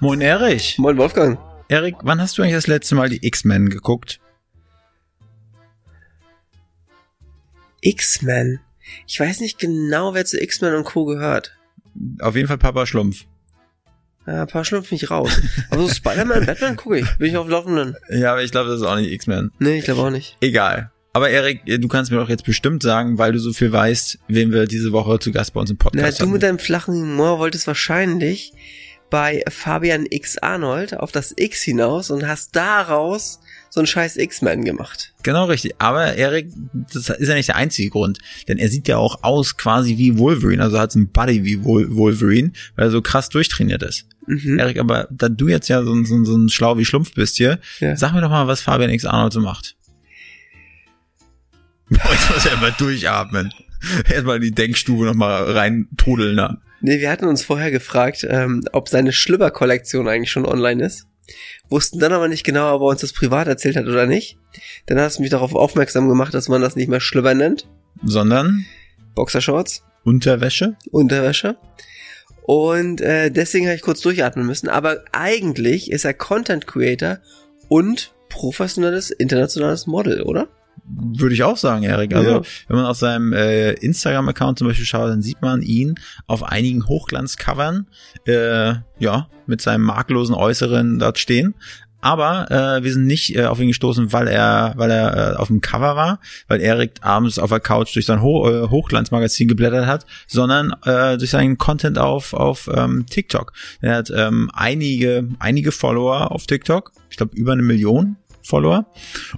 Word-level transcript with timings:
Moin 0.00 0.20
Erich. 0.20 0.78
Moin 0.78 0.96
Wolfgang. 0.96 1.38
Erik, 1.68 1.96
wann 2.02 2.20
hast 2.20 2.38
du 2.38 2.42
eigentlich 2.42 2.54
das 2.54 2.66
letzte 2.66 2.94
Mal 2.94 3.08
die 3.08 3.26
X-Men 3.26 3.68
geguckt? 3.68 4.20
X-Men. 7.80 8.60
Ich 9.06 9.18
weiß 9.20 9.40
nicht 9.40 9.58
genau, 9.58 10.14
wer 10.14 10.24
zu 10.24 10.40
X-Men 10.40 10.74
und 10.74 10.84
Co. 10.84 11.04
gehört. 11.04 11.56
Auf 12.20 12.36
jeden 12.36 12.48
Fall 12.48 12.58
Papa 12.58 12.86
Schlumpf. 12.86 13.24
Ja, 14.26 14.42
ein 14.42 14.46
paar 14.48 14.64
Schlumpf 14.64 14.92
mich 14.92 15.10
raus. 15.10 15.40
Aber 15.70 15.82
so 15.82 15.88
Spider-Man, 15.94 16.46
Batman 16.46 16.76
gucke 16.76 17.00
ich. 17.00 17.16
Bin 17.16 17.28
ich 17.30 17.36
auf 17.36 17.48
Laufenden. 17.48 17.96
Ja, 18.08 18.32
aber 18.32 18.42
ich 18.42 18.50
glaube, 18.50 18.70
das 18.70 18.80
ist 18.80 18.86
auch 18.86 18.96
nicht 18.96 19.10
X-Men. 19.10 19.50
Nee, 19.58 19.78
ich 19.78 19.84
glaube 19.84 20.02
auch 20.02 20.10
nicht. 20.10 20.36
Egal. 20.40 20.90
Aber 21.12 21.30
Erik, 21.30 21.62
du 21.66 21.88
kannst 21.88 22.12
mir 22.12 22.18
doch 22.18 22.28
jetzt 22.28 22.44
bestimmt 22.44 22.82
sagen, 22.82 23.18
weil 23.18 23.32
du 23.32 23.40
so 23.40 23.52
viel 23.52 23.72
weißt, 23.72 24.18
wen 24.28 24.52
wir 24.52 24.66
diese 24.66 24.92
Woche 24.92 25.18
zu 25.18 25.32
Gast 25.32 25.54
bei 25.54 25.60
uns 25.60 25.70
im 25.70 25.76
Podcast 25.78 26.18
Na, 26.18 26.22
haben. 26.22 26.28
du 26.28 26.32
mit 26.34 26.42
deinem 26.42 26.58
flachen 26.58 26.94
Humor 26.94 27.38
wolltest 27.40 27.66
wahrscheinlich 27.66 28.52
bei 29.10 29.42
Fabian 29.48 30.06
X 30.08 30.38
Arnold 30.38 30.98
auf 30.98 31.12
das 31.12 31.32
X 31.36 31.62
hinaus 31.62 32.10
und 32.10 32.26
hast 32.26 32.54
daraus 32.56 33.40
so 33.70 33.80
einen 33.80 33.86
scheiß 33.86 34.16
X-Men 34.16 34.64
gemacht. 34.64 35.12
Genau 35.22 35.44
richtig. 35.46 35.74
Aber 35.78 36.14
Erik, 36.14 36.50
das 36.92 37.08
ist 37.10 37.28
ja 37.28 37.34
nicht 37.34 37.48
der 37.48 37.56
einzige 37.56 37.90
Grund. 37.90 38.18
Denn 38.48 38.58
er 38.58 38.68
sieht 38.68 38.88
ja 38.88 38.96
auch 38.96 39.22
aus 39.22 39.56
quasi 39.56 39.98
wie 39.98 40.18
Wolverine. 40.18 40.62
Also 40.62 40.78
hat 40.78 40.94
einen 40.96 41.10
Body 41.10 41.44
wie 41.44 41.62
Wol 41.64 41.94
Wolverine, 41.94 42.52
weil 42.76 42.86
er 42.86 42.90
so 42.90 43.02
krass 43.02 43.28
durchtrainiert 43.28 43.82
ist. 43.82 44.06
Mhm. 44.26 44.58
Erik, 44.58 44.78
aber 44.78 45.06
da 45.10 45.28
du 45.28 45.48
jetzt 45.48 45.68
ja 45.68 45.82
so, 45.82 45.92
ein- 45.92 46.04
so, 46.06 46.24
so 46.24 46.36
ein 46.36 46.48
Schlau 46.48 46.76
wie 46.78 46.84
Schlumpf 46.84 47.14
bist 47.14 47.36
hier, 47.36 47.60
Ja. 47.80 47.96
sag 47.96 48.12
mir 48.12 48.20
doch 48.20 48.30
mal, 48.30 48.46
was 48.46 48.60
Fabian 48.62 48.90
X 48.90 49.04
Arnold 49.04 49.32
so 49.32 49.40
macht. 49.40 49.76
Jetzt 51.90 52.30
muss 52.30 52.44
er 52.46 52.56
mal 52.58 52.72
durchatmen. 52.76 53.52
Erstmal 54.10 54.36
in 54.36 54.42
die 54.42 54.52
Denkstube 54.52 55.04
nochmal 55.06 55.52
rein 55.52 55.88
trudeln 55.96 56.36
da. 56.36 56.58
Nee, 56.80 57.00
wir 57.00 57.10
hatten 57.10 57.26
uns 57.26 57.44
vorher 57.44 57.70
gefragt, 57.70 58.26
ähm, 58.28 58.64
ob 58.72 58.88
seine 58.88 59.12
Schlüpper-Kollektion 59.12 60.08
eigentlich 60.08 60.30
schon 60.30 60.46
online 60.46 60.84
ist. 60.84 61.06
Wussten 61.68 61.98
dann 61.98 62.12
aber 62.12 62.28
nicht 62.28 62.44
genau, 62.44 62.74
ob 62.74 62.82
er 62.82 62.86
uns 62.86 63.00
das 63.00 63.12
privat 63.12 63.48
erzählt 63.48 63.76
hat 63.76 63.86
oder 63.86 64.06
nicht. 64.06 64.38
Dann 64.86 64.98
hast 64.98 65.18
du 65.18 65.22
mich 65.22 65.30
darauf 65.30 65.54
aufmerksam 65.54 66.08
gemacht, 66.08 66.32
dass 66.32 66.48
man 66.48 66.62
das 66.62 66.76
nicht 66.76 66.88
mehr 66.88 67.00
Schlüpper 67.00 67.34
nennt. 67.34 67.68
Sondern 68.04 68.64
Boxershorts, 69.14 69.82
Unterwäsche. 70.04 70.76
Unterwäsche. 70.90 71.56
Und 72.42 73.02
äh, 73.02 73.30
deswegen 73.30 73.66
habe 73.66 73.76
ich 73.76 73.82
kurz 73.82 74.00
durchatmen 74.00 74.46
müssen. 74.46 74.68
Aber 74.70 75.04
eigentlich 75.12 75.90
ist 75.90 76.06
er 76.06 76.14
Content 76.14 76.66
Creator 76.66 77.18
und 77.68 78.14
professionelles 78.30 79.10
internationales 79.10 79.86
Model, 79.86 80.22
oder? 80.22 80.48
Würde 80.90 81.34
ich 81.34 81.42
auch 81.42 81.56
sagen, 81.56 81.82
Erik. 81.84 82.14
Also, 82.14 82.30
Ja. 82.30 82.42
wenn 82.68 82.76
man 82.76 82.86
auf 82.86 82.96
seinem 82.96 83.32
äh, 83.32 83.72
Instagram-Account 83.72 84.58
zum 84.58 84.68
Beispiel 84.68 84.86
schaut, 84.86 85.10
dann 85.10 85.22
sieht 85.22 85.42
man 85.42 85.62
ihn 85.62 85.96
auf 86.26 86.42
einigen 86.42 86.86
Hochglanzcovern, 86.86 87.86
äh, 88.26 88.74
ja, 88.98 89.28
mit 89.46 89.60
seinem 89.60 89.82
makellosen 89.82 90.34
Äußeren 90.34 90.98
dort 90.98 91.18
stehen. 91.18 91.54
Aber 92.00 92.48
äh, 92.50 92.84
wir 92.84 92.92
sind 92.92 93.06
nicht 93.06 93.34
äh, 93.34 93.46
auf 93.46 93.58
ihn 93.58 93.66
gestoßen, 93.68 94.12
weil 94.12 94.28
er, 94.28 94.72
weil 94.76 94.90
er 94.90 95.32
äh, 95.32 95.36
auf 95.36 95.48
dem 95.48 95.60
Cover 95.60 95.96
war, 95.96 96.20
weil 96.46 96.60
Erik 96.60 96.92
abends 97.00 97.40
auf 97.40 97.50
der 97.50 97.58
Couch 97.58 97.92
durch 97.96 98.06
sein 98.06 98.22
Ho 98.22 98.48
äh, 98.48 98.68
Hochglanzmagazin 98.68 99.48
geblättert 99.48 99.86
hat, 99.86 100.06
sondern 100.28 100.74
äh, 100.84 101.18
durch 101.18 101.30
seinen 101.30 101.58
Content 101.58 101.98
auf 101.98 102.34
auf 102.34 102.70
ähm, 102.72 103.06
TikTok. 103.10 103.52
Er 103.80 103.96
hat 103.96 104.12
ähm, 104.14 104.48
einige 104.54 105.28
einige 105.40 105.72
Follower 105.72 106.30
auf 106.30 106.46
TikTok, 106.46 106.92
ich 107.10 107.16
glaube 107.16 107.34
über 107.36 107.52
eine 107.52 107.62
Million 107.62 108.14
Follower. 108.48 108.86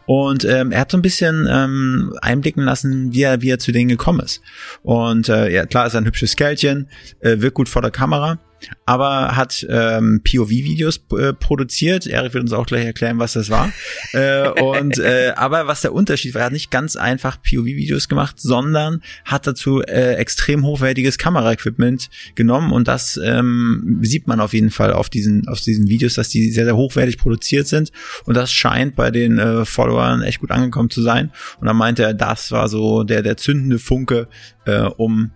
Und 0.07 0.45
ähm, 0.45 0.71
er 0.71 0.81
hat 0.81 0.93
so 0.93 0.99
ein 0.99 1.03
bisschen 1.03 1.47
ähm, 1.51 2.17
einblicken 2.23 2.65
lassen, 2.65 3.13
wie 3.13 3.23
er, 3.23 3.43
wie 3.43 3.51
er 3.51 3.59
zu 3.59 3.73
denen 3.73 3.89
gekommen 3.89 4.21
ist. 4.21 4.41
Und 4.83 5.29
äh, 5.29 5.51
ja, 5.51 5.67
klar 5.67 5.87
ist 5.87 5.95
er 5.95 6.01
ein 6.01 6.07
hübsches 6.07 6.37
Kerlchen, 6.37 6.89
äh, 7.21 7.41
wirkt 7.41 7.57
gut 7.57 7.69
vor 7.69 7.83
der 7.83 7.91
Kamera, 7.91 8.39
aber 8.85 9.37
hat 9.37 9.67
ähm, 9.69 10.23
POV-Videos 10.25 11.01
äh, 11.19 11.33
produziert. 11.33 12.07
Erik 12.07 12.35
wird 12.35 12.43
uns 12.43 12.53
auch 12.53 12.67
gleich 12.67 12.85
erklären, 12.85 13.19
was 13.19 13.35
das 13.35 13.51
war. 13.51 13.73
äh, 14.13 14.49
und 14.49 14.99
äh, 14.99 15.33
aber 15.37 15.67
was 15.67 15.83
der 15.83 15.93
Unterschied 15.93 16.35
war, 16.35 16.43
er 16.43 16.47
hat 16.47 16.53
nicht 16.53 16.71
ganz 16.71 16.97
einfach 16.97 17.39
POV-Videos 17.43 18.09
gemacht, 18.09 18.41
sondern 18.41 19.03
hat 19.25 19.47
dazu 19.47 19.83
äh, 19.83 20.15
extrem 20.15 20.65
hochwertiges 20.65 21.19
Kameraequipment 21.19 22.11
genommen 22.35 22.73
und 22.73 22.89
das 22.89 23.19
ähm, 23.23 23.99
sieht 24.03 24.27
man 24.27 24.41
auf 24.41 24.53
jeden 24.53 24.71
Fall 24.71 24.93
auf 24.93 25.09
diesen 25.09 25.49
auf 25.49 25.61
diesen 25.61 25.89
Videos, 25.89 26.15
dass 26.15 26.29
die 26.29 26.51
sehr 26.51 26.65
sehr 26.65 26.77
hochwertig 26.77 27.19
produziert 27.19 27.67
sind 27.67 27.93
und 28.25 28.37
das 28.37 28.53
scheint 28.53 28.97
bei 28.97 29.11
den 29.11 29.39
äh, 29.39 29.65
Followern 29.65 30.23
echt 30.23 30.41
gut 30.41 30.51
angekommen 30.51 30.91
zu 30.91 31.03
sein. 31.03 31.33
Und 31.61 31.67
dann 31.67 31.77
meinte 31.77 32.03
er, 32.03 32.15
das 32.15 32.53
war 32.53 32.69
so 32.69 33.05
der 33.05 33.23
der 33.23 33.37
zündende 33.37 33.79
Funke, 33.79 34.29
äh, 34.67 34.83
um 34.83 35.33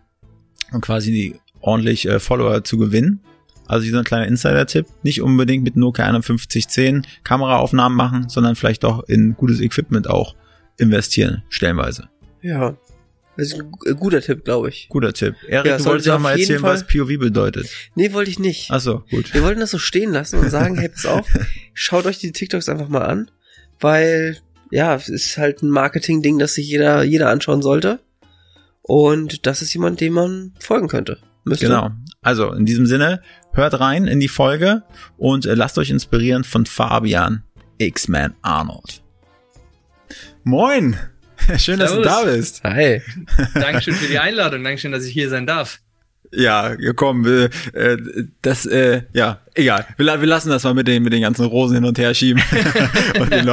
um 0.72 0.80
quasi 0.80 1.12
die 1.12 1.34
ordentlich 1.64 2.06
äh, 2.08 2.20
Follower 2.20 2.62
zu 2.64 2.78
gewinnen. 2.78 3.20
Also 3.66 3.84
hier 3.84 3.92
so 3.92 3.98
ein 3.98 4.04
kleiner 4.04 4.26
Insider-Tipp. 4.26 4.86
Nicht 5.02 5.22
unbedingt 5.22 5.64
mit 5.64 5.76
Nokia 5.76 6.04
5110 6.06 7.06
Kameraaufnahmen 7.24 7.96
machen, 7.96 8.28
sondern 8.28 8.56
vielleicht 8.56 8.84
doch 8.84 9.02
in 9.08 9.34
gutes 9.36 9.60
Equipment 9.60 10.08
auch 10.08 10.34
investieren, 10.76 11.42
stellenweise. 11.48 12.08
Ja. 12.42 12.76
Das 13.36 13.48
ist 13.48 13.54
ein 13.54 13.72
äh, 13.86 13.94
guter 13.94 14.20
Tipp, 14.20 14.44
glaube 14.44 14.68
ich. 14.68 14.86
Guter 14.90 15.12
Tipp. 15.12 15.34
Erik, 15.48 15.66
Ja, 15.66 15.78
du 15.78 15.84
wolltest 15.86 16.08
auf 16.10 16.20
mal 16.20 16.38
erzählen, 16.38 16.60
Fall- 16.60 16.74
was 16.74 16.86
POV 16.86 17.18
bedeutet. 17.18 17.68
Nee, 17.94 18.12
wollte 18.12 18.30
ich 18.30 18.38
nicht. 18.38 18.68
Ach 18.70 18.80
so, 18.80 19.02
gut. 19.10 19.32
Wir 19.34 19.42
wollten 19.42 19.60
das 19.60 19.70
so 19.72 19.78
stehen 19.78 20.12
lassen 20.12 20.38
und 20.38 20.50
sagen, 20.50 20.78
hey, 20.78 20.88
pass 20.90 21.06
auf, 21.06 21.26
schaut 21.72 22.06
euch 22.06 22.18
die 22.18 22.30
TikToks 22.32 22.68
einfach 22.68 22.88
mal 22.88 23.02
an, 23.02 23.30
weil, 23.80 24.36
ja, 24.70 24.94
es 24.94 25.08
ist 25.08 25.36
halt 25.38 25.62
ein 25.62 25.70
Marketing-Ding, 25.70 26.38
das 26.38 26.54
sich 26.54 26.68
jeder, 26.68 27.02
jeder 27.02 27.30
anschauen 27.30 27.62
sollte. 27.62 27.98
Und 28.82 29.46
das 29.46 29.62
ist 29.62 29.72
jemand, 29.72 30.00
dem 30.00 30.12
man 30.12 30.52
folgen 30.60 30.88
könnte. 30.88 31.18
Müsste. 31.44 31.66
Genau. 31.66 31.90
Also 32.22 32.52
in 32.52 32.64
diesem 32.64 32.86
Sinne, 32.86 33.22
hört 33.52 33.78
rein 33.78 34.06
in 34.06 34.18
die 34.20 34.28
Folge 34.28 34.82
und 35.16 35.46
äh, 35.46 35.54
lasst 35.54 35.78
euch 35.78 35.90
inspirieren 35.90 36.44
von 36.44 36.66
Fabian 36.66 37.42
X-Man 37.78 38.34
Arnold. 38.42 39.02
Moin! 40.42 40.96
Schön, 41.58 41.78
dass 41.78 41.94
du 41.94 42.02
Servus. 42.02 42.22
da 42.24 42.30
bist. 42.30 42.64
Hi. 42.64 43.02
Dankeschön 43.54 43.94
für 43.94 44.08
die 44.08 44.18
Einladung. 44.18 44.64
Dankeschön, 44.64 44.92
dass 44.92 45.04
ich 45.04 45.12
hier 45.12 45.28
sein 45.28 45.46
darf. 45.46 45.80
Ja, 46.32 46.74
komm, 46.96 47.26
äh, 47.26 47.48
das, 48.42 48.66
äh, 48.66 49.02
ja, 49.12 49.40
egal. 49.54 49.86
Wir, 49.96 50.06
la- 50.06 50.20
wir 50.20 50.26
lassen 50.26 50.48
das 50.48 50.64
mal 50.64 50.74
mit 50.74 50.88
den, 50.88 51.02
mit 51.02 51.12
den 51.12 51.22
ganzen 51.22 51.44
Rosen 51.44 51.74
hin 51.76 51.84
und 51.84 51.96
her 51.98 52.12
schieben. 52.14 52.42
und 53.20 53.32
den. 53.32 53.46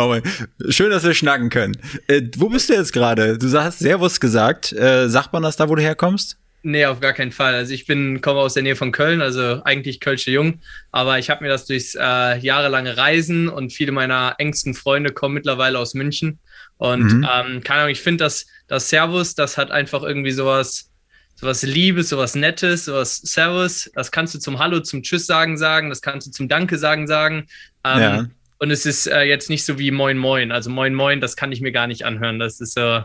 Schön, 0.69 0.90
dass 0.90 1.03
wir 1.03 1.13
schnacken 1.13 1.50
können. 1.50 1.78
Äh, 2.08 2.23
wo 2.38 2.50
bist 2.50 2.69
du 2.69 2.73
jetzt 2.73 2.94
gerade? 2.94 3.38
Du 3.38 3.52
hast 3.59 3.79
Servus 3.79 4.19
gesagt. 4.19 4.73
Äh, 4.73 5.09
sagt 5.09 5.31
man 5.34 5.44
das 5.44 5.58
da, 5.58 5.69
wo 5.69 5.75
du 5.75 5.81
herkommst? 5.81 6.38
Nee, 6.64 6.86
auf 6.86 7.00
gar 7.00 7.14
keinen 7.14 7.32
Fall. 7.32 7.56
Also 7.56 7.74
ich 7.74 7.88
bin, 7.88 8.22
komme 8.22 8.40
aus 8.40 8.54
der 8.54 8.62
Nähe 8.64 8.76
von 8.76 8.92
Köln, 8.92 9.22
also 9.22 9.64
eigentlich 9.64 10.00
Kölsche 10.00 10.30
Jung, 10.30 10.60
aber 10.92 11.18
ich 11.18 11.30
habe 11.32 11.44
mir 11.44 11.50
das 11.50 11.66
durchs 11.66 11.96
äh, 11.96 12.38
jahrelange 12.38 12.98
Reisen 12.98 13.50
und 13.50 13.74
viele 13.74 13.92
meiner 13.92 14.36
engsten 14.38 14.76
Freunde 14.76 15.12
kommen 15.12 15.34
mittlerweile 15.34 15.80
aus 15.80 15.96
München. 15.96 16.38
Und 16.78 17.04
Mhm. 17.14 17.28
ähm, 17.32 17.64
keine 17.64 17.82
Ahnung, 17.82 17.92
ich 17.92 18.02
finde, 18.02 18.24
dass 18.26 18.46
das 18.68 18.90
Servus, 18.90 19.34
das 19.34 19.58
hat 19.58 19.72
einfach 19.72 20.04
irgendwie 20.04 20.32
sowas, 20.32 20.92
sowas 21.36 21.64
Liebes, 21.64 22.09
sowas 22.09 22.35
Nettes, 22.35 22.85
sowas 22.85 23.18
Servus. 23.18 23.90
Das 23.96 24.12
kannst 24.12 24.35
du 24.35 24.40
zum 24.40 24.59
Hallo, 24.59 24.82
zum 24.82 25.02
Tschüss 25.02 25.26
sagen 25.26 25.58
sagen, 25.58 25.90
das 25.90 26.02
kannst 26.02 26.28
du 26.28 26.32
zum 26.32 26.47
Danke 26.47 26.78
sagen 26.78 27.08
sagen. 27.08 27.47
Ähm, 27.84 28.00
Ja. 28.00 28.26
Und 28.59 28.70
es 28.70 28.85
ist 28.85 29.08
äh, 29.08 29.24
jetzt 29.24 29.50
nicht 29.50 29.66
so 29.66 29.80
wie 29.80 29.90
Moin 29.90 30.20
Moin. 30.20 30.52
Also 30.52 30.70
Moin 30.70 30.94
Moin, 30.94 31.20
das 31.22 31.35
kann 31.35 31.52
ich 31.52 31.62
mir 31.62 31.72
gar 31.72 31.88
nicht 31.88 32.06
anhören. 32.06 32.38
Das 32.38 32.62
ist, 32.62 32.78
äh, 32.78 33.02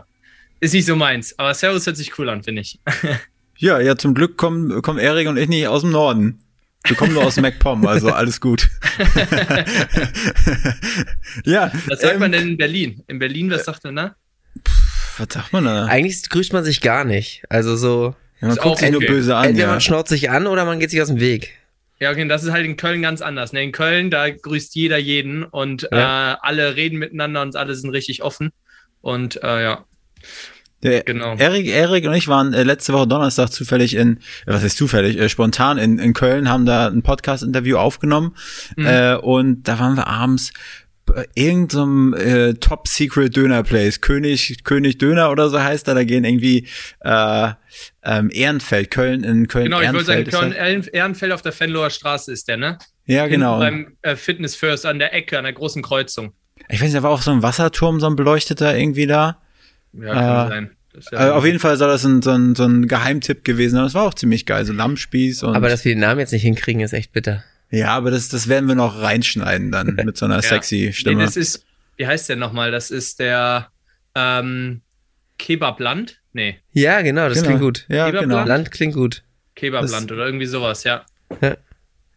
ist 0.59 0.73
nicht 0.75 0.85
so 0.85 0.95
meins. 0.95 1.37
Aber 1.39 1.51
Servus 1.55 1.87
hört 1.87 1.97
sich 1.97 2.19
cool 2.19 2.29
an, 2.29 2.43
finde 2.43 2.61
ich. 2.61 2.79
Ja, 3.59 3.79
ja, 3.79 3.97
zum 3.97 4.13
Glück 4.13 4.37
kommen, 4.37 4.81
kommen 4.81 4.99
Erik 4.99 5.27
und 5.27 5.37
ich 5.37 5.49
nicht 5.49 5.67
aus 5.67 5.81
dem 5.81 5.91
Norden. 5.91 6.39
Wir 6.85 6.95
kommen 6.95 7.13
nur 7.13 7.25
aus 7.25 7.37
MacPom, 7.41 7.85
also 7.87 8.11
alles 8.11 8.39
gut. 8.39 8.69
ja. 11.45 11.71
Was 11.87 12.01
sagt 12.01 12.13
ähm, 12.13 12.19
man 12.19 12.31
denn 12.31 12.49
in 12.49 12.57
Berlin? 12.57 13.03
In 13.07 13.19
Berlin, 13.19 13.49
was 13.51 13.65
sagt 13.65 13.83
man 13.83 13.95
da? 13.95 14.15
Was 15.17 15.27
sagt 15.31 15.53
man 15.53 15.65
da? 15.65 15.85
Eigentlich 15.85 16.29
grüßt 16.29 16.53
man 16.53 16.63
sich 16.63 16.81
gar 16.81 17.03
nicht. 17.03 17.43
Also 17.49 17.75
so, 17.75 18.15
Ja, 18.41 18.49
man 18.49 18.57
guckt 18.57 18.79
sich 18.79 18.91
nur 18.91 19.01
okay. 19.01 19.11
böse 19.11 19.35
an, 19.35 19.49
entweder 19.49 19.67
ja. 19.67 19.73
man 19.73 19.81
schnauzt 19.81 20.09
sich 20.09 20.29
an 20.29 20.47
oder 20.47 20.65
man 20.65 20.79
geht 20.79 20.91
sich 20.91 21.01
aus 21.01 21.07
dem 21.07 21.19
Weg. 21.19 21.53
Ja, 21.99 22.11
okay, 22.11 22.27
das 22.27 22.43
ist 22.43 22.51
halt 22.51 22.65
in 22.65 22.77
Köln 22.77 23.01
ganz 23.01 23.21
anders. 23.21 23.53
Ne? 23.53 23.63
In 23.63 23.71
Köln, 23.71 24.11
da 24.11 24.29
grüßt 24.29 24.75
jeder 24.75 24.99
jeden 24.99 25.43
und 25.43 25.87
Ja. 25.91 26.33
äh, 26.33 26.37
alle 26.41 26.75
reden 26.75 26.99
miteinander 26.99 27.41
und 27.41 27.55
alle 27.55 27.73
sind 27.73 27.89
richtig 27.89 28.21
offen. 28.21 28.51
Und 29.01 29.41
äh, 29.43 29.63
ja. 29.63 29.85
Der 30.83 31.03
genau. 31.03 31.35
Erik, 31.37 31.67
Erik 31.67 32.05
und 32.05 32.13
ich 32.13 32.27
waren 32.27 32.53
äh, 32.53 32.63
letzte 32.63 32.93
Woche 32.93 33.07
Donnerstag 33.07 33.51
zufällig 33.51 33.95
in, 33.95 34.17
äh, 34.17 34.53
was 34.53 34.63
ist 34.63 34.77
zufällig, 34.77 35.17
äh, 35.17 35.27
spontan 35.27 35.77
in, 35.77 35.97
in 35.97 36.13
Köln, 36.13 36.49
haben 36.49 36.65
da 36.65 36.87
ein 36.87 37.01
Podcast-Interview 37.01 37.77
aufgenommen 37.77 38.35
mhm. 38.75 38.85
äh, 38.85 39.15
und 39.15 39.63
da 39.67 39.79
waren 39.79 39.95
wir 39.95 40.07
abends 40.07 40.51
irgendeinem 41.35 42.13
äh, 42.13 42.53
Top 42.55 42.87
Secret 42.87 43.35
Döner 43.35 43.63
Place, 43.63 44.01
König 44.01 44.63
König 44.63 44.97
Döner 44.97 45.31
oder 45.31 45.49
so 45.49 45.59
heißt 45.59 45.87
er, 45.87 45.95
da 45.95 46.03
gehen 46.03 46.23
irgendwie 46.23 46.67
äh, 47.01 47.49
ähm, 48.03 48.29
Ehrenfeld, 48.31 48.91
Köln 48.91 49.23
in 49.23 49.47
Köln. 49.47 49.65
Genau, 49.65 49.81
ich 49.81 49.93
wollte 49.93 50.05
sagen, 50.05 50.25
Köln 50.25 50.83
Ehrenfeld 50.91 51.31
auf 51.31 51.41
der 51.41 51.51
Fenloher 51.51 51.89
Straße 51.89 52.31
ist 52.31 52.47
der, 52.47 52.57
ne? 52.57 52.77
Ja, 53.05 53.23
Hinten 53.23 53.31
genau. 53.35 53.59
Beim 53.59 53.97
äh, 54.01 54.15
Fitness 54.15 54.55
First 54.55 54.85
an 54.85 54.99
der 54.99 55.13
Ecke, 55.13 55.37
an 55.37 55.45
der 55.45 55.53
großen 55.53 55.81
Kreuzung. 55.81 56.33
Ich 56.69 56.81
weiß 56.81 56.87
nicht, 56.87 56.95
da 56.95 57.03
war 57.03 57.11
auch 57.11 57.21
so 57.21 57.31
ein 57.31 57.41
Wasserturm, 57.41 57.99
so 57.99 58.07
ein 58.07 58.15
beleucteter 58.15 58.77
irgendwie 58.77 59.07
da. 59.07 59.41
Ja, 59.99 60.13
kann 60.13 60.47
äh, 60.47 60.49
sein. 60.49 60.71
Ja 61.11 61.27
äh, 61.27 61.31
auf 61.31 61.45
jeden 61.45 61.59
Fall 61.59 61.77
soll 61.77 61.89
das 61.89 62.03
ein, 62.05 62.21
so, 62.21 62.31
ein, 62.31 62.55
so 62.55 62.65
ein 62.65 62.87
Geheimtipp 62.87 63.43
gewesen 63.43 63.75
sein. 63.75 63.83
Das 63.83 63.93
war 63.93 64.03
auch 64.03 64.13
ziemlich 64.13 64.45
geil, 64.45 64.65
so 64.65 64.73
Lammspieß 64.73 65.43
und. 65.43 65.55
Aber 65.55 65.69
dass 65.69 65.85
wir 65.85 65.93
den 65.93 65.99
Namen 65.99 66.19
jetzt 66.19 66.31
nicht 66.31 66.41
hinkriegen, 66.41 66.81
ist 66.81 66.93
echt 66.93 67.13
bitter. 67.13 67.43
Ja, 67.69 67.89
aber 67.89 68.11
das, 68.11 68.29
das 68.29 68.47
werden 68.47 68.67
wir 68.67 68.75
noch 68.75 69.01
reinschneiden 69.01 69.71
dann 69.71 69.95
mit 70.05 70.17
so 70.17 70.25
einer 70.25 70.35
ja. 70.35 70.41
sexy 70.41 70.93
Stimme. 70.93 71.17
Nee, 71.17 71.25
das 71.25 71.37
ist, 71.37 71.65
wie 71.97 72.07
heißt 72.07 72.29
der 72.29 72.35
nochmal? 72.35 72.71
Das 72.71 72.89
ist 72.91 73.19
der 73.19 73.69
ähm, 74.15 74.81
Kebabland? 75.37 76.19
Nee. 76.33 76.59
Ja, 76.71 77.01
genau, 77.01 77.29
das 77.29 77.39
genau. 77.39 77.47
klingt 77.47 77.61
gut. 77.61 77.85
Ja, 77.89 78.05
Kebabland? 78.07 78.31
genau. 78.31 78.45
Land 78.45 78.71
klingt 78.71 78.95
gut. 78.95 79.23
Kebabland 79.55 80.11
oder 80.11 80.25
irgendwie 80.25 80.45
sowas, 80.45 80.83
ja. 80.83 81.05
ja. 81.41 81.57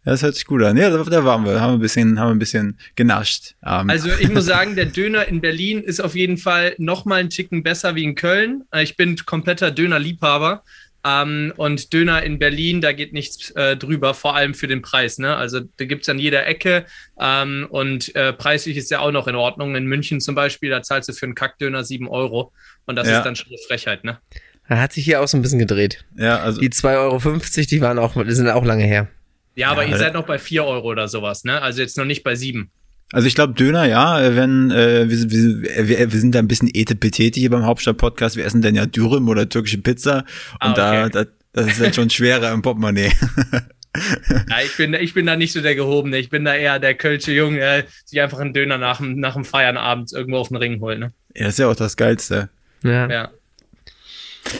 Das 0.04 0.22
hört 0.22 0.34
sich 0.34 0.46
gut 0.46 0.62
an. 0.62 0.76
Ja, 0.76 0.88
da 0.90 1.24
waren 1.24 1.44
wir, 1.44 1.60
haben 1.60 1.72
wir 1.72 1.78
ein 1.78 1.80
bisschen, 1.80 2.18
haben 2.18 2.28
wir 2.28 2.34
ein 2.34 2.38
bisschen 2.38 2.78
genascht. 2.96 3.54
Um. 3.60 3.90
Also 3.90 4.08
ich 4.18 4.30
muss 4.30 4.46
sagen, 4.46 4.74
der 4.74 4.86
Döner 4.86 5.28
in 5.28 5.40
Berlin 5.40 5.82
ist 5.82 6.00
auf 6.00 6.14
jeden 6.14 6.38
Fall 6.38 6.74
noch 6.78 7.04
mal 7.04 7.20
einen 7.20 7.30
Ticken 7.30 7.62
besser 7.62 7.94
wie 7.94 8.04
in 8.04 8.14
Köln. 8.14 8.64
Ich 8.80 8.96
bin 8.96 9.16
kompletter 9.16 9.70
Dönerliebhaber. 9.70 10.62
Ähm, 11.02 11.52
und 11.56 11.92
Döner 11.92 12.22
in 12.22 12.38
Berlin, 12.38 12.80
da 12.80 12.92
geht 12.92 13.14
nichts 13.14 13.50
äh, 13.52 13.76
drüber, 13.76 14.12
vor 14.12 14.36
allem 14.36 14.52
für 14.52 14.66
den 14.66 14.82
Preis. 14.82 15.18
Ne? 15.18 15.34
Also 15.34 15.60
da 15.60 15.84
gibt 15.86 16.02
es 16.02 16.08
an 16.10 16.18
jeder 16.18 16.46
Ecke 16.46 16.84
ähm, 17.18 17.66
und 17.70 18.14
äh, 18.14 18.34
preislich 18.34 18.76
ist 18.76 18.90
ja 18.90 19.00
auch 19.00 19.10
noch 19.10 19.26
in 19.26 19.34
Ordnung. 19.34 19.76
In 19.76 19.86
München 19.86 20.20
zum 20.20 20.34
Beispiel, 20.34 20.68
da 20.68 20.82
zahlst 20.82 21.08
du 21.08 21.14
für 21.14 21.24
einen 21.24 21.34
Kackdöner 21.34 21.84
7 21.84 22.06
Euro 22.06 22.52
und 22.84 22.96
das 22.96 23.08
ja. 23.08 23.18
ist 23.18 23.24
dann 23.24 23.34
schon 23.34 23.48
eine 23.48 23.58
Frechheit. 23.66 24.04
Ne? 24.04 24.18
Da 24.68 24.76
hat 24.76 24.92
sich 24.92 25.04
hier 25.04 25.22
auch 25.22 25.28
so 25.28 25.38
ein 25.38 25.42
bisschen 25.42 25.58
gedreht. 25.58 26.04
Ja, 26.16 26.40
also 26.40 26.60
die 26.60 26.68
2,50 26.68 26.96
Euro, 26.98 27.66
die 27.70 27.80
waren 27.80 27.98
auch, 27.98 28.22
die 28.22 28.32
sind 28.32 28.48
auch 28.50 28.64
lange 28.64 28.84
her. 28.84 29.08
Ja, 29.54 29.70
aber 29.70 29.84
ja, 29.84 29.90
ihr 29.90 29.98
seid 29.98 30.14
noch 30.14 30.26
bei 30.26 30.38
4 30.38 30.64
Euro 30.64 30.88
oder 30.88 31.08
sowas, 31.08 31.44
ne? 31.44 31.60
Also 31.60 31.80
jetzt 31.80 31.96
noch 31.98 32.04
nicht 32.04 32.22
bei 32.22 32.34
7. 32.34 32.70
Also 33.12 33.26
ich 33.26 33.34
glaube 33.34 33.54
Döner, 33.54 33.86
ja, 33.86 34.36
wenn 34.36 34.70
äh, 34.70 35.10
wir, 35.10 35.30
wir, 35.30 35.88
wir, 35.88 36.12
wir 36.12 36.20
sind 36.20 36.34
da 36.34 36.38
ein 36.38 36.46
bisschen 36.46 36.70
etepetete 36.72 37.40
hier 37.40 37.50
beim 37.50 37.66
Hauptstadt-Podcast, 37.66 38.36
wir 38.36 38.44
essen 38.44 38.62
dann 38.62 38.76
ja 38.76 38.86
Dürüm 38.86 39.28
oder 39.28 39.48
türkische 39.48 39.78
Pizza 39.78 40.24
und 40.62 40.78
ah, 40.78 41.02
okay. 41.02 41.10
da, 41.12 41.24
da 41.24 41.30
das 41.52 41.66
ist 41.66 41.80
dann 41.80 41.92
schon 41.92 42.10
schwerer 42.10 42.52
im 42.52 42.62
Portemonnaie. 42.62 43.10
ja, 44.48 44.60
ich 44.64 44.76
bin, 44.76 44.94
ich 44.94 45.14
bin 45.14 45.26
da 45.26 45.36
nicht 45.36 45.52
so 45.52 45.60
der 45.60 45.74
Gehobene. 45.74 46.18
Ich 46.18 46.30
bin 46.30 46.44
da 46.44 46.54
eher 46.54 46.78
der 46.78 46.94
Kölsche 46.94 47.32
Junge, 47.32 47.58
der 47.58 47.84
sich 48.04 48.20
einfach 48.20 48.38
einen 48.38 48.54
Döner 48.54 48.78
nach, 48.78 49.00
nach 49.00 49.34
dem 49.34 49.44
Feiern 49.44 49.76
abends 49.76 50.12
irgendwo 50.12 50.38
auf 50.38 50.48
den 50.48 50.58
Ring 50.58 50.80
holt. 50.80 51.00
Ne? 51.00 51.12
Ja, 51.34 51.46
das 51.46 51.54
ist 51.54 51.58
ja 51.58 51.68
auch 51.68 51.76
das 51.76 51.96
Geilste. 51.96 52.50
Ja. 52.82 53.08
Ja, 53.10 53.30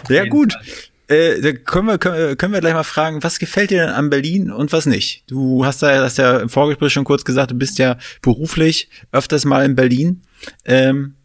ja 0.08 0.24
gut. 0.26 0.52
Fall. 0.52 0.62
Äh, 1.10 1.40
da 1.40 1.52
können 1.52 1.88
wir, 1.88 1.98
können, 1.98 2.52
wir 2.52 2.60
gleich 2.60 2.72
mal 2.72 2.84
fragen, 2.84 3.20
was 3.24 3.40
gefällt 3.40 3.70
dir 3.70 3.80
denn 3.80 3.94
an 3.94 4.10
Berlin 4.10 4.52
und 4.52 4.72
was 4.72 4.86
nicht? 4.86 5.24
Du 5.26 5.64
hast 5.64 5.82
da 5.82 6.04
hast 6.04 6.18
ja 6.18 6.38
im 6.38 6.48
Vorgespräch 6.48 6.92
schon 6.92 7.04
kurz 7.04 7.24
gesagt, 7.24 7.50
du 7.50 7.56
bist 7.56 7.80
ja 7.80 7.98
beruflich 8.22 8.88
öfters 9.10 9.44
mal 9.44 9.64
in 9.64 9.74
Berlin. 9.74 10.22
Ähm, 10.64 11.16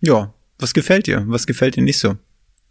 ja, 0.00 0.32
was 0.58 0.72
gefällt 0.72 1.06
dir? 1.06 1.24
Was 1.26 1.46
gefällt 1.46 1.76
dir 1.76 1.82
nicht 1.82 1.98
so? 1.98 2.16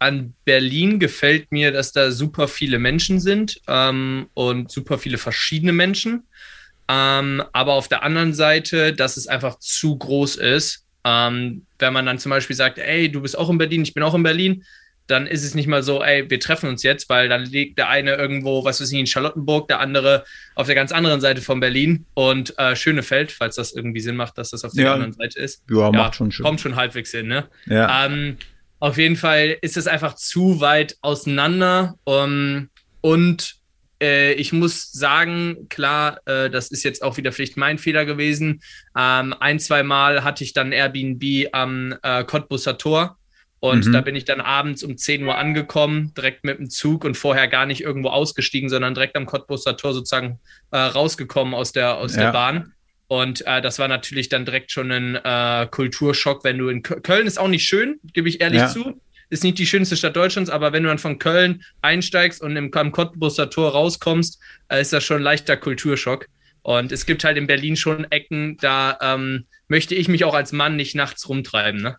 An 0.00 0.34
Berlin 0.44 0.98
gefällt 0.98 1.52
mir, 1.52 1.70
dass 1.70 1.92
da 1.92 2.10
super 2.10 2.48
viele 2.48 2.80
Menschen 2.80 3.20
sind 3.20 3.60
ähm, 3.68 4.26
und 4.34 4.72
super 4.72 4.98
viele 4.98 5.18
verschiedene 5.18 5.72
Menschen. 5.72 6.24
Ähm, 6.88 7.40
aber 7.52 7.74
auf 7.74 7.86
der 7.86 8.02
anderen 8.02 8.34
Seite, 8.34 8.92
dass 8.92 9.16
es 9.16 9.28
einfach 9.28 9.60
zu 9.60 9.96
groß 9.96 10.36
ist. 10.36 10.84
Ähm, 11.04 11.66
wenn 11.78 11.92
man 11.92 12.06
dann 12.06 12.18
zum 12.18 12.30
Beispiel 12.30 12.56
sagt, 12.56 12.78
ey, 12.78 13.12
du 13.12 13.20
bist 13.20 13.38
auch 13.38 13.48
in 13.48 13.58
Berlin, 13.58 13.82
ich 13.82 13.94
bin 13.94 14.02
auch 14.02 14.14
in 14.14 14.24
Berlin, 14.24 14.64
dann 15.06 15.26
ist 15.26 15.44
es 15.44 15.54
nicht 15.54 15.66
mal 15.66 15.82
so, 15.82 16.02
ey, 16.02 16.28
wir 16.30 16.40
treffen 16.40 16.68
uns 16.68 16.82
jetzt, 16.82 17.08
weil 17.08 17.28
dann 17.28 17.44
liegt 17.44 17.78
der 17.78 17.88
eine 17.88 18.14
irgendwo, 18.14 18.64
was 18.64 18.80
weiß 18.80 18.90
ich, 18.90 18.98
in 18.98 19.06
Charlottenburg, 19.06 19.68
der 19.68 19.80
andere 19.80 20.24
auf 20.54 20.66
der 20.66 20.74
ganz 20.74 20.92
anderen 20.92 21.20
Seite 21.20 21.42
von 21.42 21.60
Berlin 21.60 22.06
und 22.14 22.58
äh, 22.58 22.74
Schönefeld, 22.74 23.32
falls 23.32 23.56
das 23.56 23.72
irgendwie 23.72 24.00
Sinn 24.00 24.16
macht, 24.16 24.38
dass 24.38 24.50
das 24.50 24.64
auf 24.64 24.72
der 24.72 24.84
ja. 24.84 24.94
anderen 24.94 25.12
Seite 25.12 25.38
ist. 25.38 25.62
Ja, 25.68 25.80
ja, 25.80 25.92
macht 25.92 26.16
schon 26.16 26.32
schön. 26.32 26.44
Kommt 26.44 26.60
schon 26.60 26.76
halbwegs 26.76 27.10
hin, 27.10 27.26
ne? 27.26 27.48
Ja. 27.66 28.06
Ähm, 28.06 28.38
auf 28.80 28.98
jeden 28.98 29.16
Fall 29.16 29.56
ist 29.60 29.76
es 29.76 29.86
einfach 29.86 30.14
zu 30.14 30.60
weit 30.60 30.96
auseinander 31.00 31.94
um, 32.04 32.68
und 33.00 33.56
äh, 34.02 34.32
ich 34.32 34.52
muss 34.52 34.92
sagen, 34.92 35.68
klar, 35.68 36.20
äh, 36.26 36.50
das 36.50 36.70
ist 36.70 36.84
jetzt 36.84 37.02
auch 37.02 37.16
wieder 37.16 37.32
vielleicht 37.32 37.56
mein 37.56 37.78
Fehler 37.78 38.04
gewesen. 38.04 38.62
Ähm, 38.96 39.34
ein, 39.38 39.60
zwei 39.60 39.82
Mal 39.82 40.24
hatte 40.24 40.44
ich 40.44 40.52
dann 40.52 40.72
Airbnb 40.72 41.48
am 41.52 41.94
äh, 42.02 42.24
Cottbusser 42.24 42.78
Tor 42.78 43.18
und 43.64 43.86
mhm. 43.86 43.92
da 43.92 44.02
bin 44.02 44.14
ich 44.14 44.26
dann 44.26 44.42
abends 44.42 44.82
um 44.82 44.98
10 44.98 45.24
Uhr 45.24 45.38
angekommen, 45.38 46.12
direkt 46.14 46.44
mit 46.44 46.58
dem 46.58 46.68
Zug 46.68 47.02
und 47.02 47.16
vorher 47.16 47.48
gar 47.48 47.64
nicht 47.64 47.80
irgendwo 47.80 48.10
ausgestiegen, 48.10 48.68
sondern 48.68 48.92
direkt 48.92 49.16
am 49.16 49.24
Cottbuser 49.24 49.78
Tor 49.78 49.94
sozusagen 49.94 50.38
äh, 50.70 50.76
rausgekommen 50.76 51.54
aus 51.54 51.72
der, 51.72 51.96
aus 51.96 52.14
ja. 52.14 52.24
der 52.24 52.32
Bahn. 52.32 52.74
Und 53.06 53.46
äh, 53.46 53.62
das 53.62 53.78
war 53.78 53.88
natürlich 53.88 54.28
dann 54.28 54.44
direkt 54.44 54.70
schon 54.70 54.92
ein 54.92 55.14
äh, 55.16 55.66
Kulturschock, 55.70 56.44
wenn 56.44 56.58
du 56.58 56.68
in 56.68 56.82
Köln, 56.82 57.02
Köln 57.02 57.26
ist 57.26 57.38
auch 57.38 57.48
nicht 57.48 57.66
schön, 57.66 58.00
gebe 58.12 58.28
ich 58.28 58.42
ehrlich 58.42 58.60
ja. 58.60 58.68
zu. 58.68 59.00
Ist 59.30 59.44
nicht 59.44 59.58
die 59.58 59.66
schönste 59.66 59.96
Stadt 59.96 60.14
Deutschlands, 60.14 60.50
aber 60.50 60.74
wenn 60.74 60.82
du 60.82 60.90
dann 60.90 60.98
von 60.98 61.18
Köln 61.18 61.64
einsteigst 61.80 62.42
und 62.42 62.54
im, 62.56 62.70
am 62.74 62.92
Cottbuser 62.92 63.48
Tor 63.48 63.70
rauskommst, 63.70 64.38
äh, 64.68 64.82
ist 64.82 64.92
das 64.92 65.04
schon 65.04 65.22
ein 65.22 65.22
leichter 65.22 65.56
Kulturschock. 65.56 66.26
Und 66.60 66.92
es 66.92 67.06
gibt 67.06 67.24
halt 67.24 67.38
in 67.38 67.46
Berlin 67.46 67.76
schon 67.76 68.04
Ecken, 68.10 68.58
da 68.58 68.98
ähm, 69.00 69.46
möchte 69.68 69.94
ich 69.94 70.08
mich 70.08 70.24
auch 70.24 70.34
als 70.34 70.52
Mann 70.52 70.76
nicht 70.76 70.94
nachts 70.94 71.26
rumtreiben. 71.30 71.80
Ne? 71.80 71.96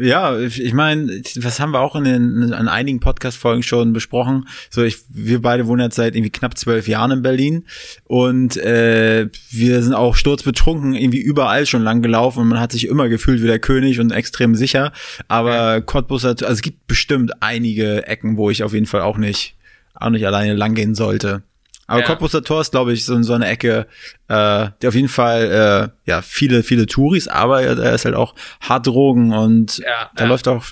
Ja, 0.00 0.38
ich 0.38 0.72
meine, 0.72 1.22
was 1.36 1.58
haben 1.58 1.72
wir 1.72 1.80
auch 1.80 1.96
in 1.96 2.04
den 2.04 2.52
an 2.52 2.68
einigen 2.68 3.00
Podcast-Folgen 3.00 3.62
schon 3.62 3.92
besprochen. 3.92 4.48
So, 4.70 4.82
ich, 4.82 4.98
wir 5.08 5.42
beide 5.42 5.66
wohnen 5.66 5.82
jetzt 5.82 5.96
seit 5.96 6.14
irgendwie 6.14 6.30
knapp 6.30 6.56
zwölf 6.56 6.86
Jahren 6.86 7.10
in 7.10 7.22
Berlin 7.22 7.64
und 8.04 8.56
äh, 8.58 9.28
wir 9.50 9.82
sind 9.82 9.94
auch 9.94 10.14
sturzbetrunken 10.14 10.94
irgendwie 10.94 11.20
überall 11.20 11.66
schon 11.66 11.82
lang 11.82 12.00
gelaufen 12.00 12.40
und 12.40 12.48
man 12.48 12.60
hat 12.60 12.72
sich 12.72 12.86
immer 12.86 13.08
gefühlt 13.08 13.42
wie 13.42 13.46
der 13.46 13.58
König 13.58 13.98
und 13.98 14.12
extrem 14.12 14.54
sicher. 14.54 14.92
Aber 15.26 15.50
ja. 15.50 15.80
Cottbus 15.80 16.22
hat, 16.22 16.42
also 16.42 16.54
es 16.54 16.62
gibt 16.62 16.86
bestimmt 16.86 17.32
einige 17.42 18.06
Ecken, 18.06 18.36
wo 18.36 18.50
ich 18.50 18.62
auf 18.62 18.74
jeden 18.74 18.86
Fall 18.86 19.02
auch 19.02 19.18
nicht, 19.18 19.56
auch 19.94 20.10
nicht 20.10 20.26
alleine 20.26 20.54
langgehen 20.54 20.94
sollte. 20.94 21.42
Aber 21.88 22.00
ja. 22.00 22.06
Cottbuser 22.06 22.44
Tor 22.44 22.60
ist, 22.60 22.70
glaube 22.70 22.92
ich, 22.92 23.04
so, 23.04 23.20
so 23.22 23.32
eine 23.32 23.48
Ecke, 23.48 23.86
äh, 24.28 24.68
die 24.80 24.86
auf 24.86 24.94
jeden 24.94 25.08
Fall, 25.08 25.90
äh, 26.06 26.08
ja, 26.10 26.22
viele, 26.22 26.62
viele 26.62 26.86
Touris, 26.86 27.28
aber 27.28 27.74
da 27.74 27.94
ist 27.94 28.04
halt 28.04 28.14
auch 28.14 28.34
hart 28.60 28.86
Drogen 28.86 29.32
und 29.32 29.78
ja, 29.78 30.10
da 30.14 30.24
ja. 30.24 30.28
läuft 30.28 30.48
auch 30.48 30.66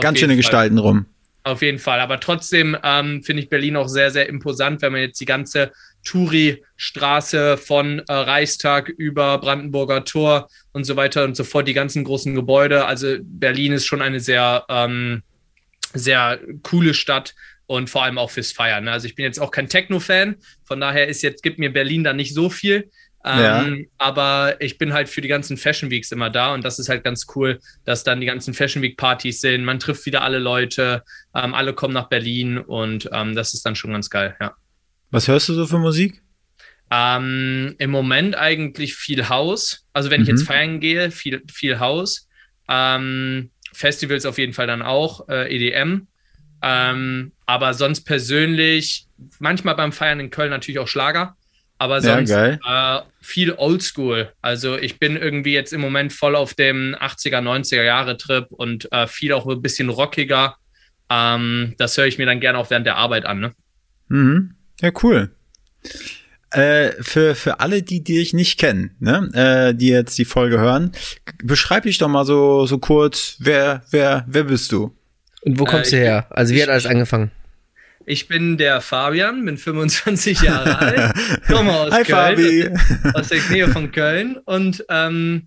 ganz 0.00 0.18
schöne 0.18 0.32
Fall. 0.32 0.38
Gestalten 0.38 0.78
rum. 0.78 1.06
Auf 1.44 1.60
jeden 1.60 1.78
Fall. 1.78 2.00
Aber 2.00 2.18
trotzdem 2.18 2.76
ähm, 2.82 3.22
finde 3.22 3.42
ich 3.42 3.50
Berlin 3.50 3.76
auch 3.76 3.88
sehr, 3.88 4.10
sehr 4.10 4.28
imposant, 4.28 4.80
wenn 4.82 4.92
man 4.92 5.02
jetzt 5.02 5.20
die 5.20 5.26
ganze 5.26 5.72
Touri-Straße 6.04 7.58
von 7.58 8.00
äh, 8.00 8.12
Reichstag 8.12 8.88
über 8.88 9.38
Brandenburger 9.38 10.04
Tor 10.04 10.48
und 10.72 10.84
so 10.84 10.96
weiter 10.96 11.24
und 11.24 11.36
so 11.36 11.44
fort, 11.44 11.68
die 11.68 11.74
ganzen 11.74 12.04
großen 12.04 12.34
Gebäude. 12.34 12.86
Also 12.86 13.16
Berlin 13.20 13.72
ist 13.72 13.86
schon 13.86 14.00
eine 14.00 14.20
sehr, 14.20 14.64
ähm, 14.70 15.22
sehr 15.92 16.38
coole 16.62 16.94
Stadt 16.94 17.34
und 17.68 17.88
vor 17.90 18.02
allem 18.02 18.18
auch 18.18 18.30
fürs 18.30 18.50
Feiern. 18.50 18.84
Ne? 18.84 18.92
Also 18.92 19.06
ich 19.06 19.14
bin 19.14 19.24
jetzt 19.24 19.38
auch 19.38 19.50
kein 19.50 19.68
Techno-Fan, 19.68 20.36
von 20.64 20.80
daher 20.80 21.06
ist 21.06 21.22
jetzt, 21.22 21.42
gibt 21.42 21.58
mir 21.58 21.72
Berlin 21.72 22.02
da 22.02 22.12
nicht 22.12 22.34
so 22.34 22.50
viel. 22.50 22.90
Ähm, 23.24 23.76
ja. 23.78 23.84
Aber 23.98 24.56
ich 24.60 24.78
bin 24.78 24.92
halt 24.92 25.08
für 25.08 25.20
die 25.20 25.28
ganzen 25.28 25.56
Fashion 25.56 25.90
Weeks 25.90 26.10
immer 26.10 26.30
da 26.30 26.54
und 26.54 26.64
das 26.64 26.78
ist 26.78 26.88
halt 26.88 27.04
ganz 27.04 27.26
cool, 27.34 27.60
dass 27.84 28.04
dann 28.04 28.20
die 28.20 28.26
ganzen 28.26 28.54
Fashion 28.54 28.82
Week 28.82 28.96
Partys 28.96 29.40
sind. 29.40 29.64
Man 29.64 29.78
trifft 29.78 30.06
wieder 30.06 30.22
alle 30.22 30.38
Leute, 30.38 31.02
ähm, 31.34 31.52
alle 31.52 31.74
kommen 31.74 31.94
nach 31.94 32.08
Berlin 32.08 32.58
und 32.58 33.10
ähm, 33.12 33.34
das 33.34 33.54
ist 33.54 33.66
dann 33.66 33.76
schon 33.76 33.92
ganz 33.92 34.08
geil, 34.08 34.34
ja. 34.40 34.54
Was 35.10 35.28
hörst 35.28 35.48
du 35.48 35.54
so 35.54 35.66
für 35.66 35.78
Musik? 35.78 36.22
Ähm, 36.90 37.74
Im 37.78 37.90
Moment 37.90 38.36
eigentlich 38.36 38.94
viel 38.94 39.28
Haus. 39.28 39.86
Also 39.92 40.10
wenn 40.10 40.20
mhm. 40.20 40.22
ich 40.22 40.28
jetzt 40.28 40.42
mhm. 40.42 40.46
feiern 40.46 40.80
gehe, 40.80 41.10
viel, 41.10 41.42
viel 41.52 41.80
Haus. 41.80 42.28
Ähm, 42.68 43.50
Festivals 43.72 44.26
auf 44.26 44.38
jeden 44.38 44.52
Fall 44.54 44.66
dann 44.66 44.82
auch, 44.82 45.28
äh, 45.28 45.54
EDM. 45.54 46.08
Ähm, 46.62 47.32
aber 47.46 47.74
sonst 47.74 48.02
persönlich, 48.02 49.06
manchmal 49.38 49.74
beim 49.74 49.92
Feiern 49.92 50.20
in 50.20 50.30
Köln 50.30 50.50
natürlich 50.50 50.78
auch 50.78 50.88
Schlager. 50.88 51.36
Aber 51.80 52.00
sonst 52.00 52.30
ja, 52.30 52.98
äh, 52.98 53.02
viel 53.20 53.52
Oldschool. 53.52 54.32
Also 54.42 54.76
ich 54.76 54.98
bin 54.98 55.16
irgendwie 55.16 55.52
jetzt 55.52 55.72
im 55.72 55.80
Moment 55.80 56.12
voll 56.12 56.34
auf 56.34 56.54
dem 56.54 56.96
80er, 56.96 57.40
90er 57.40 57.84
Jahre 57.84 58.16
Trip 58.16 58.46
und 58.50 58.90
äh, 58.92 59.06
viel 59.06 59.32
auch 59.32 59.46
ein 59.46 59.62
bisschen 59.62 59.88
rockiger. 59.88 60.56
Ähm, 61.08 61.74
das 61.78 61.96
höre 61.96 62.06
ich 62.06 62.18
mir 62.18 62.26
dann 62.26 62.40
gerne 62.40 62.58
auch 62.58 62.70
während 62.70 62.84
der 62.84 62.96
Arbeit 62.96 63.26
an. 63.26 63.38
Ne? 63.38 63.52
Mhm. 64.08 64.54
Ja, 64.80 64.90
cool. 65.02 65.30
Äh, 66.50 66.92
für, 67.00 67.34
für 67.34 67.60
alle, 67.60 67.82
die, 67.82 68.02
dich 68.02 68.32
nicht 68.32 68.58
kennen, 68.58 68.96
ne, 69.00 69.28
äh, 69.34 69.74
die 69.74 69.88
jetzt 69.88 70.16
die 70.16 70.24
Folge 70.24 70.58
hören, 70.58 70.92
beschreib 71.44 71.82
dich 71.82 71.98
doch 71.98 72.08
mal 72.08 72.24
so, 72.24 72.64
so 72.64 72.78
kurz, 72.78 73.36
wer, 73.38 73.84
wer, 73.90 74.24
wer 74.26 74.44
bist 74.44 74.72
du? 74.72 74.97
Und 75.42 75.58
wo 75.58 75.64
kommst 75.64 75.92
äh, 75.92 75.96
du 75.96 76.02
her? 76.02 76.26
Also 76.30 76.54
wie 76.54 76.62
hat 76.62 76.68
alles 76.68 76.86
angefangen? 76.86 77.30
Ich 78.06 78.26
bin 78.26 78.56
der 78.56 78.80
Fabian, 78.80 79.44
bin 79.44 79.58
25 79.58 80.40
Jahre 80.42 80.78
alt, 80.78 81.14
komme 81.46 81.72
aus 81.72 81.92
Hi, 81.92 82.04
Köln, 82.04 82.78
Fabi. 82.78 83.14
aus 83.14 83.28
der 83.28 83.40
Nähe 83.50 83.68
von 83.68 83.92
Köln 83.92 84.38
und 84.44 84.84
ähm, 84.88 85.46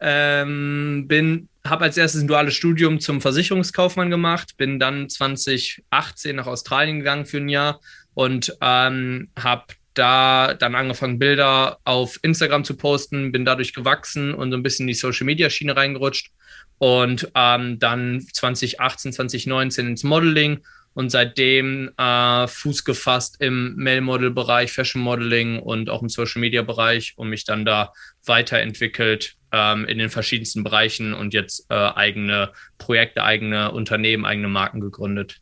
ähm, 0.00 1.04
bin 1.06 1.48
habe 1.68 1.84
als 1.84 1.96
erstes 1.96 2.22
ein 2.22 2.28
duales 2.28 2.54
Studium 2.54 3.00
zum 3.00 3.20
Versicherungskaufmann 3.20 4.10
gemacht, 4.10 4.56
bin 4.56 4.78
dann 4.78 5.08
2018 5.08 6.36
nach 6.36 6.46
Australien 6.46 6.98
gegangen 6.98 7.26
für 7.26 7.38
ein 7.38 7.48
Jahr 7.48 7.80
und 8.14 8.56
ähm, 8.60 9.28
habe 9.38 9.66
da 9.94 10.54
dann 10.54 10.74
angefangen, 10.74 11.18
Bilder 11.18 11.78
auf 11.84 12.18
Instagram 12.22 12.64
zu 12.64 12.76
posten, 12.76 13.32
bin 13.32 13.44
dadurch 13.44 13.74
gewachsen 13.74 14.32
und 14.32 14.50
so 14.50 14.56
ein 14.56 14.62
bisschen 14.62 14.84
in 14.84 14.88
die 14.88 14.94
Social 14.94 15.26
Media 15.26 15.50
Schiene 15.50 15.76
reingerutscht 15.76 16.30
und 16.78 17.30
ähm, 17.34 17.78
dann 17.78 18.20
2018, 18.32 19.12
2019 19.12 19.88
ins 19.88 20.04
Modeling 20.04 20.60
und 20.94 21.10
seitdem 21.10 21.92
äh, 21.96 22.48
Fuß 22.48 22.84
gefasst 22.84 23.36
im 23.40 23.76
Mail-Model-Bereich, 23.76 24.72
Fashion-Modeling 24.72 25.60
und 25.60 25.90
auch 25.90 26.02
im 26.02 26.08
Social-Media-Bereich 26.08 27.14
und 27.16 27.28
mich 27.28 27.44
dann 27.44 27.64
da 27.64 27.92
weiterentwickelt 28.26 29.36
ähm, 29.52 29.84
in 29.84 29.98
den 29.98 30.10
verschiedensten 30.10 30.64
Bereichen 30.64 31.14
und 31.14 31.34
jetzt 31.34 31.66
äh, 31.70 31.74
eigene 31.74 32.52
Projekte, 32.78 33.22
eigene 33.22 33.70
Unternehmen, 33.70 34.24
eigene 34.24 34.48
Marken 34.48 34.80
gegründet. 34.80 35.40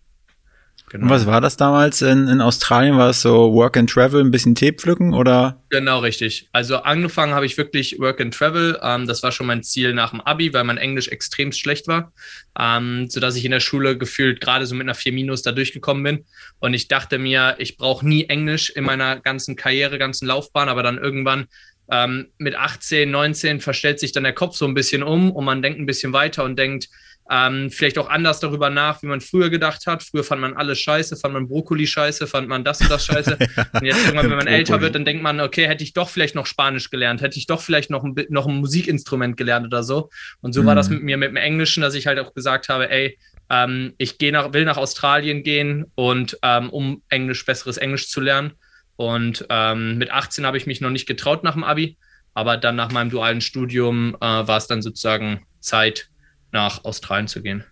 Genau. 0.88 1.04
Und 1.04 1.10
was 1.10 1.26
war 1.26 1.40
das 1.40 1.56
damals 1.56 2.00
in, 2.00 2.28
in 2.28 2.40
Australien? 2.40 2.96
War 2.96 3.10
es 3.10 3.20
so 3.20 3.52
Work 3.52 3.76
and 3.76 3.90
Travel, 3.90 4.20
ein 4.20 4.30
bisschen 4.30 4.54
Tee 4.54 4.72
pflücken 4.72 5.14
oder? 5.14 5.60
Genau, 5.68 5.98
richtig. 5.98 6.48
Also 6.52 6.76
angefangen 6.76 7.34
habe 7.34 7.44
ich 7.44 7.58
wirklich 7.58 7.98
Work 7.98 8.20
and 8.20 8.32
Travel. 8.32 8.78
Ähm, 8.80 9.08
das 9.08 9.22
war 9.24 9.32
schon 9.32 9.48
mein 9.48 9.64
Ziel 9.64 9.94
nach 9.94 10.10
dem 10.10 10.20
Abi, 10.20 10.54
weil 10.54 10.62
mein 10.62 10.78
Englisch 10.78 11.08
extrem 11.08 11.50
schlecht 11.50 11.88
war, 11.88 12.12
ähm, 12.58 13.10
sodass 13.10 13.34
ich 13.34 13.44
in 13.44 13.50
der 13.50 13.60
Schule 13.60 13.98
gefühlt 13.98 14.40
gerade 14.40 14.64
so 14.64 14.76
mit 14.76 14.84
einer 14.84 14.94
4 14.94 15.12
Minus 15.12 15.42
da 15.42 15.50
durchgekommen 15.50 16.04
bin. 16.04 16.24
Und 16.60 16.72
ich 16.72 16.86
dachte 16.86 17.18
mir, 17.18 17.56
ich 17.58 17.76
brauche 17.76 18.06
nie 18.06 18.26
Englisch 18.26 18.70
in 18.70 18.84
meiner 18.84 19.18
ganzen 19.18 19.56
Karriere, 19.56 19.98
ganzen 19.98 20.28
Laufbahn, 20.28 20.68
aber 20.68 20.84
dann 20.84 20.98
irgendwann 20.98 21.46
ähm, 21.90 22.28
mit 22.38 22.54
18, 22.54 23.10
19 23.10 23.60
verstellt 23.60 23.98
sich 23.98 24.12
dann 24.12 24.24
der 24.24 24.34
Kopf 24.34 24.56
so 24.56 24.66
ein 24.66 24.74
bisschen 24.74 25.02
um 25.02 25.32
und 25.32 25.44
man 25.44 25.62
denkt 25.62 25.80
ein 25.80 25.86
bisschen 25.86 26.12
weiter 26.12 26.44
und 26.44 26.56
denkt, 26.56 26.88
ähm, 27.30 27.70
vielleicht 27.70 27.98
auch 27.98 28.08
anders 28.08 28.38
darüber 28.38 28.70
nach, 28.70 29.02
wie 29.02 29.06
man 29.06 29.20
früher 29.20 29.50
gedacht 29.50 29.86
hat. 29.86 30.02
Früher 30.02 30.22
fand 30.22 30.40
man 30.40 30.54
alles 30.54 30.78
scheiße, 30.78 31.16
fand 31.16 31.34
man 31.34 31.48
Brokkoli 31.48 31.86
scheiße, 31.86 32.26
fand 32.26 32.48
man 32.48 32.62
das 32.62 32.80
und 32.80 32.90
das 32.90 33.04
scheiße. 33.06 33.36
und 33.72 33.84
jetzt 33.84 34.04
irgendwann, 34.04 34.30
wenn 34.30 34.36
man 34.36 34.46
älter 34.46 34.80
wird, 34.80 34.94
dann 34.94 35.04
denkt 35.04 35.22
man, 35.22 35.40
okay, 35.40 35.66
hätte 35.66 35.82
ich 35.82 35.92
doch 35.92 36.08
vielleicht 36.08 36.34
noch 36.34 36.46
Spanisch 36.46 36.90
gelernt, 36.90 37.22
hätte 37.22 37.38
ich 37.38 37.46
doch 37.46 37.60
vielleicht 37.60 37.90
noch 37.90 38.04
ein, 38.04 38.14
noch 38.28 38.46
ein 38.46 38.56
Musikinstrument 38.56 39.36
gelernt 39.36 39.66
oder 39.66 39.82
so. 39.82 40.08
Und 40.40 40.52
so 40.52 40.62
mhm. 40.62 40.66
war 40.66 40.74
das 40.76 40.88
mhm. 40.88 40.96
mit 40.96 41.04
mir 41.04 41.16
mit 41.16 41.28
dem 41.30 41.36
Englischen, 41.36 41.80
dass 41.80 41.94
ich 41.94 42.06
halt 42.06 42.18
auch 42.20 42.32
gesagt 42.32 42.68
habe, 42.68 42.90
ey, 42.90 43.18
ähm, 43.50 43.94
ich 43.98 44.18
geh 44.18 44.30
nach, 44.30 44.52
will 44.52 44.64
nach 44.64 44.76
Australien 44.76 45.42
gehen 45.42 45.86
und 45.94 46.38
ähm, 46.42 46.70
um 46.70 47.02
Englisch, 47.08 47.44
besseres 47.44 47.76
Englisch 47.76 48.08
zu 48.08 48.20
lernen. 48.20 48.52
Und 48.96 49.46
ähm, 49.50 49.98
mit 49.98 50.10
18 50.10 50.46
habe 50.46 50.56
ich 50.56 50.66
mich 50.66 50.80
noch 50.80 50.90
nicht 50.90 51.06
getraut 51.06 51.44
nach 51.44 51.52
dem 51.52 51.64
Abi, 51.64 51.98
aber 52.34 52.56
dann 52.56 52.76
nach 52.76 52.92
meinem 52.92 53.10
dualen 53.10 53.40
Studium 53.40 54.16
äh, 54.20 54.20
war 54.20 54.56
es 54.56 54.66
dann 54.66 54.80
sozusagen 54.80 55.44
Zeit, 55.60 56.08
nach 56.52 56.84
Australien 56.84 57.28
zu 57.28 57.42
gehen. 57.42 57.64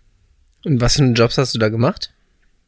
Und 0.63 0.81
was 0.81 0.95
für 0.95 1.03
Jobs 1.03 1.37
hast 1.37 1.53
du 1.53 1.59
da 1.59 1.69
gemacht? 1.69 2.11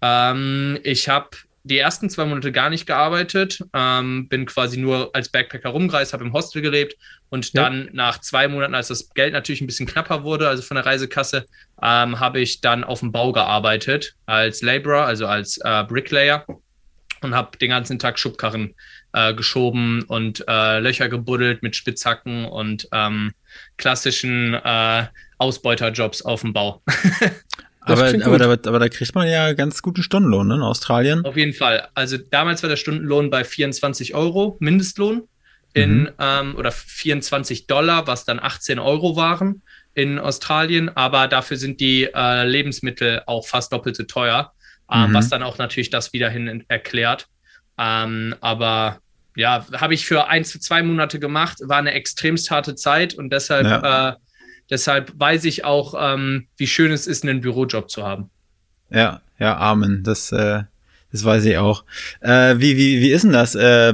Ähm, 0.01 0.79
ich 0.83 1.09
habe 1.09 1.29
die 1.63 1.77
ersten 1.77 2.09
zwei 2.09 2.25
Monate 2.25 2.51
gar 2.51 2.69
nicht 2.69 2.85
gearbeitet, 2.85 3.61
ähm, 3.73 4.27
bin 4.29 4.45
quasi 4.45 4.77
nur 4.77 5.09
als 5.13 5.29
Backpacker 5.29 5.69
rumgereist, 5.69 6.13
habe 6.13 6.23
im 6.23 6.33
Hostel 6.33 6.61
gelebt 6.61 6.95
und 7.29 7.53
ja. 7.53 7.63
dann 7.63 7.89
nach 7.91 8.21
zwei 8.21 8.47
Monaten, 8.47 8.73
als 8.73 8.87
das 8.87 9.09
Geld 9.13 9.33
natürlich 9.33 9.61
ein 9.61 9.67
bisschen 9.67 9.87
knapper 9.87 10.23
wurde, 10.23 10.47
also 10.47 10.63
von 10.63 10.75
der 10.75 10.85
Reisekasse, 10.85 11.45
ähm, 11.81 12.19
habe 12.19 12.39
ich 12.39 12.61
dann 12.61 12.83
auf 12.83 13.01
dem 13.01 13.11
Bau 13.11 13.33
gearbeitet 13.33 14.15
als 14.25 14.61
Laborer, 14.61 15.05
also 15.05 15.27
als 15.27 15.57
äh, 15.57 15.83
Bricklayer 15.83 16.45
und 17.21 17.35
habe 17.35 17.57
den 17.57 17.69
ganzen 17.69 17.99
Tag 17.99 18.17
Schubkarren 18.17 18.73
äh, 19.13 19.33
geschoben 19.33 20.03
und 20.03 20.45
äh, 20.47 20.79
Löcher 20.79 21.09
gebuddelt 21.09 21.63
mit 21.63 21.75
Spitzhacken 21.75 22.45
und 22.45 22.87
ähm, 22.93 23.33
klassischen 23.77 24.53
äh, 24.53 25.07
Ausbeuterjobs 25.37 26.21
auf 26.21 26.41
dem 26.41 26.53
Bau. 26.53 26.81
aber, 27.81 28.07
aber, 28.25 28.37
da, 28.37 28.69
aber 28.69 28.79
da 28.79 28.89
kriegt 28.89 29.15
man 29.15 29.27
ja 29.27 29.53
ganz 29.53 29.81
guten 29.81 30.03
Stundenlohn 30.03 30.47
ne, 30.47 30.55
in 30.55 30.61
Australien. 30.61 31.25
Auf 31.25 31.37
jeden 31.37 31.53
Fall. 31.53 31.87
Also 31.93 32.17
damals 32.17 32.63
war 32.63 32.69
der 32.69 32.77
Stundenlohn 32.77 33.29
bei 33.29 33.43
24 33.43 34.15
Euro 34.15 34.57
Mindestlohn 34.59 35.23
in 35.73 36.01
mhm. 36.01 36.09
ähm, 36.19 36.55
oder 36.55 36.71
24 36.71 37.67
Dollar, 37.67 38.07
was 38.07 38.25
dann 38.25 38.39
18 38.39 38.79
Euro 38.79 39.15
waren 39.15 39.61
in 39.93 40.19
Australien. 40.19 40.89
Aber 40.95 41.27
dafür 41.27 41.57
sind 41.57 41.79
die 41.79 42.09
äh, 42.13 42.43
Lebensmittel 42.45 43.21
auch 43.25 43.47
fast 43.47 43.71
doppelt 43.73 43.95
so 43.95 44.03
teuer, 44.03 44.53
äh, 44.91 45.07
mhm. 45.07 45.13
was 45.13 45.29
dann 45.29 45.43
auch 45.43 45.57
natürlich 45.57 45.89
das 45.89 46.13
wiederhin 46.13 46.63
erklärt. 46.67 47.27
Ähm, 47.77 48.35
aber 48.41 48.99
ja, 49.35 49.67
habe 49.73 49.93
ich 49.93 50.05
für 50.07 50.27
ein, 50.27 50.43
zwei 50.43 50.81
Monate 50.81 51.19
gemacht, 51.19 51.59
war 51.61 51.77
eine 51.77 51.91
extremst 51.91 52.49
harte 52.49 52.73
Zeit 52.73 53.13
und 53.13 53.31
deshalb 53.31 53.67
ja. 53.67 54.09
äh, 54.09 54.15
Deshalb 54.69 55.13
weiß 55.17 55.45
ich 55.45 55.63
auch, 55.63 55.95
ähm, 55.97 56.47
wie 56.57 56.67
schön 56.67 56.91
es 56.91 57.07
ist, 57.07 57.23
einen 57.23 57.41
Bürojob 57.41 57.89
zu 57.89 58.03
haben. 58.03 58.29
Ja, 58.89 59.21
ja, 59.39 59.57
Amen. 59.57 60.03
Das, 60.03 60.31
äh, 60.31 60.63
das 61.11 61.23
weiß 61.23 61.45
ich 61.45 61.57
auch. 61.57 61.85
Äh, 62.21 62.55
wie, 62.57 62.77
wie, 62.77 63.01
wie 63.01 63.11
ist 63.11 63.23
denn 63.23 63.31
das? 63.31 63.55
Äh, 63.55 63.93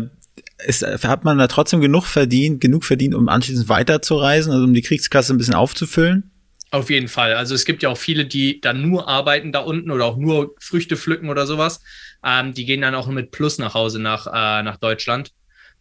ist, 0.65 0.84
hat 0.84 1.25
man 1.25 1.38
da 1.38 1.48
trotzdem 1.48 1.82
genug 1.82 2.06
verdient, 2.06 2.62
genug 2.62 2.86
verdient, 2.86 3.15
um 3.15 3.30
anschließend 3.30 3.70
weiterzureisen, 3.70 4.51
also 4.51 4.63
um 4.63 4.74
die 4.74 4.82
Kriegskasse 4.82 5.34
ein 5.34 5.38
bisschen 5.38 5.56
aufzufüllen? 5.56 6.32
Auf 6.72 6.89
jeden 6.89 7.08
Fall. 7.08 7.36
Also 7.36 7.53
es 7.53 7.65
gibt 7.65 7.84
ja 7.84 7.89
auch 7.89 7.98
viele, 7.98 8.25
die 8.25 8.60
dann 8.60 8.82
nur 8.82 9.08
arbeiten 9.08 9.51
da 9.51 9.60
unten 9.60 9.92
oder 9.92 10.06
auch 10.06 10.18
nur 10.18 10.56
Früchte 10.60 10.98
pflücken 10.98 11.30
oder 11.30 11.46
sowas. 11.46 11.82
Ähm, 12.25 12.53
die 12.53 12.65
gehen 12.65 12.82
dann 12.82 12.96
auch 12.96 13.08
mit 13.08 13.32
Plus 13.32 13.60
nach 13.60 13.75
Hause 13.75 14.00
nach, 14.00 14.25
äh, 14.27 14.63
nach 14.63 14.77
Deutschland. 14.77 15.32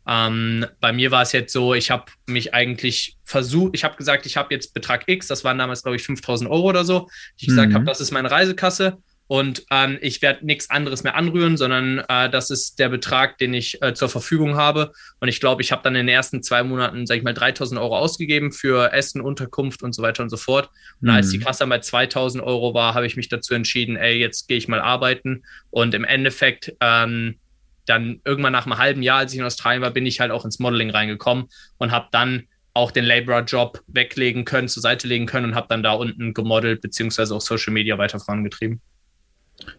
Ähm, 0.07 0.67
bei 0.81 0.93
mir 0.93 1.11
war 1.11 1.23
es 1.23 1.33
jetzt 1.33 1.53
so, 1.53 1.75
ich 1.75 1.91
habe 1.91 2.05
mich 2.27 2.55
eigentlich 2.55 3.17
versucht, 3.25 3.75
ich 3.75 3.85
habe 3.85 3.97
gesagt, 3.97 4.27
ich 4.27 4.37
habe 4.37 4.53
jetzt 4.53 4.75
Betrag 4.75 5.05
X, 5.07 5.29
das 5.29 5.45
waren 5.45 5.59
damals, 5.59 5.83
glaube 5.83 5.97
ich, 5.97 6.03
5000 6.03 6.51
Euro 6.51 6.69
oder 6.69 6.85
so. 6.85 7.09
Ich 7.37 7.47
mhm. 7.47 7.53
gesagt 7.53 7.75
habe, 7.75 7.85
das 7.85 8.01
ist 8.01 8.11
meine 8.11 8.31
Reisekasse 8.31 8.99
und 9.33 9.65
ähm, 9.71 9.97
ich 10.03 10.21
werde 10.21 10.45
nichts 10.45 10.69
anderes 10.69 11.05
mehr 11.05 11.15
anrühren, 11.15 11.57
sondern 11.57 12.01
äh, 12.07 12.29
das 12.29 12.51
ist 12.51 12.79
der 12.79 12.91
Betrag, 12.91 13.39
den 13.39 13.55
ich 13.55 13.81
äh, 13.81 13.95
zur 13.95 14.11
Verfügung 14.11 14.57
habe. 14.57 14.93
Und 15.21 15.29
ich 15.29 15.41
glaube, 15.41 15.63
ich 15.63 15.73
habe 15.73 15.83
dann 15.83 15.95
in 15.95 16.07
den 16.07 16.15
ersten 16.15 16.43
zwei 16.43 16.63
Monaten, 16.63 17.07
sage 17.07 17.17
ich 17.17 17.25
mal, 17.25 17.33
3000 17.33 17.81
Euro 17.81 17.97
ausgegeben 17.97 18.53
für 18.53 18.93
Essen, 18.93 19.23
Unterkunft 19.23 19.83
und 19.83 19.95
so 19.95 20.03
weiter 20.03 20.23
und 20.23 20.29
so 20.29 20.37
fort. 20.37 20.69
Und 21.01 21.09
mhm. 21.09 21.15
als 21.15 21.31
die 21.31 21.39
Kasse 21.39 21.67
bei 21.67 21.79
2000 21.79 22.45
Euro 22.45 22.75
war, 22.75 22.93
habe 22.93 23.07
ich 23.07 23.17
mich 23.17 23.31
dazu 23.31 23.55
entschieden, 23.55 23.97
ey, 23.97 24.19
jetzt 24.19 24.49
gehe 24.49 24.59
ich 24.59 24.69
mal 24.69 24.83
arbeiten. 24.83 25.45
Und 25.71 25.95
im 25.95 26.05
Endeffekt, 26.05 26.75
ähm, 26.81 27.39
dann 27.87 28.21
irgendwann 28.25 28.53
nach 28.53 28.67
einem 28.67 28.79
halben 28.79 29.03
Jahr, 29.03 29.19
als 29.19 29.33
ich 29.33 29.39
in 29.39 29.45
Australien 29.45 29.83
war, 29.83 29.91
bin 29.91 30.07
ich 30.07 30.21
halt 30.21 30.31
auch 30.31 30.45
ins 30.45 30.59
Modeling 30.59 30.91
reingekommen 30.91 31.49
und 31.79 31.91
habe 31.91 32.09
dann 32.13 32.49
auch 32.75 32.91
den 32.91 33.05
Laborer-Job 33.05 33.83
weglegen 33.87 34.45
können, 34.45 34.69
zur 34.69 34.83
Seite 34.83 35.07
legen 35.07 35.27
können 35.27 35.47
und 35.47 35.55
habe 35.55 35.67
dann 35.69 35.83
da 35.83 35.93
unten 35.93 36.33
gemodelt, 36.33 36.81
beziehungsweise 36.81 37.35
auch 37.35 37.41
Social 37.41 37.73
Media 37.73 37.99
weiter 37.99 38.19
vorangetrieben. 38.19 38.81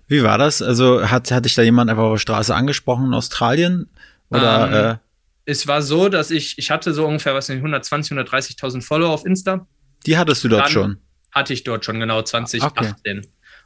Wie 0.07 0.23
war 0.23 0.37
das? 0.37 0.61
Also 0.61 1.09
hat, 1.09 1.31
hat 1.31 1.45
dich 1.45 1.55
da 1.55 1.61
jemand 1.61 1.89
einfach 1.89 2.03
auf 2.03 2.13
der 2.13 2.19
Straße 2.19 2.53
angesprochen 2.53 3.07
in 3.07 3.13
Australien? 3.13 3.89
Oder, 4.29 4.67
ähm, 4.67 4.95
äh? 4.95 4.97
Es 5.45 5.67
war 5.67 5.81
so, 5.81 6.07
dass 6.07 6.31
ich, 6.31 6.57
ich 6.57 6.71
hatte 6.71 6.93
so 6.93 7.05
ungefähr, 7.05 7.33
was 7.33 7.49
120, 7.49 8.17
130.000 8.17 8.81
Follower 8.81 9.09
auf 9.09 9.25
Insta. 9.25 9.67
Die 10.05 10.17
hattest 10.17 10.43
du 10.43 10.49
dort 10.49 10.65
dann 10.65 10.71
schon? 10.71 10.97
Hatte 11.31 11.53
ich 11.53 11.63
dort 11.63 11.83
schon, 11.83 11.99
genau, 11.99 12.21
2018. 12.21 13.19
Okay. 13.19 13.21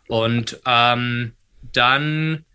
Und 0.07 0.59
ähm, 0.65 1.33
dann 1.73 2.45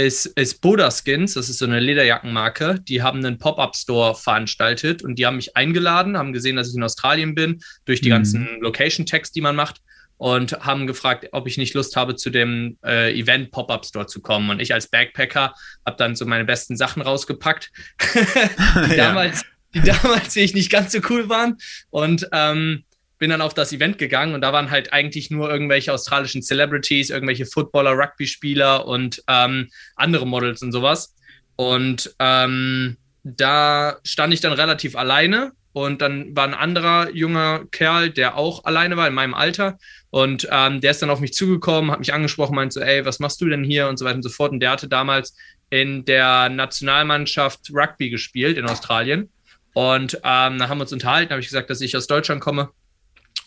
ist, 0.00 0.26
ist 0.26 0.60
Boda 0.60 0.90
Skins, 0.90 1.34
das 1.34 1.48
ist 1.48 1.58
so 1.58 1.64
eine 1.64 1.80
Lederjackenmarke, 1.80 2.80
die 2.80 3.02
haben 3.02 3.24
einen 3.24 3.38
Pop-Up-Store 3.38 4.14
veranstaltet 4.14 5.02
und 5.02 5.18
die 5.18 5.26
haben 5.26 5.36
mich 5.36 5.56
eingeladen, 5.56 6.16
haben 6.16 6.32
gesehen, 6.32 6.56
dass 6.56 6.68
ich 6.68 6.76
in 6.76 6.82
Australien 6.82 7.34
bin, 7.34 7.60
durch 7.84 8.00
die 8.00 8.08
mhm. 8.08 8.14
ganzen 8.14 8.60
Location-Tags, 8.60 9.32
die 9.32 9.40
man 9.40 9.56
macht 9.56 9.80
und 10.22 10.52
haben 10.60 10.86
gefragt, 10.86 11.28
ob 11.32 11.48
ich 11.48 11.58
nicht 11.58 11.74
Lust 11.74 11.96
habe, 11.96 12.14
zu 12.14 12.30
dem 12.30 12.78
äh, 12.84 13.12
Event 13.12 13.50
Pop-Up 13.50 13.84
Store 13.84 14.06
zu 14.06 14.22
kommen. 14.22 14.50
Und 14.50 14.60
ich 14.60 14.72
als 14.72 14.86
Backpacker 14.86 15.52
habe 15.84 15.96
dann 15.96 16.14
so 16.14 16.24
meine 16.26 16.44
besten 16.44 16.76
Sachen 16.76 17.02
rausgepackt, 17.02 17.72
die, 18.14 18.18
ja. 18.90 19.08
damals, 19.08 19.42
die 19.74 19.80
damals 19.80 20.36
ich 20.36 20.54
nicht 20.54 20.70
ganz 20.70 20.92
so 20.92 21.00
cool 21.10 21.28
waren. 21.28 21.58
Und 21.90 22.28
ähm, 22.32 22.84
bin 23.22 23.30
dann 23.30 23.40
auf 23.40 23.54
das 23.54 23.72
Event 23.72 23.98
gegangen 23.98 24.34
und 24.34 24.40
da 24.40 24.52
waren 24.52 24.72
halt 24.72 24.92
eigentlich 24.92 25.30
nur 25.30 25.48
irgendwelche 25.48 25.92
australischen 25.92 26.42
Celebrities, 26.42 27.08
irgendwelche 27.08 27.46
Footballer, 27.46 27.92
Rugby-Spieler 27.92 28.84
und 28.84 29.22
ähm, 29.28 29.68
andere 29.94 30.26
Models 30.26 30.60
und 30.60 30.72
sowas. 30.72 31.14
Und 31.54 32.12
ähm, 32.18 32.96
da 33.22 33.98
stand 34.02 34.34
ich 34.34 34.40
dann 34.40 34.52
relativ 34.52 34.96
alleine 34.96 35.52
und 35.72 36.02
dann 36.02 36.34
war 36.34 36.48
ein 36.48 36.52
anderer 36.52 37.10
junger 37.10 37.64
Kerl, 37.70 38.10
der 38.10 38.36
auch 38.36 38.64
alleine 38.64 38.96
war 38.96 39.06
in 39.06 39.14
meinem 39.14 39.34
Alter. 39.34 39.78
Und 40.10 40.48
ähm, 40.50 40.80
der 40.80 40.90
ist 40.90 41.00
dann 41.00 41.10
auf 41.10 41.20
mich 41.20 41.32
zugekommen, 41.32 41.92
hat 41.92 42.00
mich 42.00 42.12
angesprochen, 42.12 42.56
meinte 42.56 42.74
so, 42.74 42.80
ey, 42.80 43.04
was 43.04 43.20
machst 43.20 43.40
du 43.40 43.48
denn 43.48 43.62
hier 43.62 43.86
und 43.86 44.00
so 44.00 44.04
weiter 44.04 44.16
und 44.16 44.24
so 44.24 44.30
fort. 44.30 44.50
Und 44.50 44.58
der 44.58 44.72
hatte 44.72 44.88
damals 44.88 45.36
in 45.70 46.04
der 46.04 46.48
Nationalmannschaft 46.48 47.70
Rugby 47.72 48.10
gespielt 48.10 48.58
in 48.58 48.66
Australien. 48.66 49.30
Und 49.74 50.14
ähm, 50.24 50.58
da 50.58 50.68
haben 50.68 50.78
wir 50.78 50.82
uns 50.82 50.92
unterhalten, 50.92 51.30
habe 51.30 51.40
ich 51.40 51.46
gesagt, 51.46 51.70
dass 51.70 51.80
ich 51.80 51.96
aus 51.96 52.08
Deutschland 52.08 52.40
komme. 52.40 52.70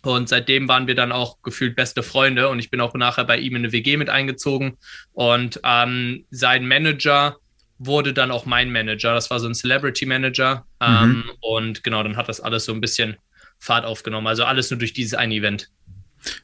Und 0.05 0.29
seitdem 0.29 0.67
waren 0.67 0.87
wir 0.87 0.95
dann 0.95 1.11
auch 1.11 1.41
gefühlt 1.41 1.75
beste 1.75 2.03
Freunde. 2.03 2.49
Und 2.49 2.59
ich 2.59 2.69
bin 2.69 2.81
auch 2.81 2.93
nachher 2.93 3.25
bei 3.25 3.37
ihm 3.37 3.55
in 3.55 3.63
eine 3.63 3.71
WG 3.71 3.97
mit 3.97 4.09
eingezogen. 4.09 4.77
Und 5.13 5.59
ähm, 5.63 6.25
sein 6.29 6.67
Manager 6.67 7.37
wurde 7.77 8.13
dann 8.13 8.31
auch 8.31 8.45
mein 8.45 8.71
Manager. 8.71 9.13
Das 9.13 9.29
war 9.29 9.39
so 9.39 9.47
ein 9.47 9.55
Celebrity 9.55 10.05
Manager. 10.05 10.65
Mhm. 10.81 10.87
Ähm, 10.87 11.23
und 11.41 11.83
genau, 11.83 12.03
dann 12.03 12.17
hat 12.17 12.29
das 12.29 12.39
alles 12.39 12.65
so 12.65 12.73
ein 12.73 12.81
bisschen 12.81 13.17
Fahrt 13.59 13.85
aufgenommen. 13.85 14.27
Also 14.27 14.45
alles 14.45 14.69
nur 14.69 14.79
durch 14.79 14.93
dieses 14.93 15.13
eine 15.13 15.35
Event. 15.35 15.69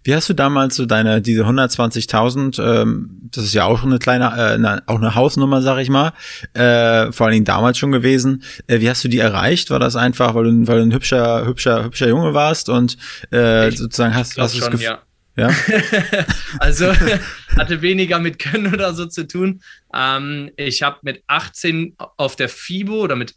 Wie 0.03 0.15
hast 0.15 0.29
du 0.29 0.33
damals 0.33 0.75
so 0.75 0.85
deine 0.85 1.21
diese 1.21 1.45
120.000? 1.45 2.61
Ähm, 2.61 3.19
das 3.31 3.45
ist 3.45 3.53
ja 3.53 3.65
auch 3.65 3.79
schon 3.79 3.89
eine 3.89 3.99
kleine, 3.99 4.25
äh, 4.25 4.53
eine, 4.53 4.83
auch 4.87 4.97
eine 4.97 5.15
Hausnummer, 5.15 5.61
sag 5.61 5.79
ich 5.79 5.89
mal. 5.89 6.13
Äh, 6.53 7.11
vor 7.11 7.27
allen 7.27 7.33
Dingen 7.33 7.45
damals 7.45 7.77
schon 7.77 7.91
gewesen. 7.91 8.43
Äh, 8.67 8.79
wie 8.81 8.89
hast 8.89 9.03
du 9.03 9.07
die 9.07 9.19
erreicht? 9.19 9.69
War 9.69 9.79
das 9.79 9.95
einfach, 9.95 10.35
weil 10.35 10.45
du, 10.45 10.67
weil 10.67 10.79
du 10.79 10.83
ein 10.83 10.93
hübscher, 10.93 11.45
hübscher, 11.45 11.83
hübscher 11.83 12.07
Junge 12.07 12.33
warst 12.33 12.69
und 12.69 12.97
äh, 13.31 13.69
ich 13.69 13.77
sozusagen 13.77 14.15
hast, 14.15 14.37
hast 14.37 14.55
du 14.55 14.69
Gefühl? 14.69 14.81
Ja. 14.81 15.01
Ja. 15.37 15.49
also 16.59 16.93
hatte 17.55 17.81
weniger 17.81 18.19
mit 18.19 18.37
Können 18.37 18.73
oder 18.73 18.93
so 18.93 19.05
zu 19.05 19.27
tun. 19.27 19.61
Ähm, 19.93 20.51
ich 20.57 20.81
habe 20.83 20.99
mit 21.03 21.23
18 21.27 21.95
auf 22.17 22.35
der 22.35 22.49
FIBO 22.49 23.01
oder 23.01 23.15
mit 23.15 23.35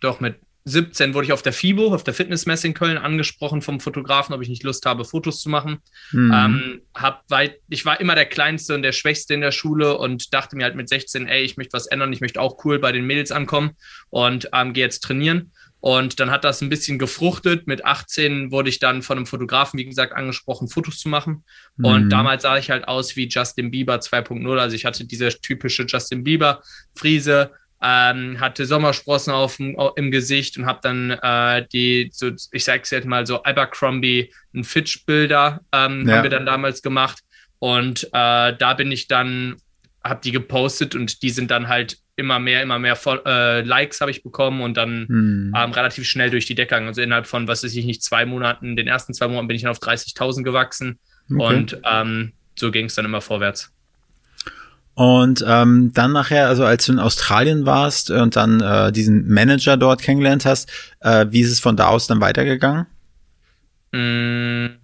doch 0.00 0.20
mit 0.20 0.36
17 0.68 1.14
wurde 1.14 1.26
ich 1.26 1.32
auf 1.32 1.42
der 1.42 1.52
FIBO, 1.52 1.94
auf 1.94 2.02
der 2.02 2.12
Fitnessmesse 2.12 2.66
in 2.66 2.74
Köln 2.74 2.98
angesprochen 2.98 3.62
vom 3.62 3.78
Fotografen, 3.78 4.34
ob 4.34 4.42
ich 4.42 4.48
nicht 4.48 4.64
Lust 4.64 4.84
habe, 4.84 5.04
Fotos 5.04 5.40
zu 5.40 5.48
machen. 5.48 5.78
Mhm. 6.10 6.32
Ähm, 6.34 6.80
hab 6.92 7.22
weit, 7.30 7.60
ich 7.68 7.84
war 7.84 8.00
immer 8.00 8.16
der 8.16 8.26
Kleinste 8.26 8.74
und 8.74 8.82
der 8.82 8.90
Schwächste 8.90 9.34
in 9.34 9.40
der 9.40 9.52
Schule 9.52 9.96
und 9.96 10.34
dachte 10.34 10.56
mir 10.56 10.64
halt 10.64 10.74
mit 10.74 10.88
16, 10.88 11.28
ey, 11.28 11.42
ich 11.42 11.56
möchte 11.56 11.74
was 11.74 11.86
ändern, 11.86 12.12
ich 12.12 12.20
möchte 12.20 12.40
auch 12.40 12.64
cool 12.64 12.80
bei 12.80 12.90
den 12.90 13.06
Mädels 13.06 13.30
ankommen 13.30 13.76
und 14.10 14.50
ähm, 14.52 14.72
gehe 14.72 14.84
jetzt 14.84 15.04
trainieren. 15.04 15.52
Und 15.78 16.18
dann 16.18 16.32
hat 16.32 16.42
das 16.42 16.62
ein 16.62 16.68
bisschen 16.68 16.98
gefruchtet. 16.98 17.68
Mit 17.68 17.84
18 17.84 18.50
wurde 18.50 18.68
ich 18.68 18.80
dann 18.80 19.02
von 19.02 19.18
einem 19.18 19.26
Fotografen, 19.26 19.78
wie 19.78 19.84
gesagt, 19.84 20.14
angesprochen, 20.14 20.66
Fotos 20.66 20.98
zu 20.98 21.08
machen. 21.08 21.44
Mhm. 21.76 21.84
Und 21.84 22.10
damals 22.10 22.42
sah 22.42 22.58
ich 22.58 22.70
halt 22.70 22.88
aus 22.88 23.14
wie 23.14 23.28
Justin 23.28 23.70
Bieber 23.70 23.94
2.0. 23.94 24.58
Also 24.58 24.74
ich 24.74 24.84
hatte 24.84 25.04
diese 25.04 25.28
typische 25.28 25.84
Justin 25.84 26.24
Bieber 26.24 26.60
Friese, 26.96 27.52
ähm, 27.82 28.40
hatte 28.40 28.66
Sommersprossen 28.66 29.32
auf 29.32 29.56
dem, 29.58 29.76
im 29.96 30.10
Gesicht 30.10 30.56
und 30.56 30.66
habe 30.66 30.80
dann 30.82 31.10
äh, 31.10 31.66
die, 31.72 32.10
so, 32.12 32.30
ich 32.52 32.64
sag's 32.64 32.90
jetzt 32.90 33.06
mal 33.06 33.26
so, 33.26 33.42
Abercrombie, 33.44 34.32
ein 34.54 34.64
Fitch-Bilder 34.64 35.60
ähm, 35.72 36.08
ja. 36.08 36.16
haben 36.16 36.22
wir 36.22 36.30
dann 36.30 36.46
damals 36.46 36.82
gemacht. 36.82 37.20
Und 37.58 38.04
äh, 38.04 38.56
da 38.56 38.74
bin 38.74 38.90
ich 38.92 39.08
dann, 39.08 39.56
habe 40.02 40.20
die 40.22 40.32
gepostet 40.32 40.94
und 40.94 41.22
die 41.22 41.30
sind 41.30 41.50
dann 41.50 41.68
halt 41.68 41.98
immer 42.16 42.38
mehr, 42.38 42.62
immer 42.62 42.78
mehr 42.78 42.98
äh, 43.26 43.60
Likes 43.60 44.00
habe 44.00 44.10
ich 44.10 44.22
bekommen 44.22 44.62
und 44.62 44.76
dann 44.76 45.06
hm. 45.06 45.52
ähm, 45.54 45.72
relativ 45.72 46.06
schnell 46.06 46.30
durch 46.30 46.46
die 46.46 46.54
Decke 46.54 46.70
gegangen. 46.70 46.88
Also 46.88 47.02
innerhalb 47.02 47.26
von, 47.26 47.46
was 47.46 47.62
weiß 47.62 47.74
ich 47.74 47.84
nicht, 47.84 48.02
zwei 48.02 48.24
Monaten, 48.24 48.76
den 48.76 48.88
ersten 48.88 49.12
zwei 49.12 49.28
Monaten 49.28 49.48
bin 49.48 49.56
ich 49.56 49.62
dann 49.62 49.70
auf 49.70 49.80
30.000 49.80 50.42
gewachsen 50.42 50.98
okay. 51.30 51.42
und 51.42 51.78
ähm, 51.84 52.32
so 52.58 52.70
ging 52.70 52.86
es 52.86 52.94
dann 52.94 53.04
immer 53.04 53.20
vorwärts. 53.20 53.70
Und 54.96 55.44
ähm, 55.46 55.92
dann 55.92 56.12
nachher, 56.12 56.48
also 56.48 56.64
als 56.64 56.86
du 56.86 56.92
in 56.92 56.98
Australien 56.98 57.66
warst 57.66 58.10
und 58.10 58.34
dann 58.34 58.62
äh, 58.62 58.90
diesen 58.90 59.28
Manager 59.28 59.76
dort 59.76 60.00
kennengelernt 60.00 60.46
hast, 60.46 60.72
äh, 61.00 61.26
wie 61.28 61.42
ist 61.42 61.52
es 61.52 61.60
von 61.60 61.76
da 61.76 61.88
aus 61.88 62.06
dann 62.06 62.22
weitergegangen? 62.22 62.86
Mm, 63.92 64.78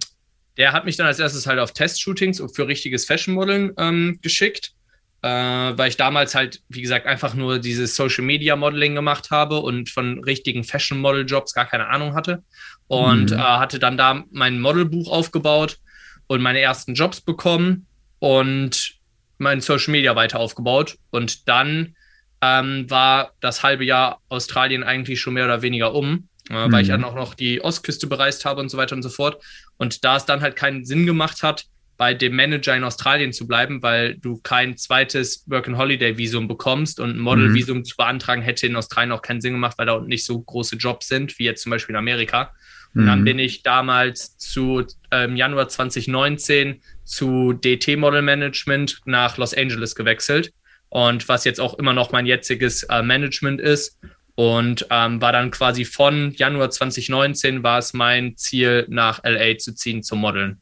der 0.58 0.72
hat 0.72 0.84
mich 0.84 0.98
dann 0.98 1.06
als 1.06 1.18
erstes 1.18 1.46
halt 1.46 1.58
auf 1.58 1.72
Testshootings 1.72 2.42
für 2.52 2.68
richtiges 2.68 3.06
Fashion 3.06 3.32
Modeln 3.32 3.72
ähm, 3.78 4.18
geschickt, 4.20 4.74
äh, 5.22 5.28
weil 5.30 5.88
ich 5.88 5.96
damals 5.96 6.34
halt, 6.34 6.60
wie 6.68 6.82
gesagt, 6.82 7.06
einfach 7.06 7.32
nur 7.32 7.58
dieses 7.58 7.96
Social 7.96 8.22
Media 8.22 8.54
Modeling 8.54 8.94
gemacht 8.94 9.30
habe 9.30 9.60
und 9.60 9.88
von 9.88 10.22
richtigen 10.24 10.62
Fashion 10.62 10.98
Model 10.98 11.24
Jobs 11.24 11.54
gar 11.54 11.64
keine 11.64 11.88
Ahnung 11.88 12.14
hatte. 12.14 12.42
Und 12.86 13.32
äh, 13.32 13.36
hatte 13.36 13.78
dann 13.78 13.96
da 13.96 14.24
mein 14.30 14.60
Modelbuch 14.60 15.10
aufgebaut 15.10 15.78
und 16.26 16.42
meine 16.42 16.60
ersten 16.60 16.92
Jobs 16.92 17.22
bekommen. 17.22 17.86
Und 18.18 19.00
mein 19.42 19.60
Social 19.60 19.92
Media 19.92 20.16
weiter 20.16 20.40
aufgebaut. 20.40 20.96
Und 21.10 21.48
dann 21.48 21.94
ähm, 22.40 22.90
war 22.90 23.32
das 23.40 23.62
halbe 23.62 23.84
Jahr 23.84 24.20
Australien 24.28 24.82
eigentlich 24.82 25.20
schon 25.20 25.34
mehr 25.34 25.44
oder 25.44 25.62
weniger 25.62 25.94
um, 25.94 26.28
äh, 26.50 26.66
mhm. 26.66 26.72
weil 26.72 26.82
ich 26.82 26.88
mhm. 26.88 26.92
dann 26.92 27.04
auch 27.04 27.14
noch 27.14 27.34
die 27.34 27.62
Ostküste 27.62 28.06
bereist 28.06 28.44
habe 28.44 28.60
und 28.60 28.68
so 28.68 28.76
weiter 28.78 28.96
und 28.96 29.02
so 29.02 29.10
fort. 29.10 29.42
Und 29.76 30.04
da 30.04 30.16
es 30.16 30.24
dann 30.24 30.40
halt 30.40 30.56
keinen 30.56 30.84
Sinn 30.84 31.06
gemacht 31.06 31.42
hat, 31.42 31.66
bei 31.98 32.14
dem 32.14 32.34
Manager 32.34 32.74
in 32.74 32.82
Australien 32.82 33.32
zu 33.32 33.46
bleiben, 33.46 33.82
weil 33.82 34.16
du 34.16 34.40
kein 34.42 34.76
zweites 34.76 35.44
Work-and-Holiday-Visum 35.46 36.48
bekommst 36.48 36.98
und 36.98 37.10
ein 37.10 37.20
Model-Visum 37.20 37.78
mhm. 37.78 37.84
zu 37.84 37.96
beantragen 37.96 38.42
hätte 38.42 38.66
in 38.66 38.74
Australien 38.74 39.12
auch 39.12 39.22
keinen 39.22 39.40
Sinn 39.40 39.52
gemacht, 39.52 39.78
weil 39.78 39.86
da 39.86 40.00
nicht 40.00 40.24
so 40.24 40.40
große 40.40 40.76
Jobs 40.76 41.06
sind, 41.06 41.38
wie 41.38 41.44
jetzt 41.44 41.62
zum 41.62 41.70
Beispiel 41.70 41.92
in 41.92 41.98
Amerika. 41.98 42.52
Und 42.94 43.06
dann 43.06 43.20
mhm. 43.20 43.24
bin 43.24 43.38
ich 43.38 43.62
damals 43.62 44.36
zu 44.36 44.84
ähm, 45.10 45.36
Januar 45.36 45.68
2019 45.68 46.82
zu 47.04 47.52
DT 47.52 47.96
Model 47.98 48.22
Management 48.22 49.00
nach 49.04 49.36
Los 49.36 49.54
Angeles 49.54 49.94
gewechselt 49.94 50.52
und 50.88 51.28
was 51.28 51.44
jetzt 51.44 51.60
auch 51.60 51.74
immer 51.78 51.92
noch 51.92 52.12
mein 52.12 52.26
jetziges 52.26 52.82
äh, 52.84 53.02
Management 53.02 53.60
ist. 53.60 53.98
Und 54.34 54.86
ähm, 54.90 55.20
war 55.20 55.32
dann 55.32 55.50
quasi 55.50 55.84
von 55.84 56.32
Januar 56.32 56.70
2019 56.70 57.62
war 57.62 57.78
es 57.78 57.92
mein 57.92 58.36
Ziel, 58.36 58.86
nach 58.88 59.22
LA 59.24 59.58
zu 59.58 59.74
ziehen 59.74 60.02
zum 60.02 60.20
Modeln. 60.20 60.58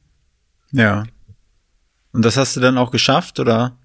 Ja. 0.72 1.04
Und 2.12 2.24
das 2.24 2.36
hast 2.36 2.56
du 2.56 2.60
dann 2.60 2.78
auch 2.78 2.90
geschafft, 2.90 3.38
oder? 3.38 3.78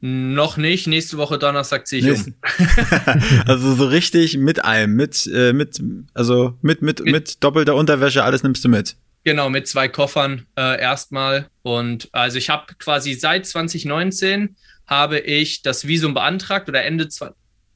Noch 0.00 0.56
nicht. 0.56 0.86
Nächste 0.86 1.18
Woche 1.18 1.38
Donnerstag 1.38 1.86
ziehe 1.86 2.00
ich 2.00 2.06
Nächsten. 2.06 2.36
um. 2.58 3.40
also 3.46 3.74
so 3.74 3.86
richtig 3.86 4.38
mit 4.38 4.64
allem, 4.64 4.94
mit, 4.94 5.28
äh, 5.32 5.52
mit, 5.52 5.80
also 6.14 6.56
mit, 6.62 6.82
mit, 6.82 7.00
mit, 7.00 7.12
mit 7.12 7.44
doppelter 7.44 7.74
Unterwäsche, 7.74 8.22
alles 8.22 8.42
nimmst 8.44 8.64
du 8.64 8.68
mit. 8.68 8.96
Genau, 9.24 9.50
mit 9.50 9.68
zwei 9.68 9.88
Koffern 9.88 10.46
äh, 10.56 10.80
erstmal. 10.80 11.48
Und 11.62 12.08
also 12.12 12.38
ich 12.38 12.50
habe 12.50 12.74
quasi 12.78 13.14
seit 13.14 13.46
2019 13.46 14.56
habe 14.86 15.18
ich 15.18 15.62
das 15.62 15.86
Visum 15.86 16.14
beantragt 16.14 16.68
oder 16.68 16.84
Ende 16.84 17.08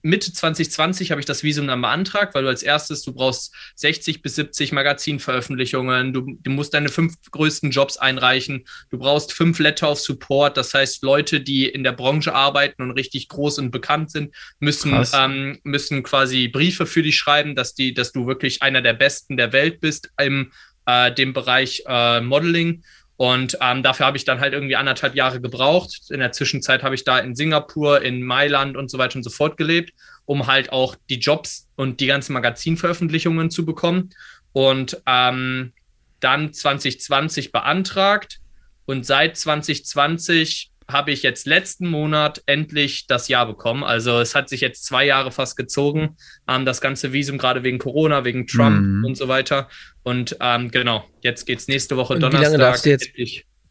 Mitte 0.05 0.33
2020 0.33 1.13
habe 1.13 1.21
ich 1.21 1.27
das 1.27 1.45
Visum 1.45 1.69
dann 1.69 1.81
beantragt, 1.81 2.35
weil 2.35 2.43
du 2.43 2.49
als 2.49 2.65
erstes, 2.65 3.03
du 3.03 3.13
brauchst 3.13 3.55
60 3.77 4.21
bis 4.21 4.35
70 4.35 4.73
Magazinveröffentlichungen, 4.73 6.13
du, 6.13 6.27
du, 6.41 6.51
musst 6.51 6.75
deine 6.75 6.89
fünf 6.89 7.15
größten 7.31 7.71
Jobs 7.71 7.99
einreichen, 7.99 8.65
du 8.91 8.99
brauchst 8.99 9.33
fünf 9.33 9.61
Letter 9.61 9.91
of 9.91 10.01
Support, 10.01 10.57
das 10.57 10.75
heißt 10.75 11.05
Leute, 11.05 11.41
die 11.41 11.69
in 11.69 11.85
der 11.85 11.93
Branche 11.93 12.35
arbeiten 12.35 12.83
und 12.83 12.91
richtig 12.91 13.29
groß 13.29 13.61
und 13.61 13.71
bekannt 13.71 14.11
sind, 14.11 14.35
müssen, 14.59 15.07
ähm, 15.15 15.61
müssen 15.63 16.03
quasi 16.03 16.49
Briefe 16.49 16.87
für 16.87 17.05
dich 17.05 17.17
schreiben, 17.17 17.55
dass, 17.55 17.75
die, 17.75 17.95
dass 17.95 18.11
du 18.11 18.27
wirklich 18.27 18.63
einer 18.63 18.83
der 18.83 18.95
Besten 18.95 19.37
der 19.37 19.53
Welt 19.53 19.81
bist 19.81 20.11
im 20.21 20.51
äh, 20.93 21.15
dem 21.15 21.33
Bereich 21.33 21.83
äh, 21.87 22.21
Modeling. 22.21 22.83
Und 23.17 23.57
ähm, 23.61 23.83
dafür 23.83 24.07
habe 24.07 24.17
ich 24.17 24.25
dann 24.25 24.41
halt 24.41 24.53
irgendwie 24.53 24.77
anderthalb 24.77 25.15
Jahre 25.15 25.41
gebraucht. 25.41 26.11
In 26.11 26.21
der 26.21 26.33
Zwischenzeit 26.33 26.83
habe 26.83 26.95
ich 26.95 27.05
da 27.05 27.19
in 27.19 27.37
Singapur, 27.37 28.03
in 28.03 28.23
Mailand 28.23 28.77
und 28.77 28.91
so 28.91 28.99
weiter 28.99 29.17
und 29.17 29.23
so 29.23 29.31
fort 29.31 29.57
gelebt, 29.57 29.93
um 30.25 30.47
halt 30.47 30.73
auch 30.73 30.97
die 31.09 31.21
Jobs 31.21 31.69
und 31.77 32.01
die 32.01 32.07
ganzen 32.07 32.33
Magazinveröffentlichungen 32.33 33.51
zu 33.51 33.65
bekommen. 33.65 34.11
Und 34.53 35.01
ähm, 35.07 35.73
dann 36.21 36.53
2020 36.53 37.53
beantragt. 37.53 38.39
Und 38.87 39.07
seit 39.07 39.37
2020 39.37 40.72
habe 40.93 41.11
ich 41.11 41.23
jetzt 41.23 41.47
letzten 41.47 41.89
Monat 41.89 42.43
endlich 42.47 43.07
das 43.07 43.29
Jahr 43.29 43.47
bekommen. 43.47 43.83
Also 43.85 44.21
es 44.21 44.35
hat 44.35 44.49
sich 44.49 44.61
jetzt 44.61 44.85
zwei 44.85 45.05
Jahre 45.05 45.33
fast 45.33 45.57
gezogen, 45.57 46.17
ähm, 46.49 46.65
das 46.65 46.81
ganze 46.81 47.13
Visum, 47.13 47.39
gerade 47.39 47.65
wegen 47.65 47.79
Corona, 47.79 48.25
wegen 48.25 48.47
Trump 48.47 48.81
mhm. 48.81 49.05
und 49.05 49.17
so 49.17 49.29
weiter. 49.29 49.69
Und 50.03 50.37
ähm, 50.41 50.71
genau, 50.71 51.05
jetzt 51.21 51.47
geht 51.47 51.59
es 51.59 51.69
nächste 51.69 51.97
Woche 51.97 52.15
Donnerstag. 52.19 52.41
Wie 52.41 52.45
lange 52.45 52.59
darfst 52.59 52.85
du 52.85 52.91
jetzt, 52.91 53.11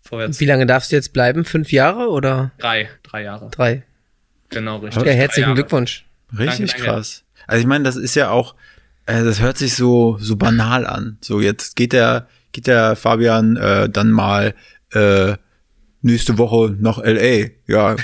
vorwärts. 0.02 0.40
Wie 0.40 0.46
lange 0.46 0.66
darfst 0.66 0.92
du 0.92 0.96
jetzt 0.96 1.14
bleiben? 1.14 1.46
Fünf 1.46 1.72
Jahre 1.72 2.10
oder? 2.10 2.52
Drei, 2.58 2.90
drei 3.04 3.24
Jahre. 3.24 3.50
Drei. 3.52 3.84
Genau, 4.50 4.78
richtig. 4.78 5.04
Ja, 5.06 5.14
herzlichen 5.14 5.56
Glückwunsch. 5.56 6.06
Richtig 6.38 6.72
danke, 6.72 6.86
krass. 6.86 7.24
Also 7.48 7.62
ich 7.62 7.68
meine, 7.68 7.84
das 7.84 7.96
ist 7.96 8.16
ja 8.16 8.30
auch, 8.30 8.56
äh, 9.06 9.24
das 9.24 9.42
hört 9.42 9.58
sich 9.58 9.76
so 9.76 10.18
so 10.20 10.36
banal 10.36 10.86
an. 10.86 11.18
So 11.22 11.42
jetzt 11.42 11.76
geht 11.76 11.94
der 11.94 12.28
geht 12.52 12.68
der 12.68 12.96
Fabian 12.96 13.56
äh, 13.58 13.90
dann 13.90 14.12
mal 14.12 14.54
äh, 14.92 15.36
nächste 16.02 16.38
Woche 16.38 16.76
nach 16.80 16.98
LA. 16.98 17.50
Ja, 17.68 17.96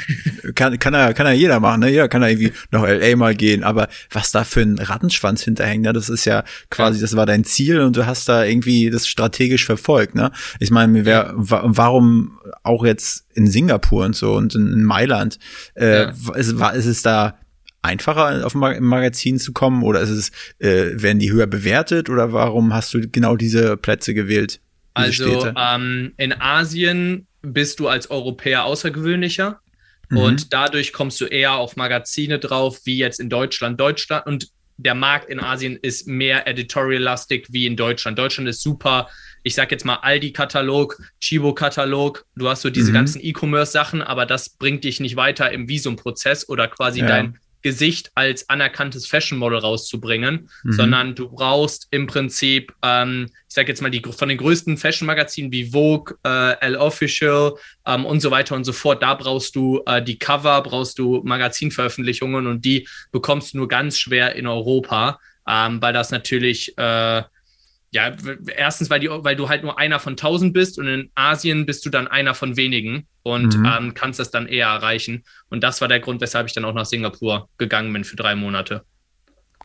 kann, 0.56 0.78
kann 0.80 0.94
er, 0.94 1.14
kann 1.14 1.26
er 1.26 1.34
jeder 1.34 1.60
machen, 1.60 1.82
ne? 1.82 1.92
Ja, 1.92 2.08
kann 2.08 2.22
er 2.22 2.30
irgendwie 2.30 2.54
nach 2.72 2.84
LA 2.88 3.16
mal 3.16 3.36
gehen. 3.36 3.64
Aber 3.64 3.88
was 4.12 4.32
da 4.32 4.44
für 4.44 4.62
ein 4.62 4.80
Rattenschwanz 4.80 5.44
hinterhängt, 5.44 5.84
ne? 5.84 5.94
Das 5.94 6.10
ist 6.10 6.26
ja 6.26 6.44
quasi, 6.70 7.00
das 7.00 7.16
war 7.16 7.26
dein 7.26 7.44
Ziel 7.44 7.82
und 7.82 7.96
du 7.96 8.06
hast 8.06 8.30
da 8.30 8.44
irgendwie 8.44 8.90
das 8.90 9.08
strategisch 9.08 9.66
verfolgt, 9.66 10.16
ne? 10.16 10.32
Ich 10.60 10.72
meine, 10.72 11.06
wer, 11.06 11.34
warum 11.36 12.40
auch 12.64 12.86
jetzt 12.86 13.26
in 13.34 13.48
Singapur 13.48 14.06
und 14.06 14.16
so 14.16 14.34
und 14.36 14.56
in, 14.56 14.84
Mailand, 14.84 15.40
äh, 15.76 16.04
ja. 16.04 16.14
ist, 16.36 16.60
war, 16.60 16.74
ist 16.74 16.86
es 16.86 17.02
da 17.02 17.38
einfacher 17.82 18.46
auf 18.46 18.54
dem 18.54 18.62
Magazin 18.62 19.40
zu 19.40 19.54
kommen 19.54 19.84
oder 19.84 20.02
ist 20.02 20.10
es, 20.10 20.32
äh, 20.60 21.02
werden 21.02 21.20
die 21.20 21.32
höher 21.32 21.48
bewertet 21.48 22.10
oder 22.10 22.34
warum 22.34 22.74
hast 22.74 22.94
du 22.94 23.08
genau 23.10 23.36
diese 23.36 23.78
Plätze 23.78 24.14
gewählt? 24.14 24.60
Also 24.94 25.54
ähm, 25.56 26.14
in 26.18 26.34
Asien 26.34 27.28
bist 27.54 27.80
du 27.80 27.88
als 27.88 28.10
Europäer 28.10 28.66
außergewöhnlicher. 28.66 29.60
Mhm. 30.10 30.18
Und 30.18 30.54
dadurch 30.54 30.94
kommst 30.94 31.20
du 31.22 31.26
eher 31.26 31.54
auf 31.54 31.76
Magazine 31.76 32.40
drauf, 32.40 32.82
wie 32.86 32.98
jetzt 32.98 33.20
in 33.20 33.30
Deutschland. 33.30 33.80
Deutschland 33.80 34.26
und 34.26 34.50
der 34.78 34.94
Markt 34.94 35.30
in 35.30 35.40
Asien 35.40 35.76
ist 35.76 36.08
mehr 36.08 36.48
editorial-lastig 36.48 37.48
wie 37.50 37.66
in 37.66 37.76
Deutschland. 37.76 38.18
Deutschland 38.18 38.48
ist 38.48 38.62
super, 38.62 39.10
ich 39.42 39.56
sag 39.56 39.72
jetzt 39.72 39.86
mal 39.86 39.96
Aldi-Katalog, 39.96 41.02
Chibo-Katalog. 41.20 42.26
Du 42.36 42.48
hast 42.48 42.62
so 42.62 42.70
diese 42.70 42.92
mhm. 42.92 42.96
ganzen 42.96 43.22
E-Commerce-Sachen, 43.24 44.04
aber 44.04 44.28
das 44.28 44.50
bringt 44.50 44.84
dich 44.84 45.00
nicht 45.00 45.16
weiter 45.16 45.52
im 45.52 45.68
Visumprozess 45.68 46.48
oder 46.48 46.68
quasi 46.68 47.00
ja. 47.00 47.08
dein 47.08 47.40
Gesicht 47.62 48.12
als 48.16 48.50
anerkanntes 48.50 49.08
Fashion 49.08 49.38
Model 49.40 49.60
rauszubringen, 49.60 50.50
mhm. 50.64 50.72
sondern 50.72 51.16
du 51.16 51.30
brauchst 51.30 51.88
im 51.92 52.08
Prinzip, 52.08 52.74
ähm, 52.84 53.28
ich 53.48 53.56
sage 53.56 53.70
jetzt 53.70 53.82
mal, 53.82 53.90
die 53.90 54.02
von 54.02 54.30
den 54.30 54.38
größten 54.38 54.78
Fashion-Magazinen 54.78 55.52
wie 55.52 55.72
Vogue, 55.72 56.16
äh, 56.24 56.60
L 56.62 56.76
Official 56.78 57.56
ähm, 57.86 58.06
und 58.06 58.20
so 58.20 58.32
weiter 58.32 58.56
und 58.56 58.64
so 58.64 58.74
fort, 58.74 59.02
da 59.02 59.16
brauchst 59.16 59.56
du 59.56 59.82
äh, 59.86 60.02
die 60.02 60.20
Cover, 60.20 60.62
brauchst 60.62 61.00
du 61.00 61.22
Magazinveröffentlichungen 61.24 62.48
und 62.48 62.64
die 62.64 62.88
bekommst 63.12 63.54
du 63.54 63.58
nur 63.58 63.68
ganz 63.68 63.98
schwer 63.98 64.36
in 64.36 64.48
Europa, 64.48 65.20
ähm, 65.48 65.82
weil 65.82 65.94
das 65.94 66.12
natürlich 66.12 66.78
äh, 66.78 67.24
ja, 67.92 68.12
erstens, 68.56 68.90
weil, 68.90 69.00
die, 69.00 69.10
weil 69.10 69.36
du 69.36 69.48
halt 69.48 69.64
nur 69.64 69.80
einer 69.80 70.00
von 70.00 70.18
tausend 70.18 70.54
bist 70.54 70.78
und 70.78 70.88
in 70.88 71.10
Asien 71.16 71.66
bist 71.66 71.86
du 71.86 71.90
dann 71.90 72.08
einer 72.08 72.34
von 72.34 72.58
wenigen 72.58 73.08
und 73.24 73.58
mhm. 73.58 73.66
ähm, 73.66 73.94
kannst 73.94 74.20
das 74.20 74.30
dann 74.30 74.48
eher 74.48 74.68
erreichen. 74.68 75.24
Und 75.50 75.64
das 75.64 75.80
war 75.80 75.88
der 75.88 76.00
Grund, 76.00 76.20
weshalb 76.20 76.48
ich 76.48 76.54
dann 76.54 76.66
auch 76.66 76.74
nach 76.74 76.86
Singapur 76.86 77.50
gegangen 77.58 77.94
bin 77.94 78.04
für 78.04 78.18
drei 78.18 78.36
Monate. 78.36 78.84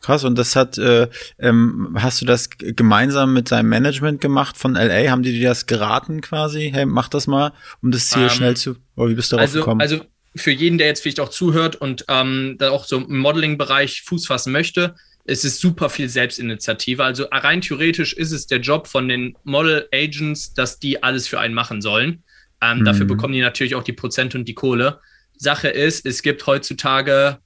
Krass, 0.01 0.23
und 0.25 0.37
das 0.37 0.55
hat, 0.55 0.77
äh, 0.77 1.07
ähm, 1.39 1.97
hast 1.99 2.21
du 2.21 2.25
das 2.25 2.49
gemeinsam 2.49 3.33
mit 3.33 3.51
deinem 3.51 3.69
Management 3.69 4.19
gemacht 4.19 4.57
von 4.57 4.73
LA? 4.73 5.09
Haben 5.09 5.23
die 5.23 5.31
dir 5.31 5.49
das 5.49 5.65
geraten 5.65 6.19
quasi? 6.19 6.71
Hey, 6.73 6.85
mach 6.85 7.07
das 7.07 7.25
mal, 7.25 7.53
um 7.81 7.91
das 7.91 8.09
Ziel 8.09 8.23
ähm, 8.23 8.29
schnell 8.29 8.57
zu, 8.57 8.75
oder 8.97 9.09
wie 9.09 9.15
bist 9.15 9.31
du 9.31 9.37
darauf 9.37 9.49
also, 9.49 9.59
gekommen? 9.59 9.79
Also 9.79 10.01
für 10.35 10.51
jeden, 10.51 10.77
der 10.77 10.87
jetzt 10.87 11.01
vielleicht 11.01 11.21
auch 11.21 11.29
zuhört 11.29 11.75
und 11.77 12.05
ähm, 12.09 12.55
da 12.59 12.71
auch 12.71 12.85
so 12.85 12.97
im 12.97 13.17
Modeling-Bereich 13.19 14.01
Fuß 14.01 14.27
fassen 14.27 14.51
möchte, 14.51 14.95
es 15.25 15.45
ist 15.45 15.59
super 15.59 15.89
viel 15.89 16.09
Selbstinitiative. 16.09 17.03
Also 17.03 17.25
rein 17.31 17.61
theoretisch 17.61 18.13
ist 18.13 18.31
es 18.31 18.47
der 18.47 18.59
Job 18.59 18.87
von 18.87 19.07
den 19.07 19.35
Model 19.43 19.87
Agents, 19.93 20.53
dass 20.53 20.79
die 20.79 21.01
alles 21.01 21.27
für 21.27 21.39
einen 21.39 21.53
machen 21.53 21.81
sollen. 21.81 22.23
Ähm, 22.61 22.79
mhm. 22.79 22.85
Dafür 22.85 23.05
bekommen 23.05 23.33
die 23.33 23.41
natürlich 23.41 23.75
auch 23.75 23.83
die 23.83 23.93
Prozente 23.93 24.37
und 24.37 24.47
die 24.47 24.53
Kohle. 24.53 24.99
Sache 25.37 25.69
ist, 25.69 26.05
es 26.05 26.21
gibt 26.21 26.45
heutzutage 26.45 27.39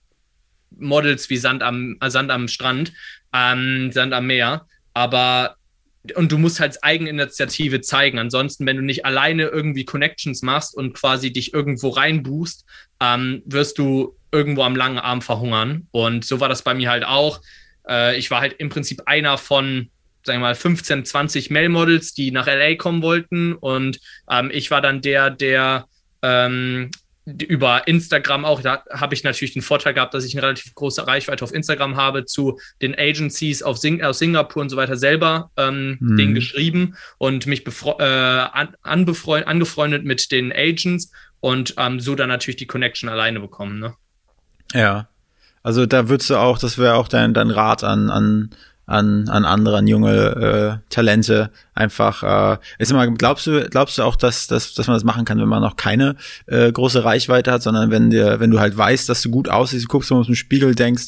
Models 0.72 1.30
wie 1.30 1.38
Sand 1.38 1.63
am, 1.63 1.98
äh, 2.02 2.10
Sand 2.10 2.32
am 2.32 2.48
Strand, 2.48 2.94
ähm, 3.34 3.92
Sand 3.92 4.13
am 4.13 4.28
Meer, 4.28 4.66
aber 4.94 5.56
und 6.16 6.32
du 6.32 6.38
musst 6.38 6.62
halt 6.62 6.78
Eigeninitiative 6.84 7.82
zeigen. 7.82 8.18
Ansonsten, 8.18 8.66
wenn 8.66 8.78
du 8.78 8.84
nicht 8.84 9.06
alleine 9.06 9.48
irgendwie 9.48 9.84
Connections 9.84 10.42
machst 10.42 10.74
und 10.74 10.94
quasi 10.94 11.34
dich 11.34 11.54
irgendwo 11.54 11.90
reinbuchst, 11.90 12.66
ähm, 13.02 13.42
wirst 13.46 13.78
du 13.78 14.16
irgendwo 14.32 14.63
am 14.63 14.76
langen 14.78 15.00
Arm 15.00 15.22
verhungern. 15.22 15.88
Und 15.92 16.24
so 16.24 16.40
war 16.40 16.48
das 16.48 16.62
bei 16.62 16.74
mir 16.74 16.90
halt 16.90 17.04
auch. 17.04 17.42
Äh, 17.88 18.17
ich 18.17 18.32
war 18.32 18.41
halt 18.41 18.54
im 18.60 18.69
Prinzip 18.69 19.04
einer 19.06 19.38
von, 19.38 19.89
sagen 20.23 20.39
wir 20.39 20.47
mal, 20.47 20.56
15, 20.56 21.06
20 21.06 21.50
Mail-Models, 21.50 22.13
die 22.13 22.32
nach 22.32 22.47
LA 22.47 22.76
kommen 22.76 23.02
wollten. 23.02 23.54
Und 23.54 24.00
ähm, 24.30 24.52
ich 24.54 24.71
war 24.71 24.82
dann 24.82 25.02
der, 25.02 25.30
der 25.30 25.86
ähm, 26.21 26.91
über 27.28 27.88
Instagram 27.88 28.45
auch, 28.45 28.62
da 28.62 28.84
habe 28.89 29.13
ich 29.13 29.23
natürlich 29.23 29.54
den 29.54 29.62
Vorteil 29.62 29.93
gehabt, 29.93 30.13
dass 30.13 30.23
ich 30.23 30.34
eine 30.34 30.43
relativ 30.43 30.73
große 30.76 31.06
Reichweite 31.06 31.43
auf 31.43 31.54
Instagram 31.54 31.97
habe, 31.97 32.23
zu 32.26 32.58
den 32.82 32.97
Agencies 32.97 33.62
auf 33.63 33.78
Sing 33.78 34.02
aus 34.02 34.19
Singapur 34.19 34.62
und 34.62 34.69
so 34.69 34.78
weiter 34.78 34.95
selber 34.95 35.52
ähm, 35.58 35.97
mhm. 36.00 36.17
denen 36.17 36.36
geschrieben 36.36 36.95
und 37.17 37.45
mich 37.45 37.65
äh, 37.67 38.04
an 38.04 38.76
angefreundet 38.82 40.06
mit 40.06 40.32
den 40.32 40.54
Agents 40.54 41.12
und 41.41 41.76
ähm, 41.78 42.00
so 42.00 42.15
dann 42.15 42.30
natürlich 42.30 42.58
die 42.58 42.67
Connection 42.67 43.10
alleine 43.10 43.41
bekommen. 43.41 43.80
Ne? 43.80 43.93
Ja, 44.73 45.10
also 45.67 45.86
da 45.86 46.08
würdest 46.08 46.30
du 46.30 46.38
auch, 46.38 46.60
das 46.60 46.77
wäre 46.77 46.95
auch 46.95 47.10
dein, 47.10 47.34
dein 47.34 47.51
Rat 47.51 47.84
an, 47.84 48.10
an, 48.10 48.51
an, 48.86 49.27
an 49.27 49.43
andere, 49.43 49.75
an 49.75 49.86
junge 49.86 50.80
äh, 50.80 50.89
Talente. 50.89 51.49
Einfach, 51.73 52.23
äh, 52.23 52.58
ist 52.80 52.89
immer, 52.89 53.06
glaubst 53.06 53.47
du, 53.47 53.67
glaubst 53.69 53.97
du 53.97 54.03
auch, 54.03 54.15
dass, 54.15 54.47
dass, 54.47 54.75
dass 54.75 54.88
man 54.88 54.95
das 54.95 55.03
machen 55.03 55.25
kann, 55.25 55.41
wenn 55.41 55.49
man 55.49 55.62
noch 55.62 55.75
keine 55.75 56.15
äh, 56.45 56.71
große 56.71 57.03
Reichweite 57.03 57.51
hat, 57.51 57.63
sondern 57.63 57.91
wenn 57.91 58.10
dir, 58.12 58.39
wenn 58.39 58.49
du 58.49 58.62
halt 58.62 58.77
weißt, 58.77 59.10
dass 59.10 59.21
du 59.21 59.30
gut 59.30 59.49
aussiehst, 59.49 59.84
du 59.84 59.88
guckst 59.89 60.10
mal 60.10 60.19
aus 60.19 60.27
dem 60.27 60.36
Spiegel, 60.36 60.73
denkst, 60.73 61.08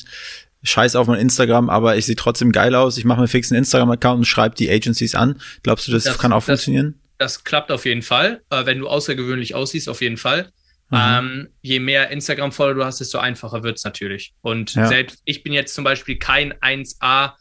scheiß 0.64 0.98
auf 0.98 1.08
mein 1.08 1.22
Instagram, 1.22 1.70
aber 1.70 1.96
ich 1.96 2.06
sehe 2.06 2.18
trotzdem 2.18 2.52
geil 2.52 2.76
aus, 2.76 2.98
ich 2.98 3.06
mache 3.06 3.22
mir 3.22 3.30
fix 3.30 3.54
einen 3.54 3.60
Instagram-Account 3.60 4.18
und 4.18 4.26
schreibe 4.26 4.56
die 4.56 4.70
Agencies 4.70 5.16
an. 5.16 5.40
Glaubst 5.64 5.88
du, 5.88 5.94
das, 5.94 6.04
das 6.04 6.18
kann 6.18 6.34
auch 6.34 6.40
das, 6.40 6.48
funktionieren? 6.48 7.00
Das 7.18 7.46
klappt 7.46 7.72
auf 7.72 7.86
jeden 7.86 8.02
Fall. 8.02 8.42
Äh, 8.50 8.66
wenn 8.66 8.80
du 8.80 8.90
außergewöhnlich 8.90 9.56
aussiehst, 9.56 9.88
auf 9.88 10.02
jeden 10.02 10.18
Fall. 10.18 10.52
Mhm. 10.90 10.98
Ähm, 10.98 11.50
je 11.62 11.80
mehr 11.80 12.10
Instagram-Follower 12.10 12.74
du 12.76 12.86
hast, 12.86 13.00
desto 13.00 13.20
einfacher 13.20 13.64
wird's 13.64 13.84
natürlich. 13.84 14.34
Und 14.42 14.74
ja. 14.74 14.88
selbst 14.88 15.22
ich 15.26 15.44
bin 15.44 15.54
jetzt 15.54 15.76
zum 15.76 15.84
Beispiel 15.84 16.18
kein 16.18 16.54
1A 16.54 17.34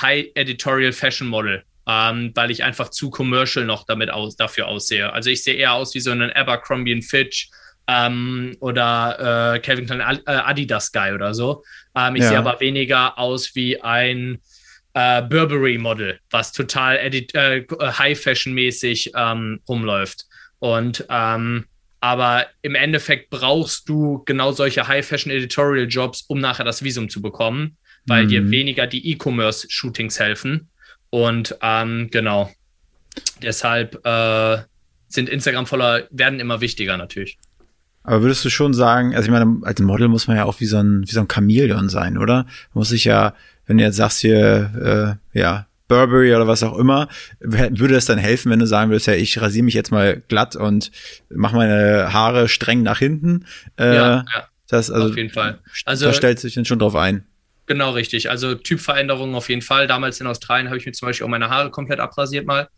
High 0.00 0.26
Editorial 0.34 0.92
Fashion 0.92 1.28
Model, 1.28 1.64
ähm, 1.86 2.32
weil 2.34 2.50
ich 2.50 2.64
einfach 2.64 2.90
zu 2.90 3.10
commercial 3.10 3.64
noch 3.64 3.84
damit 3.84 4.10
aus, 4.10 4.36
dafür 4.36 4.68
aussehe. 4.68 5.12
Also 5.12 5.30
ich 5.30 5.42
sehe 5.42 5.54
eher 5.54 5.72
aus 5.72 5.94
wie 5.94 6.00
so 6.00 6.10
ein 6.10 6.30
Abercrombie 6.32 7.00
Fitch 7.02 7.50
ähm, 7.86 8.56
oder 8.60 9.54
äh, 9.54 9.60
Calvin 9.60 9.86
Klein 9.86 10.00
äh, 10.00 10.30
Adidas 10.30 10.92
Guy 10.92 11.12
oder 11.12 11.34
so. 11.34 11.64
Ähm, 11.96 12.16
ich 12.16 12.22
ja. 12.22 12.28
sehe 12.28 12.38
aber 12.38 12.60
weniger 12.60 13.18
aus 13.18 13.54
wie 13.54 13.80
ein 13.80 14.38
äh, 14.94 15.22
Burberry 15.22 15.78
Model, 15.78 16.18
was 16.30 16.52
total 16.52 16.98
edit 16.98 17.34
äh, 17.34 17.64
High 17.80 18.20
Fashion 18.20 18.52
mäßig 18.52 19.12
ähm, 19.16 19.60
rumläuft. 19.68 20.26
Und 20.58 21.04
ähm, 21.08 21.66
aber 22.02 22.46
im 22.62 22.74
Endeffekt 22.74 23.30
brauchst 23.30 23.88
du 23.88 24.24
genau 24.26 24.50
solche 24.50 24.88
High-Fashion-Editorial-Jobs, 24.88 26.22
um 26.22 26.40
nachher 26.40 26.64
das 26.64 26.82
Visum 26.82 27.08
zu 27.08 27.22
bekommen, 27.22 27.76
weil 28.06 28.24
mhm. 28.24 28.28
dir 28.28 28.50
weniger 28.50 28.88
die 28.88 29.12
E-Commerce-Shootings 29.12 30.18
helfen. 30.18 30.68
Und 31.10 31.56
ähm, 31.62 32.08
genau, 32.10 32.50
deshalb 33.40 34.04
äh, 34.04 34.58
sind 35.06 35.28
Instagram-Follower, 35.28 36.08
werden 36.10 36.40
immer 36.40 36.60
wichtiger 36.60 36.96
natürlich. 36.96 37.38
Aber 38.02 38.22
würdest 38.22 38.44
du 38.44 38.50
schon 38.50 38.74
sagen, 38.74 39.14
also 39.14 39.26
ich 39.26 39.30
meine, 39.30 39.60
als 39.62 39.80
Model 39.80 40.08
muss 40.08 40.26
man 40.26 40.36
ja 40.36 40.44
auch 40.44 40.58
wie 40.58 40.66
so 40.66 40.78
ein, 40.78 41.02
wie 41.06 41.12
so 41.12 41.20
ein 41.20 41.28
Chamäleon 41.32 41.88
sein, 41.88 42.18
oder? 42.18 42.46
Man 42.72 42.80
muss 42.80 42.88
sich 42.88 43.04
ja, 43.04 43.32
wenn 43.66 43.78
du 43.78 43.84
jetzt 43.84 43.94
sagst 43.94 44.22
hier, 44.22 45.20
äh, 45.32 45.38
ja, 45.38 45.68
Burberry 45.92 46.34
oder 46.34 46.46
was 46.46 46.62
auch 46.62 46.78
immer, 46.78 47.08
würde 47.40 47.96
es 47.96 48.06
dann 48.06 48.16
helfen, 48.16 48.50
wenn 48.50 48.58
du 48.58 48.66
sagen 48.66 48.90
würdest, 48.90 49.08
ja, 49.08 49.14
ich 49.14 49.38
rasiere 49.40 49.64
mich 49.64 49.74
jetzt 49.74 49.90
mal 49.90 50.22
glatt 50.28 50.56
und 50.56 50.90
mache 51.28 51.54
meine 51.56 52.14
Haare 52.14 52.48
streng 52.48 52.82
nach 52.82 52.98
hinten. 52.98 53.44
Äh, 53.78 53.94
ja, 53.94 54.24
ja, 54.34 54.48
das, 54.68 54.90
also, 54.90 55.10
auf 55.10 55.16
jeden 55.16 55.28
Fall. 55.28 55.58
Also, 55.84 56.06
da 56.06 56.14
stellt 56.14 56.40
sich 56.40 56.54
dann 56.54 56.64
schon 56.64 56.78
drauf 56.78 56.96
ein. 56.96 57.26
Genau, 57.66 57.90
richtig. 57.90 58.30
Also 58.30 58.54
Typveränderungen 58.54 59.34
auf 59.34 59.48
jeden 59.48 59.62
Fall. 59.62 59.86
Damals 59.86 60.20
in 60.20 60.26
Australien 60.26 60.68
habe 60.68 60.78
ich 60.78 60.86
mir 60.86 60.92
zum 60.92 61.06
Beispiel 61.06 61.26
auch 61.26 61.30
meine 61.30 61.50
Haare 61.50 61.70
komplett 61.70 62.00
abrasiert 62.00 62.46
mal 62.46 62.68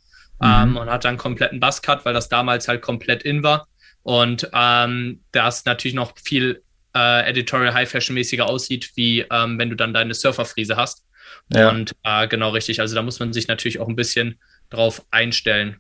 mhm. 0.41 0.47
ähm, 0.47 0.77
und 0.77 0.91
hatte 0.91 1.09
dann 1.09 1.17
kompletten 1.17 1.61
Buzzcut, 1.61 2.05
weil 2.05 2.15
das 2.15 2.29
damals 2.29 2.69
halt 2.69 2.83
komplett 2.83 3.23
in 3.23 3.43
war. 3.43 3.69
Und 4.03 4.51
ähm, 4.53 5.21
das 5.33 5.65
natürlich 5.65 5.95
noch 5.95 6.13
viel 6.23 6.63
äh, 6.95 7.29
Editorial 7.29 7.73
High 7.73 7.89
Fashion 7.89 8.15
mäßiger 8.15 8.47
aussieht, 8.47 8.91
wie 8.97 9.21
ähm, 9.31 9.59
wenn 9.59 9.71
du 9.71 9.77
dann 9.77 9.95
deine 9.95 10.15
Surferfriese 10.15 10.77
hast. 10.77 11.05
Ja. 11.53 11.71
Und 11.71 11.95
äh, 12.03 12.27
genau 12.29 12.51
richtig. 12.51 12.81
Also 12.81 12.95
da 12.95 13.03
muss 13.03 13.21
man 13.21 13.33
sich 13.33 13.49
natürlich 13.49 13.81
auch 13.81 13.89
ein 13.89 13.97
bisschen 13.97 14.39
drauf 14.71 15.05
einstellen 15.11 15.77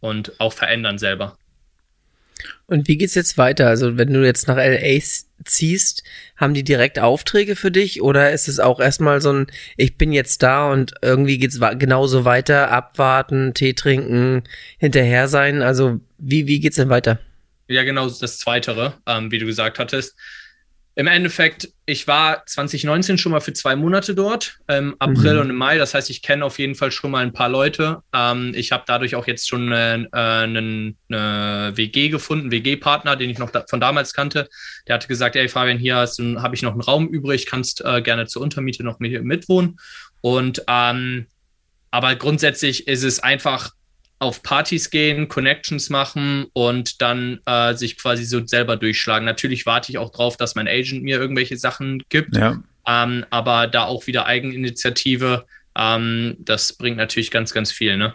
und 0.00 0.40
auch 0.40 0.52
verändern 0.52 0.98
selber. 0.98 1.36
Und 2.66 2.86
wie 2.86 2.96
geht's 2.96 3.14
jetzt 3.14 3.36
weiter? 3.36 3.66
Also 3.66 3.96
wenn 3.96 4.12
du 4.12 4.24
jetzt 4.24 4.46
nach 4.46 4.56
LA 4.56 5.00
ziehst, 5.44 6.04
haben 6.36 6.54
die 6.54 6.62
direkt 6.62 6.98
Aufträge 6.98 7.56
für 7.56 7.70
dich 7.70 8.00
oder 8.02 8.30
ist 8.30 8.46
es 8.46 8.60
auch 8.60 8.78
erstmal 8.78 9.20
so 9.20 9.32
ein, 9.32 9.46
ich 9.76 9.96
bin 9.96 10.12
jetzt 10.12 10.42
da 10.42 10.70
und 10.70 10.94
irgendwie 11.02 11.38
geht's 11.38 11.58
genauso 11.78 12.24
weiter, 12.24 12.70
abwarten, 12.70 13.54
Tee 13.54 13.74
trinken, 13.74 14.44
hinterher 14.78 15.28
sein? 15.28 15.62
Also 15.62 16.00
wie, 16.18 16.46
wie 16.46 16.60
geht's 16.60 16.76
denn 16.76 16.90
weiter? 16.90 17.18
Ja, 17.66 17.82
genau 17.82 18.08
das 18.08 18.38
Zweitere, 18.38 18.94
ähm, 19.06 19.30
wie 19.30 19.38
du 19.38 19.46
gesagt 19.46 19.78
hattest 19.78 20.16
im 20.98 21.06
Endeffekt, 21.06 21.68
ich 21.86 22.08
war 22.08 22.44
2019 22.44 23.18
schon 23.18 23.30
mal 23.30 23.40
für 23.40 23.52
zwei 23.52 23.76
Monate 23.76 24.16
dort, 24.16 24.58
im 24.66 24.96
April 24.98 25.34
mhm. 25.34 25.40
und 25.42 25.50
im 25.50 25.56
Mai. 25.56 25.78
Das 25.78 25.94
heißt, 25.94 26.10
ich 26.10 26.22
kenne 26.22 26.44
auf 26.44 26.58
jeden 26.58 26.74
Fall 26.74 26.90
schon 26.90 27.12
mal 27.12 27.22
ein 27.22 27.32
paar 27.32 27.48
Leute. 27.48 28.02
Ähm, 28.12 28.52
ich 28.56 28.72
habe 28.72 28.82
dadurch 28.84 29.14
auch 29.14 29.28
jetzt 29.28 29.48
schon 29.48 29.72
eine, 29.72 30.08
äh, 30.12 30.18
eine, 30.18 30.96
eine 31.08 31.72
WG 31.76 32.08
gefunden, 32.08 32.50
WG-Partner, 32.50 33.14
den 33.14 33.30
ich 33.30 33.38
noch 33.38 33.50
da, 33.50 33.64
von 33.70 33.78
damals 33.78 34.12
kannte. 34.12 34.48
Der 34.88 34.96
hatte 34.96 35.06
gesagt, 35.06 35.36
ey 35.36 35.48
Fabian, 35.48 35.78
hier 35.78 35.94
habe 35.94 36.54
ich 36.56 36.62
noch 36.62 36.72
einen 36.72 36.80
Raum 36.80 37.06
übrig, 37.06 37.46
kannst 37.46 37.80
äh, 37.84 38.02
gerne 38.02 38.26
zur 38.26 38.42
Untermiete 38.42 38.82
noch 38.82 38.98
mit, 38.98 39.22
mitwohnen. 39.22 39.78
Und 40.20 40.64
ähm, 40.66 41.28
aber 41.92 42.16
grundsätzlich 42.16 42.88
ist 42.88 43.04
es 43.04 43.20
einfach 43.20 43.70
auf 44.18 44.42
Partys 44.42 44.90
gehen, 44.90 45.28
Connections 45.28 45.90
machen 45.90 46.46
und 46.52 47.00
dann 47.00 47.40
äh, 47.46 47.74
sich 47.74 47.96
quasi 47.96 48.24
so 48.24 48.44
selber 48.44 48.76
durchschlagen. 48.76 49.24
Natürlich 49.24 49.64
warte 49.66 49.92
ich 49.92 49.98
auch 49.98 50.10
drauf, 50.10 50.36
dass 50.36 50.54
mein 50.54 50.68
Agent 50.68 51.02
mir 51.02 51.18
irgendwelche 51.18 51.56
Sachen 51.56 52.02
gibt, 52.08 52.36
ja. 52.36 52.60
ähm, 52.86 53.24
aber 53.30 53.66
da 53.68 53.84
auch 53.84 54.06
wieder 54.06 54.26
Eigeninitiative, 54.26 55.46
ähm, 55.76 56.36
das 56.40 56.72
bringt 56.72 56.96
natürlich 56.96 57.30
ganz, 57.30 57.52
ganz 57.52 57.70
viel, 57.70 57.96
ne? 57.96 58.14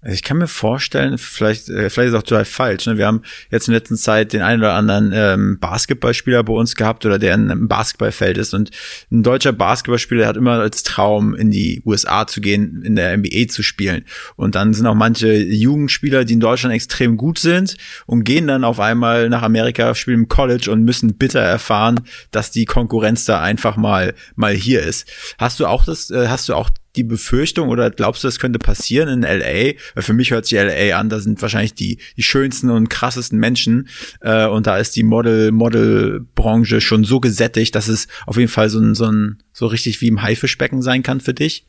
Also 0.00 0.14
ich 0.14 0.22
kann 0.22 0.38
mir 0.38 0.46
vorstellen, 0.46 1.18
vielleicht, 1.18 1.68
äh, 1.68 1.90
vielleicht 1.90 2.10
ist 2.10 2.14
auch 2.14 2.22
total 2.22 2.44
falsch. 2.44 2.86
Ne? 2.86 2.98
Wir 2.98 3.06
haben 3.06 3.22
jetzt 3.50 3.66
in 3.66 3.74
letzter 3.74 3.96
Zeit 3.96 4.32
den 4.32 4.42
einen 4.42 4.62
oder 4.62 4.74
anderen 4.74 5.12
ähm, 5.12 5.58
Basketballspieler 5.58 6.44
bei 6.44 6.52
uns 6.52 6.76
gehabt 6.76 7.04
oder 7.04 7.18
der 7.18 7.34
in 7.34 7.50
einem 7.50 7.66
Basketballfeld 7.66 8.38
ist. 8.38 8.54
Und 8.54 8.70
ein 9.10 9.24
deutscher 9.24 9.52
Basketballspieler 9.52 10.26
hat 10.26 10.36
immer 10.36 10.60
als 10.60 10.84
Traum, 10.84 11.34
in 11.34 11.50
die 11.50 11.82
USA 11.84 12.26
zu 12.28 12.40
gehen, 12.40 12.82
in 12.82 12.94
der 12.94 13.16
NBA 13.16 13.48
zu 13.48 13.62
spielen. 13.62 14.04
Und 14.36 14.54
dann 14.54 14.72
sind 14.72 14.86
auch 14.86 14.94
manche 14.94 15.34
Jugendspieler, 15.34 16.24
die 16.24 16.34
in 16.34 16.40
Deutschland 16.40 16.74
extrem 16.74 17.16
gut 17.16 17.38
sind 17.38 17.76
und 18.06 18.22
gehen 18.22 18.46
dann 18.46 18.62
auf 18.62 18.78
einmal 18.78 19.28
nach 19.28 19.42
Amerika, 19.42 19.96
spielen 19.96 20.20
im 20.20 20.28
College 20.28 20.70
und 20.70 20.84
müssen 20.84 21.16
bitter 21.16 21.40
erfahren, 21.40 22.00
dass 22.30 22.52
die 22.52 22.66
Konkurrenz 22.66 23.24
da 23.24 23.40
einfach 23.40 23.76
mal 23.76 24.14
mal 24.36 24.54
hier 24.54 24.82
ist. 24.82 25.08
Hast 25.38 25.58
du 25.58 25.66
auch 25.66 25.84
das, 25.84 26.10
äh, 26.10 26.28
hast 26.28 26.48
du 26.48 26.54
auch 26.54 26.70
die 26.98 27.04
Befürchtung 27.04 27.68
oder 27.68 27.90
glaubst 27.90 28.22
du, 28.22 28.28
das 28.28 28.38
könnte 28.38 28.58
passieren 28.58 29.08
in 29.08 29.22
LA? 29.22 29.74
Weil 29.94 30.02
für 30.02 30.12
mich 30.12 30.32
hört 30.32 30.46
sich 30.46 30.58
LA 30.58 30.98
an, 30.98 31.08
da 31.08 31.20
sind 31.20 31.40
wahrscheinlich 31.40 31.74
die, 31.74 31.98
die 32.16 32.22
schönsten 32.22 32.70
und 32.70 32.90
krassesten 32.90 33.38
Menschen 33.38 33.88
äh, 34.20 34.46
und 34.46 34.66
da 34.66 34.76
ist 34.78 34.96
die 34.96 35.04
Model, 35.04 35.52
Model-Branche 35.52 36.80
schon 36.80 37.04
so 37.04 37.20
gesättigt, 37.20 37.74
dass 37.74 37.88
es 37.88 38.08
auf 38.26 38.36
jeden 38.36 38.50
Fall 38.50 38.68
so 38.68 38.80
ein, 38.80 38.94
so 38.94 39.06
ein, 39.06 39.42
so 39.52 39.66
richtig 39.66 40.00
wie 40.00 40.08
im 40.08 40.22
Haifischbecken 40.22 40.82
sein 40.82 41.02
kann 41.02 41.20
für 41.20 41.34
dich? 41.34 41.64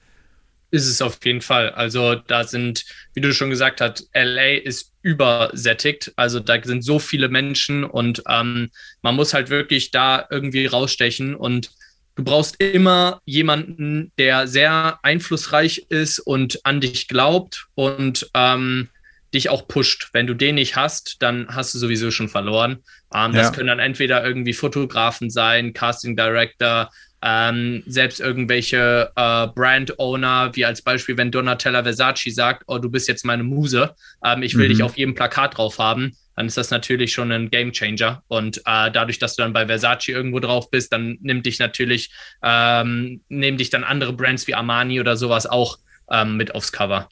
Ist 0.71 0.87
es 0.87 1.01
auf 1.01 1.17
jeden 1.25 1.41
Fall. 1.41 1.71
Also 1.71 2.15
da 2.15 2.43
sind, 2.43 2.85
wie 3.13 3.21
du 3.21 3.33
schon 3.33 3.49
gesagt 3.49 3.81
hast, 3.81 4.07
LA 4.13 4.57
ist 4.57 4.91
übersättigt. 5.01 6.11
Also 6.15 6.39
da 6.39 6.61
sind 6.63 6.83
so 6.83 6.99
viele 6.99 7.29
Menschen 7.29 7.83
und 7.83 8.21
ähm, 8.27 8.69
man 9.01 9.15
muss 9.15 9.33
halt 9.33 9.49
wirklich 9.49 9.91
da 9.91 10.27
irgendwie 10.29 10.67
rausstechen 10.67 11.33
und 11.35 11.71
Du 12.19 12.25
brauchst 12.25 12.61
immer 12.61 13.21
jemanden, 13.23 14.11
der 14.17 14.45
sehr 14.45 14.99
einflussreich 15.03 15.85
ist 15.87 16.19
und 16.19 16.59
an 16.65 16.81
dich 16.81 17.07
glaubt 17.07 17.67
und 17.75 18.29
ähm, 18.33 18.89
dich 19.33 19.49
auch 19.49 19.69
pusht. 19.69 20.09
Wenn 20.11 20.27
du 20.27 20.33
den 20.33 20.55
nicht 20.55 20.75
hast, 20.75 21.21
dann 21.21 21.47
hast 21.47 21.73
du 21.73 21.79
sowieso 21.79 22.11
schon 22.11 22.27
verloren. 22.27 22.83
Ähm, 23.13 23.31
ja. 23.31 23.39
Das 23.39 23.53
können 23.53 23.67
dann 23.67 23.79
entweder 23.79 24.25
irgendwie 24.25 24.51
Fotografen 24.51 25.29
sein, 25.29 25.71
Casting 25.71 26.17
Director, 26.17 26.89
ähm, 27.21 27.83
selbst 27.87 28.19
irgendwelche 28.19 29.13
äh, 29.15 29.47
Brand-Owner, 29.47 30.51
wie 30.55 30.65
als 30.65 30.81
Beispiel, 30.81 31.15
wenn 31.15 31.31
Donatella 31.31 31.83
Versace 31.83 32.35
sagt, 32.35 32.63
oh, 32.67 32.79
du 32.79 32.89
bist 32.89 33.07
jetzt 33.07 33.23
meine 33.23 33.43
Muse, 33.43 33.95
ähm, 34.25 34.43
ich 34.43 34.57
will 34.57 34.67
mhm. 34.67 34.73
dich 34.73 34.83
auf 34.83 34.97
jedem 34.97 35.15
Plakat 35.15 35.57
drauf 35.57 35.79
haben, 35.79 36.17
dann 36.39 36.47
ist 36.47 36.55
das 36.55 36.71
natürlich 36.71 37.11
schon 37.11 37.33
ein 37.33 37.49
Game 37.49 37.73
Changer. 37.73 38.23
Und 38.29 38.59
äh, 38.59 38.89
dadurch, 38.91 39.19
dass 39.19 39.35
du 39.35 39.43
dann 39.43 39.51
bei 39.51 39.67
Versace 39.67 40.07
irgendwo 40.07 40.39
drauf 40.39 40.71
bist, 40.71 40.93
dann 40.93 41.17
nimmt 41.19 41.45
dich 41.45 41.59
natürlich, 41.59 42.11
ähm, 42.41 43.19
nehmen 43.27 43.57
dich 43.57 43.71
dann 43.71 43.83
andere 43.83 44.13
Brands 44.13 44.47
wie 44.47 44.55
Armani 44.55 45.01
oder 45.01 45.17
sowas 45.17 45.45
auch 45.45 45.79
ähm, 46.09 46.37
mit 46.37 46.55
aufs 46.55 46.71
Cover. 46.71 47.09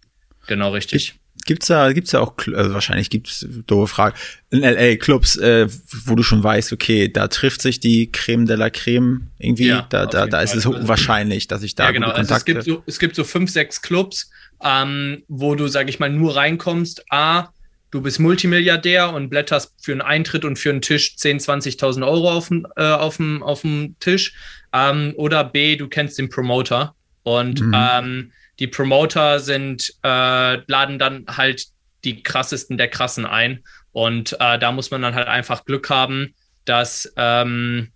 Genau 0.47 0.71
richtig. 0.71 1.15
Gibt's 1.45 1.67
da, 1.67 1.91
gibt's 1.91 2.11
da 2.11 2.21
auch, 2.21 2.35
also 2.55 2.73
wahrscheinlich 2.73 3.09
gibt's 3.09 3.45
doofe 3.67 3.93
Frage, 3.93 4.15
in 4.49 4.61
LA 4.61 4.95
Clubs, 4.95 5.35
äh, 5.35 5.67
wo 6.05 6.15
du 6.15 6.23
schon 6.23 6.41
weißt, 6.41 6.71
okay, 6.71 7.11
da 7.11 7.27
trifft 7.27 7.61
sich 7.61 7.81
die 7.81 8.09
Creme 8.09 8.45
de 8.45 8.55
la 8.55 8.69
Creme 8.69 9.27
irgendwie, 9.39 9.67
ja, 9.67 9.85
da, 9.89 10.05
da, 10.05 10.27
da 10.27 10.39
ist 10.39 10.55
es 10.55 10.65
also, 10.65 10.87
wahrscheinlich, 10.87 11.49
dass 11.49 11.63
ich 11.63 11.75
da 11.75 11.87
ja, 11.87 11.91
genau. 11.91 12.11
Also 12.11 12.33
es 12.33 12.45
gibt 12.45 12.63
so, 12.63 12.81
es 12.85 12.97
gibt 12.97 13.17
so 13.17 13.25
fünf, 13.25 13.51
sechs 13.51 13.81
Clubs, 13.81 14.29
ähm, 14.63 15.23
wo 15.27 15.53
du, 15.55 15.67
sag 15.67 15.89
ich 15.89 15.99
mal, 15.99 16.09
nur 16.09 16.37
reinkommst. 16.37 17.11
A, 17.11 17.49
du 17.91 18.01
bist 18.01 18.19
Multimilliardär 18.19 19.13
und 19.13 19.29
blätterst 19.29 19.73
für 19.81 19.91
einen 19.93 20.01
Eintritt 20.01 20.45
und 20.45 20.57
für 20.57 20.69
einen 20.69 20.81
Tisch 20.81 21.15
10.000, 21.17 21.79
20.000 21.79 22.05
Euro 22.05 22.31
auf 22.31 22.49
dem, 22.49 22.67
äh, 22.75 22.83
auf 22.83 23.17
dem, 23.17 23.43
auf 23.43 23.61
dem 23.61 23.95
Tisch. 23.99 24.33
Ähm, 24.73 25.13
oder 25.15 25.43
B, 25.43 25.75
du 25.75 25.87
kennst 25.87 26.17
den 26.17 26.29
Promoter 26.29 26.95
und 27.23 27.61
mhm. 27.61 27.73
ähm, 27.75 28.31
die 28.59 28.67
Promoter 28.67 29.39
sind, 29.39 29.93
äh, 30.03 30.55
laden 30.69 30.99
dann 30.99 31.25
halt 31.27 31.67
die 32.03 32.23
krassesten 32.23 32.77
der 32.77 32.89
Krassen 32.89 33.25
ein. 33.25 33.63
Und 33.91 34.33
äh, 34.39 34.59
da 34.59 34.71
muss 34.71 34.91
man 34.91 35.01
dann 35.01 35.15
halt 35.15 35.27
einfach 35.27 35.65
Glück 35.65 35.89
haben, 35.89 36.33
dass, 36.65 37.11
ähm, 37.17 37.89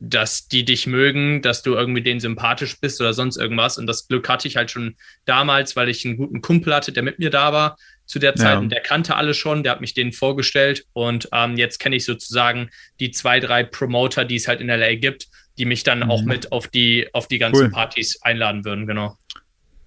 dass 0.00 0.48
die 0.48 0.64
dich 0.64 0.86
mögen, 0.86 1.42
dass 1.42 1.62
du 1.62 1.74
irgendwie 1.74 2.02
denen 2.02 2.20
sympathisch 2.20 2.80
bist 2.80 3.00
oder 3.00 3.14
sonst 3.14 3.36
irgendwas. 3.36 3.78
Und 3.78 3.86
das 3.86 4.08
Glück 4.08 4.28
hatte 4.28 4.48
ich 4.48 4.56
halt 4.56 4.70
schon 4.70 4.96
damals, 5.24 5.76
weil 5.76 5.88
ich 5.88 6.04
einen 6.04 6.16
guten 6.16 6.40
Kumpel 6.40 6.74
hatte, 6.74 6.92
der 6.92 7.02
mit 7.02 7.18
mir 7.18 7.30
da 7.30 7.52
war 7.52 7.76
zu 8.06 8.18
der 8.18 8.34
Zeit. 8.34 8.54
Ja. 8.54 8.58
Und 8.58 8.70
der 8.70 8.80
kannte 8.80 9.16
alle 9.16 9.34
schon, 9.34 9.62
der 9.62 9.72
hat 9.72 9.80
mich 9.80 9.94
denen 9.94 10.12
vorgestellt. 10.12 10.84
Und 10.92 11.28
ähm, 11.32 11.56
jetzt 11.56 11.78
kenne 11.78 11.96
ich 11.96 12.04
sozusagen 12.04 12.70
die 13.00 13.10
zwei, 13.10 13.40
drei 13.40 13.64
Promoter, 13.64 14.24
die 14.24 14.36
es 14.36 14.48
halt 14.48 14.60
in 14.60 14.68
LA 14.68 14.96
gibt, 14.96 15.28
die 15.58 15.64
mich 15.64 15.84
dann 15.84 16.00
mhm. 16.00 16.10
auch 16.10 16.22
mit 16.22 16.52
auf 16.52 16.68
die, 16.68 17.08
auf 17.12 17.28
die 17.28 17.38
ganzen 17.38 17.64
cool. 17.64 17.70
Partys 17.70 18.20
einladen 18.22 18.64
würden, 18.64 18.86
genau. 18.86 19.16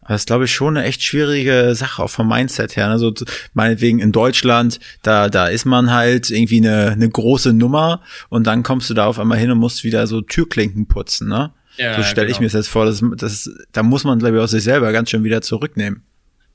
Das 0.07 0.21
ist, 0.21 0.27
glaube 0.27 0.45
ich, 0.45 0.53
schon 0.53 0.77
eine 0.77 0.85
echt 0.85 1.03
schwierige 1.03 1.73
Sache, 1.73 2.03
auch 2.03 2.09
vom 2.09 2.27
Mindset 2.27 2.75
her. 2.75 2.89
Also 2.89 3.11
meinetwegen 3.53 3.99
in 3.99 4.11
Deutschland, 4.11 4.79
da, 5.01 5.29
da 5.29 5.47
ist 5.47 5.65
man 5.65 5.91
halt 5.91 6.29
irgendwie 6.29 6.57
eine, 6.57 6.91
eine 6.91 7.09
große 7.09 7.53
Nummer 7.53 8.01
und 8.29 8.45
dann 8.45 8.61
kommst 8.61 8.89
du 8.89 8.93
da 8.93 9.07
auf 9.07 9.17
einmal 9.17 9.39
hin 9.39 9.49
und 9.49 9.57
musst 9.57 9.83
wieder 9.83 10.05
so 10.05 10.21
Türklinken 10.21 10.87
putzen, 10.87 11.27
ne? 11.27 11.53
Ja, 11.77 11.95
so 11.97 12.03
stelle 12.03 12.27
genau. 12.27 12.35
ich 12.35 12.39
mir 12.39 12.45
das 12.45 12.53
jetzt 12.53 12.67
vor. 12.67 12.85
Das, 12.85 13.03
das, 13.17 13.49
da 13.71 13.83
muss 13.83 14.03
man, 14.03 14.19
glaube 14.19 14.37
ich, 14.37 14.43
auch 14.43 14.47
sich 14.47 14.63
selber 14.63 14.91
ganz 14.91 15.09
schön 15.09 15.23
wieder 15.23 15.41
zurücknehmen. 15.41 16.03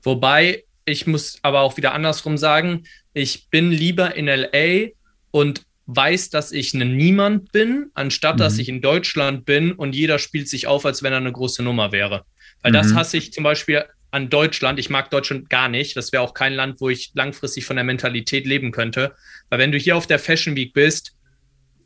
Wobei 0.02 0.64
ich 0.90 1.06
muss 1.06 1.38
aber 1.42 1.60
auch 1.60 1.76
wieder 1.76 1.94
andersrum 1.94 2.36
sagen, 2.36 2.84
ich 3.14 3.48
bin 3.48 3.70
lieber 3.70 4.14
in 4.14 4.26
LA 4.26 4.90
und 5.30 5.62
weiß, 5.86 6.30
dass 6.30 6.52
ich 6.52 6.74
ein 6.74 6.96
Niemand 6.96 7.52
bin, 7.52 7.90
anstatt 7.94 8.36
mhm. 8.36 8.40
dass 8.40 8.58
ich 8.58 8.68
in 8.68 8.80
Deutschland 8.80 9.44
bin 9.44 9.72
und 9.72 9.94
jeder 9.94 10.18
spielt 10.18 10.48
sich 10.48 10.66
auf, 10.66 10.86
als 10.86 11.02
wenn 11.02 11.12
er 11.12 11.18
eine 11.18 11.32
große 11.32 11.62
Nummer 11.62 11.92
wäre. 11.92 12.24
Weil 12.62 12.72
mhm. 12.72 12.76
das 12.76 12.94
hasse 12.94 13.16
ich 13.16 13.32
zum 13.32 13.44
Beispiel 13.44 13.84
an 14.10 14.28
Deutschland. 14.28 14.78
Ich 14.78 14.90
mag 14.90 15.10
Deutschland 15.10 15.50
gar 15.50 15.68
nicht. 15.68 15.96
Das 15.96 16.12
wäre 16.12 16.22
auch 16.22 16.34
kein 16.34 16.52
Land, 16.52 16.80
wo 16.80 16.88
ich 16.88 17.12
langfristig 17.14 17.64
von 17.64 17.76
der 17.76 17.84
Mentalität 17.84 18.46
leben 18.46 18.72
könnte. 18.72 19.14
Weil 19.48 19.58
wenn 19.58 19.72
du 19.72 19.78
hier 19.78 19.96
auf 19.96 20.06
der 20.06 20.18
Fashion 20.18 20.56
Week 20.56 20.72
bist, 20.72 21.14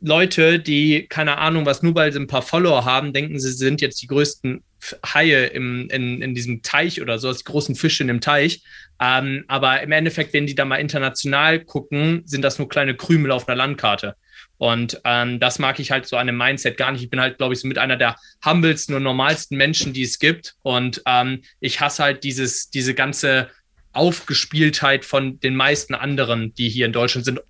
Leute, 0.05 0.59
die 0.59 1.07
keine 1.07 1.39
Ahnung, 1.39 1.65
was 1.65 1.81
nur 1.81 1.95
weil 1.95 2.13
sie 2.13 2.19
ein 2.19 2.27
paar 2.27 2.43
Follower 2.43 2.85
haben, 2.85 3.11
denken, 3.11 3.39
sie 3.39 3.51
sind 3.51 3.81
jetzt 3.81 4.01
die 4.01 4.07
größten 4.07 4.63
Haie 5.03 5.47
im, 5.47 5.89
in, 5.89 6.21
in 6.21 6.35
diesem 6.35 6.61
Teich 6.61 7.01
oder 7.01 7.17
so, 7.17 7.27
als 7.27 7.43
großen 7.43 7.75
Fische 7.75 8.03
in 8.03 8.07
dem 8.07 8.21
Teich. 8.21 8.61
Ähm, 9.01 9.45
aber 9.47 9.81
im 9.81 9.91
Endeffekt, 9.91 10.33
wenn 10.33 10.45
die 10.45 10.53
da 10.53 10.63
mal 10.63 10.77
international 10.77 11.59
gucken, 11.59 12.21
sind 12.25 12.43
das 12.43 12.59
nur 12.59 12.69
kleine 12.69 12.95
Krümel 12.95 13.31
auf 13.31 13.47
einer 13.47 13.57
Landkarte. 13.57 14.15
Und 14.57 15.01
ähm, 15.05 15.39
das 15.39 15.57
mag 15.57 15.79
ich 15.79 15.89
halt 15.89 16.05
so 16.05 16.17
an 16.17 16.27
dem 16.27 16.37
Mindset 16.37 16.77
gar 16.77 16.91
nicht. 16.91 17.01
Ich 17.01 17.09
bin 17.09 17.19
halt, 17.19 17.39
glaube 17.39 17.55
ich, 17.55 17.59
so 17.59 17.67
mit 17.67 17.79
einer 17.79 17.97
der 17.97 18.15
humbelsten 18.45 18.95
und 18.95 19.03
normalsten 19.03 19.57
Menschen, 19.57 19.91
die 19.91 20.03
es 20.03 20.19
gibt. 20.19 20.53
Und 20.61 21.01
ähm, 21.07 21.41
ich 21.59 21.81
hasse 21.81 22.03
halt 22.03 22.23
dieses, 22.23 22.69
diese 22.69 22.93
ganze 22.93 23.49
Aufgespieltheit 23.91 25.03
von 25.03 25.39
den 25.39 25.55
meisten 25.55 25.95
anderen, 25.95 26.53
die 26.53 26.69
hier 26.69 26.85
in 26.85 26.93
Deutschland 26.93 27.25
sind. 27.25 27.41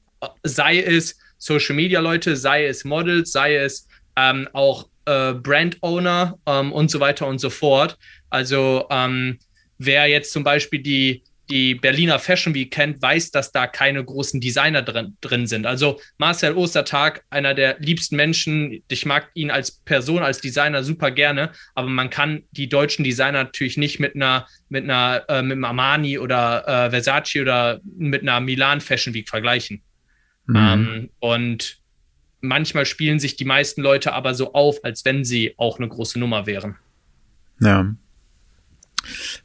Sei 0.44 0.80
es 0.80 1.18
Social 1.38 1.76
Media 1.76 2.00
Leute, 2.00 2.36
sei 2.36 2.66
es 2.66 2.84
Models, 2.86 3.32
sei 3.32 3.56
es 3.56 3.88
ähm, 4.16 4.48
auch 4.54 4.88
äh, 5.06 5.34
Brand 5.34 5.78
Owner 5.82 6.38
ähm, 6.46 6.72
und 6.72 6.90
so 6.90 7.00
weiter 7.00 7.28
und 7.28 7.40
so 7.40 7.50
fort. 7.50 7.98
Also 8.30 8.88
ähm, 8.90 9.40
wer 9.78 10.08
jetzt 10.08 10.32
zum 10.32 10.44
Beispiel 10.44 10.82
die, 10.82 11.24
die 11.50 11.76
Berliner 11.76 12.18
Fashion 12.18 12.56
Week 12.56 12.72
kennt, 12.72 13.02
weiß, 13.02 13.32
dass 13.32 13.52
da 13.52 13.68
keine 13.68 14.04
großen 14.04 14.42
Designer 14.42 14.82
drin, 14.82 15.16
drin 15.22 15.46
sind. 15.46 15.66
Also 15.66 16.00
Marcel 16.18 16.54
Ostertag, 16.54 17.24
einer 17.30 17.54
der 17.54 17.78
liebsten 17.80 18.16
Menschen. 18.16 18.82
Ich 18.88 19.06
mag 19.06 19.30
ihn 19.36 19.52
als 19.52 19.72
Person, 19.72 20.24
als 20.24 20.42
Designer 20.42 20.84
super 20.84 21.12
gerne, 21.12 21.52
aber 21.76 21.88
man 21.88 22.10
kann 22.10 22.44
die 22.52 22.68
deutschen 22.68 23.04
Designer 23.04 23.44
natürlich 23.44 23.78
nicht 23.78 24.00
mit 24.00 24.16
einer, 24.16 24.48
mit 24.70 24.86
einer, 24.86 25.24
äh, 25.30 25.44
mit 25.44 25.54
einem 25.54 25.66
Armani 25.66 26.18
oder 26.18 26.68
äh, 26.68 26.90
Versace 26.90 27.42
oder 27.42 27.80
mit 27.96 28.24
einer 28.24 28.40
Milan 28.40 28.82
Fashion 28.82 29.14
Week 29.14 29.30
vergleichen. 29.30 29.84
Mhm. 30.48 30.56
Ähm, 30.56 31.10
und 31.20 31.78
manchmal 32.42 32.86
spielen 32.86 33.20
sich 33.20 33.36
die 33.36 33.46
meisten 33.46 33.82
Leute 33.82 34.14
aber 34.14 34.34
so 34.34 34.54
auf, 34.54 34.84
als 34.84 35.06
wenn 35.06 35.24
sie 35.24 35.56
auch 35.58 35.80
eine 35.80 35.88
große 35.88 36.20
Nummer 36.20 36.46
wären. 36.46 36.76
Ja. 37.60 37.94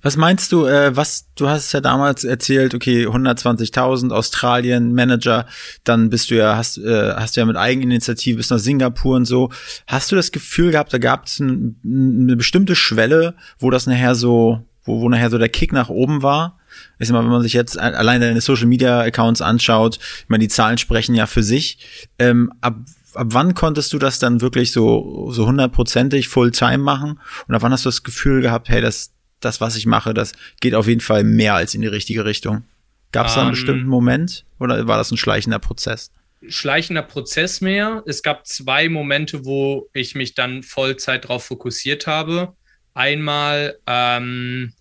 Was 0.00 0.16
meinst 0.16 0.52
du, 0.52 0.64
äh, 0.64 0.96
was, 0.96 1.28
du 1.34 1.48
hast 1.48 1.72
ja 1.72 1.80
damals 1.80 2.24
erzählt, 2.24 2.74
okay, 2.74 3.06
120.000 3.06 4.10
Australien 4.10 4.94
Manager, 4.94 5.46
dann 5.84 6.08
bist 6.08 6.30
du 6.30 6.36
ja, 6.36 6.56
hast, 6.56 6.78
äh, 6.78 7.12
hast 7.14 7.36
du 7.36 7.40
ja 7.40 7.46
mit 7.46 7.56
Eigeninitiative 7.56 8.38
bis 8.38 8.48
nach 8.48 8.58
Singapur 8.58 9.16
und 9.16 9.26
so. 9.26 9.50
Hast 9.86 10.10
du 10.10 10.16
das 10.16 10.32
Gefühl 10.32 10.72
gehabt, 10.72 10.92
da 10.94 10.98
gab 10.98 11.26
es 11.26 11.40
ein, 11.40 11.78
eine 11.84 12.36
bestimmte 12.36 12.74
Schwelle, 12.74 13.34
wo 13.58 13.70
das 13.70 13.86
nachher 13.86 14.14
so, 14.14 14.64
wo, 14.84 15.00
wo 15.00 15.08
nachher 15.08 15.30
so 15.30 15.38
der 15.38 15.48
Kick 15.48 15.72
nach 15.72 15.88
oben 15.88 16.22
war? 16.22 16.60
ich 16.98 17.08
sag 17.08 17.14
mal, 17.14 17.24
wenn 17.24 17.30
man 17.30 17.42
sich 17.42 17.52
jetzt 17.52 17.78
allein 17.78 18.20
deine 18.20 18.40
Social 18.40 18.66
Media 18.66 19.00
Accounts 19.00 19.42
anschaut, 19.42 19.98
ich 19.98 20.28
meine, 20.28 20.42
die 20.42 20.48
Zahlen 20.48 20.78
sprechen 20.78 21.14
ja 21.14 21.26
für 21.26 21.42
sich. 21.42 21.78
Ähm, 22.18 22.52
ab, 22.60 22.76
ab 23.14 23.26
wann 23.30 23.54
konntest 23.54 23.92
du 23.92 23.98
das 23.98 24.18
dann 24.18 24.40
wirklich 24.40 24.72
so, 24.72 25.30
so 25.32 25.46
hundertprozentig 25.46 26.28
Fulltime 26.28 26.78
machen? 26.78 27.20
Und 27.48 27.54
ab 27.54 27.62
wann 27.62 27.72
hast 27.72 27.84
du 27.84 27.88
das 27.88 28.02
Gefühl 28.02 28.42
gehabt, 28.42 28.68
hey, 28.68 28.80
das, 28.80 29.12
das, 29.40 29.60
was 29.60 29.76
ich 29.76 29.86
mache, 29.86 30.14
das 30.14 30.32
geht 30.60 30.74
auf 30.74 30.86
jeden 30.86 31.00
Fall 31.00 31.24
mehr 31.24 31.54
als 31.54 31.74
in 31.74 31.80
die 31.80 31.88
richtige 31.88 32.24
Richtung? 32.24 32.64
Gab 33.12 33.26
es 33.26 33.34
da 33.34 33.40
einen 33.40 33.48
um, 33.48 33.54
ähm. 33.54 33.60
bestimmten 33.60 33.88
Moment 33.88 34.44
oder 34.58 34.86
war 34.86 34.96
das 34.96 35.10
ein 35.10 35.16
schleichender 35.16 35.58
Prozess? 35.58 36.12
Schleichender 36.48 37.02
Prozess 37.02 37.60
mehr. 37.60 38.02
Es 38.06 38.22
gab 38.22 38.46
zwei 38.46 38.88
Momente, 38.88 39.44
wo 39.44 39.88
ich 39.92 40.14
mich 40.14 40.34
dann 40.34 40.62
Vollzeit 40.62 41.24
darauf 41.24 41.44
fokussiert 41.44 42.06
habe. 42.06 42.54
Einmal 42.94 43.78
ähm, 43.86 44.72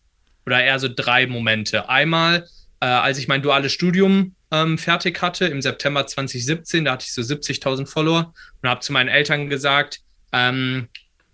oder 0.46 0.64
eher 0.64 0.80
so 0.80 0.88
drei 0.94 1.28
Momente. 1.28 1.90
Einmal, 1.90 2.48
äh, 2.80 2.86
als 2.86 3.18
ich 3.18 3.28
mein 3.28 3.42
duales 3.42 3.72
Studium 3.72 4.36
ähm, 4.52 4.78
fertig 4.78 5.22
hatte, 5.22 5.46
im 5.46 5.62
September 5.62 6.08
2017, 6.08 6.86
da 6.86 6.94
hatte 6.94 7.06
ich 7.06 7.14
so 7.14 7.22
70.000 7.22 7.86
Follower 7.86 8.34
und 8.62 8.70
habe 8.70 8.82
zu 8.82 8.94
meinen 8.94 9.10
Eltern 9.10 9.50
gesagt, 9.50 10.02
ähm, 10.32 10.90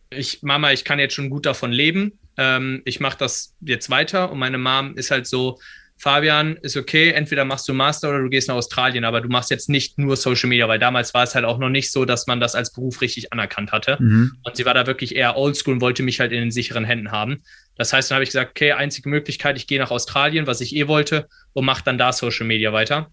ich, 0.10 0.44
Mama, 0.44 0.72
ich 0.72 0.84
kann 0.84 1.00
jetzt 1.00 1.16
schon 1.16 1.30
gut 1.30 1.46
davon 1.46 1.72
leben. 1.72 2.20
Ähm, 2.38 2.82
ich 2.86 3.00
mache 3.00 3.18
das 3.18 3.56
jetzt 3.62 3.90
weiter 3.90 4.32
und 4.32 4.40
meine 4.40 4.58
Mom 4.58 4.96
ist 4.96 5.12
halt 5.12 5.28
so, 5.28 5.60
Fabian, 5.98 6.58
ist 6.58 6.76
okay, 6.76 7.12
entweder 7.12 7.46
machst 7.46 7.68
du 7.70 7.74
Master 7.74 8.10
oder 8.10 8.20
du 8.20 8.30
gehst 8.30 8.48
nach 8.50 8.56
Australien, 8.56 9.06
aber 9.06 9.22
du 9.22 9.30
machst 9.30 9.50
jetzt 9.50 9.70
nicht 9.70 9.98
nur 9.98 10.18
Social 10.18 10.50
Media, 10.50 10.68
weil 10.68 10.78
damals 10.78 11.14
war 11.14 11.24
es 11.24 11.36
halt 11.36 11.46
auch 11.46 11.58
noch 11.58 11.70
nicht 11.70 11.92
so, 11.92 12.04
dass 12.06 12.28
man 12.28 12.40
das 12.40 12.54
als 12.54 12.74
Beruf 12.74 13.02
richtig 13.02 13.32
anerkannt 13.32 13.72
hatte. 13.72 13.98
Mhm. 14.00 14.38
Und 14.44 14.58
sie 14.58 14.66
war 14.66 14.74
da 14.74 14.88
wirklich 14.88 15.16
eher 15.16 15.38
oldschool 15.38 15.76
und 15.76 15.82
wollte 15.82 16.04
mich 16.04 16.20
halt 16.20 16.32
in 16.32 16.40
den 16.40 16.52
sicheren 16.52 16.84
Händen 16.84 17.12
haben. 17.12 17.44
Das 17.78 17.94
heißt, 17.94 18.12
dann 18.12 18.16
habe 18.16 18.24
ich 18.24 18.30
gesagt, 18.30 18.52
okay, 18.52 18.74
einzige 18.74 19.10
Möglichkeit, 19.10 19.58
ich 19.58 19.68
gehe 19.68 19.80
nach 19.80 19.92
Australien, 19.92 20.48
was 20.48 20.62
ich 20.62 20.76
eh 20.76 20.88
wollte, 20.88 21.28
und 21.54 21.66
mache 21.66 21.84
dann 21.84 21.98
da 21.98 22.12
Social 22.12 22.46
Media 22.46 22.74
weiter. 22.74 23.10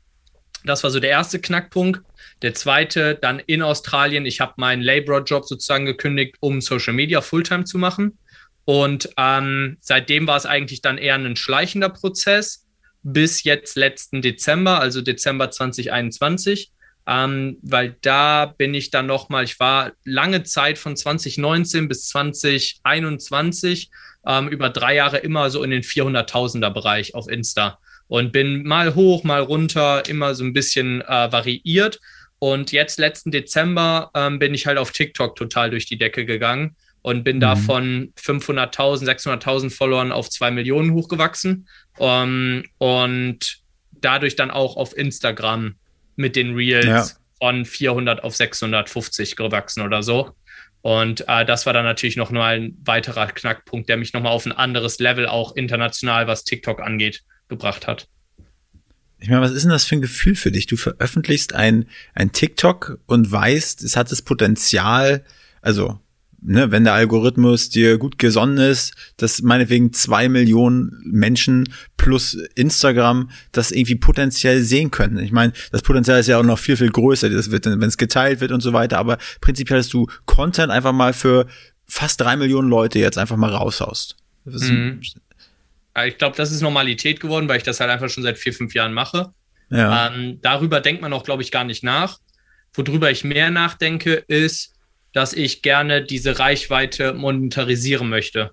Das 0.64 0.83
war 0.85 0.90
so 0.90 1.01
der 1.01 1.11
erste 1.11 1.40
Knackpunkt. 1.40 2.03
Der 2.42 2.55
zweite, 2.55 3.16
dann 3.21 3.40
in 3.40 3.62
Australien, 3.62 4.27
ich 4.27 4.40
habe 4.40 4.55
meinen 4.57 4.83
Laborer-Job 4.83 5.47
sozusagen 5.47 5.87
gekündigt, 5.87 6.37
um 6.40 6.61
Social 6.61 6.95
Media 6.95 7.21
Fulltime 7.21 7.64
zu 7.64 7.79
machen. 7.79 8.18
Und 8.64 9.11
ähm, 9.16 9.77
seitdem 9.81 10.27
war 10.27 10.37
es 10.37 10.47
eigentlich 10.47 10.83
dann 10.83 10.99
eher 10.99 11.16
ein 11.16 11.37
schleichender 11.37 11.88
Prozess 11.88 12.62
bis 13.02 13.42
jetzt 13.44 13.76
letzten 13.76 14.22
Dezember, 14.22 14.80
also 14.80 15.00
Dezember 15.02 15.50
2021. 15.50 16.72
Ähm, 17.04 17.58
weil 17.62 17.96
da 18.00 18.46
bin 18.46 18.74
ich 18.74 18.90
dann 18.90 19.06
nochmal, 19.06 19.42
ich 19.42 19.58
war 19.58 19.90
lange 20.04 20.44
Zeit 20.44 20.78
von 20.78 20.96
2019 20.96 21.88
bis 21.88 22.06
2021 22.08 23.90
ähm, 24.24 24.48
über 24.48 24.70
drei 24.70 24.94
Jahre 24.94 25.18
immer 25.18 25.50
so 25.50 25.64
in 25.64 25.70
den 25.70 25.82
400.000er 25.82 26.70
Bereich 26.70 27.16
auf 27.16 27.28
Insta 27.28 27.80
und 28.06 28.30
bin 28.30 28.62
mal 28.62 28.94
hoch, 28.94 29.24
mal 29.24 29.40
runter, 29.40 30.08
immer 30.08 30.36
so 30.36 30.44
ein 30.44 30.52
bisschen 30.52 31.00
äh, 31.00 31.32
variiert. 31.32 31.98
Und 32.38 32.70
jetzt 32.70 33.00
letzten 33.00 33.32
Dezember 33.32 34.10
ähm, 34.14 34.38
bin 34.38 34.54
ich 34.54 34.66
halt 34.66 34.78
auf 34.78 34.92
TikTok 34.92 35.34
total 35.34 35.70
durch 35.70 35.86
die 35.86 35.98
Decke 35.98 36.24
gegangen 36.24 36.76
und 37.02 37.24
bin 37.24 37.36
mhm. 37.36 37.40
da 37.40 37.56
von 37.56 38.12
500.000, 38.16 39.04
600.000 39.04 39.70
Followern 39.70 40.12
auf 40.12 40.30
zwei 40.30 40.50
Millionen 40.50 40.92
hochgewachsen 40.92 41.68
um, 41.98 42.08
ähm, 42.08 42.64
und 42.78 43.58
dadurch 43.92 44.36
dann 44.36 44.50
auch 44.50 44.76
auf 44.76 44.96
Instagram 44.96 45.74
mit 46.16 46.36
den 46.36 46.54
Reels 46.54 46.86
ja. 46.86 47.06
von 47.40 47.64
400 47.64 48.24
auf 48.24 48.34
650 48.34 49.36
gewachsen 49.36 49.82
oder 49.82 50.02
so. 50.02 50.34
Und 50.80 51.24
äh, 51.28 51.44
das 51.44 51.64
war 51.66 51.72
dann 51.72 51.84
natürlich 51.84 52.16
noch 52.16 52.30
mal 52.30 52.56
ein 52.56 52.76
weiterer 52.84 53.28
Knackpunkt, 53.28 53.88
der 53.88 53.96
mich 53.96 54.12
nochmal 54.12 54.32
auf 54.32 54.46
ein 54.46 54.52
anderes 54.52 54.98
Level 54.98 55.26
auch 55.26 55.54
international, 55.54 56.26
was 56.26 56.42
TikTok 56.44 56.80
angeht, 56.80 57.22
gebracht 57.48 57.86
hat. 57.86 58.08
Ich 59.20 59.28
meine, 59.28 59.40
was 59.40 59.52
ist 59.52 59.62
denn 59.62 59.70
das 59.70 59.84
für 59.84 59.94
ein 59.94 60.00
Gefühl 60.02 60.34
für 60.34 60.50
dich? 60.50 60.66
Du 60.66 60.76
veröffentlichst 60.76 61.54
ein, 61.54 61.86
ein 62.14 62.32
TikTok 62.32 62.98
und 63.06 63.30
weißt, 63.30 63.84
es 63.84 63.96
hat 63.96 64.10
das 64.10 64.22
Potenzial, 64.22 65.24
also 65.60 66.00
ne, 66.42 66.70
wenn 66.70 66.85
der 66.85 66.94
Algorithmus 66.94 67.68
dir 67.68 67.98
gut 67.98 68.18
gesonnen 68.18 68.59
ist, 68.59 68.94
dass 69.16 69.42
meinetwegen 69.42 69.92
zwei 69.92 70.28
Millionen 70.28 71.00
Menschen 71.05 71.68
plus 71.96 72.35
Instagram 72.55 73.31
das 73.52 73.70
irgendwie 73.70 73.94
potenziell 73.94 74.62
sehen 74.62 74.90
könnten. 74.90 75.18
Ich 75.18 75.33
meine, 75.33 75.52
das 75.70 75.83
Potenzial 75.83 76.20
ist 76.20 76.26
ja 76.26 76.38
auch 76.38 76.44
noch 76.44 76.59
viel, 76.59 76.76
viel 76.76 76.90
größer. 76.90 77.31
Das 77.31 77.50
wird, 77.50 77.66
wenn 77.66 77.83
es 77.83 77.96
geteilt 77.96 78.40
wird 78.40 78.52
und 78.52 78.61
so 78.61 78.72
weiter, 78.72 78.98
aber 78.98 79.18
prinzipiell 79.40 79.78
hast 79.78 79.92
du 79.92 80.07
Content 80.26 80.70
einfach 80.70 80.92
mal 80.92 81.12
für 81.12 81.46
fast 81.87 82.20
drei 82.20 82.37
Millionen 82.37 82.68
Leute 82.68 82.98
jetzt 82.98 83.18
einfach 83.18 83.37
mal 83.37 83.50
raushaust. 83.50 84.16
Mhm. 84.44 85.00
Ich 86.07 86.18
glaube, 86.18 86.37
das 86.37 86.50
ist 86.50 86.62
Normalität 86.62 87.20
geworden, 87.20 87.48
weil 87.48 87.59
ich 87.59 87.62
das 87.62 87.78
halt 87.81 87.90
einfach 87.90 88.09
schon 88.09 88.22
seit 88.22 88.38
vier, 88.38 88.55
fünf 88.55 88.74
Jahren 88.74 88.94
mache. 88.94 89.33
Ja. 89.70 90.09
Ähm, 90.09 90.38
darüber 90.40 90.81
denkt 90.81 91.02
man 91.02 91.12
auch, 91.12 91.22
glaube 91.22 91.42
ich, 91.42 91.50
gar 91.50 91.64
nicht 91.64 91.85
nach. 91.85 92.18
Worüber 92.74 93.11
ich 93.11 93.24
mehr 93.24 93.50
nachdenke, 93.50 94.24
ist, 94.26 94.72
dass 95.12 95.33
ich 95.33 95.62
gerne 95.62 96.03
diese 96.03 96.38
Reichweite 96.38 97.12
monetarisieren 97.14 98.09
möchte. 98.09 98.51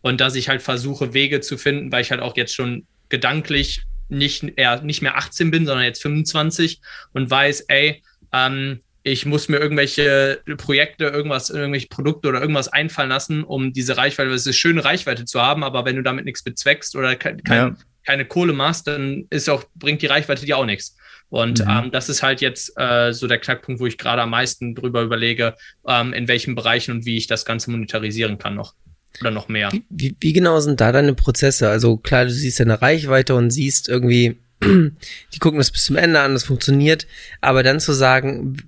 Und 0.00 0.20
dass 0.20 0.34
ich 0.34 0.48
halt 0.48 0.62
versuche, 0.62 1.14
Wege 1.14 1.40
zu 1.40 1.56
finden, 1.56 1.92
weil 1.92 2.02
ich 2.02 2.10
halt 2.10 2.20
auch 2.20 2.36
jetzt 2.36 2.54
schon 2.54 2.86
gedanklich 3.08 3.82
nicht, 4.08 4.44
eher 4.56 4.82
nicht 4.82 5.02
mehr 5.02 5.16
18 5.16 5.50
bin, 5.50 5.64
sondern 5.66 5.84
jetzt 5.84 6.02
25 6.02 6.80
und 7.12 7.30
weiß, 7.30 7.62
ey, 7.68 8.02
ähm, 8.32 8.80
ich 9.04 9.26
muss 9.26 9.48
mir 9.48 9.58
irgendwelche 9.58 10.40
Projekte, 10.58 11.06
irgendwas, 11.06 11.50
irgendwelche 11.50 11.88
Produkte 11.88 12.28
oder 12.28 12.40
irgendwas 12.40 12.68
einfallen 12.68 13.08
lassen, 13.08 13.42
um 13.42 13.72
diese 13.72 13.96
Reichweite, 13.96 14.28
weil 14.28 14.36
es 14.36 14.46
ist 14.46 14.56
schöne 14.56 14.84
Reichweite 14.84 15.24
zu 15.24 15.40
haben, 15.40 15.64
aber 15.64 15.84
wenn 15.84 15.96
du 15.96 16.02
damit 16.02 16.24
nichts 16.24 16.42
bezweckst 16.42 16.94
oder 16.94 17.16
ke 17.16 17.36
kein, 17.44 17.56
ja. 17.56 17.76
keine 18.06 18.24
Kohle 18.24 18.52
machst, 18.52 18.86
dann 18.86 19.26
ist 19.30 19.48
auch, 19.48 19.64
bringt 19.74 20.02
die 20.02 20.06
Reichweite 20.06 20.46
dir 20.46 20.56
auch 20.56 20.66
nichts. 20.66 20.96
Und 21.32 21.64
mhm. 21.64 21.70
ähm, 21.70 21.90
das 21.90 22.10
ist 22.10 22.22
halt 22.22 22.42
jetzt 22.42 22.74
äh, 22.76 23.10
so 23.14 23.26
der 23.26 23.38
Knackpunkt, 23.38 23.80
wo 23.80 23.86
ich 23.86 23.96
gerade 23.96 24.20
am 24.20 24.28
meisten 24.28 24.74
drüber 24.74 25.00
überlege, 25.00 25.54
ähm, 25.88 26.12
in 26.12 26.28
welchen 26.28 26.54
Bereichen 26.54 26.90
und 26.90 27.06
wie 27.06 27.16
ich 27.16 27.26
das 27.26 27.46
Ganze 27.46 27.70
monetarisieren 27.70 28.36
kann 28.36 28.54
noch. 28.54 28.74
Oder 29.18 29.30
noch 29.30 29.48
mehr. 29.48 29.70
Wie, 29.88 30.14
wie 30.20 30.34
genau 30.34 30.60
sind 30.60 30.82
da 30.82 30.92
deine 30.92 31.14
Prozesse? 31.14 31.70
Also 31.70 31.96
klar, 31.96 32.26
du 32.26 32.30
siehst 32.30 32.60
deine 32.60 32.82
Reichweite 32.82 33.34
und 33.34 33.50
siehst 33.50 33.88
irgendwie, 33.88 34.42
die 34.62 35.38
gucken 35.38 35.56
das 35.56 35.70
bis 35.70 35.84
zum 35.84 35.96
Ende 35.96 36.20
an, 36.20 36.34
das 36.34 36.44
funktioniert, 36.44 37.06
aber 37.40 37.62
dann 37.62 37.80
zu 37.80 37.94
sagen, 37.94 38.58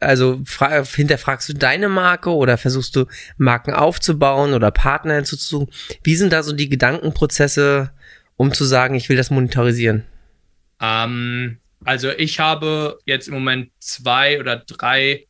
also 0.00 0.42
hinterfragst 0.96 1.48
du 1.48 1.52
deine 1.52 1.88
Marke 1.88 2.30
oder 2.30 2.58
versuchst 2.58 2.96
du 2.96 3.06
Marken 3.36 3.72
aufzubauen 3.72 4.52
oder 4.52 4.72
Partner 4.72 5.14
hinzuzusuchen? 5.14 5.68
Wie 6.02 6.16
sind 6.16 6.32
da 6.32 6.42
so 6.42 6.52
die 6.52 6.68
Gedankenprozesse, 6.68 7.92
um 8.36 8.52
zu 8.52 8.64
sagen, 8.64 8.96
ich 8.96 9.08
will 9.08 9.16
das 9.16 9.30
monetarisieren? 9.30 10.02
Ähm, 10.80 11.59
also 11.84 12.10
ich 12.10 12.38
habe 12.38 12.98
jetzt 13.06 13.28
im 13.28 13.34
Moment 13.34 13.70
zwei 13.78 14.38
oder 14.38 14.56
drei 14.56 15.26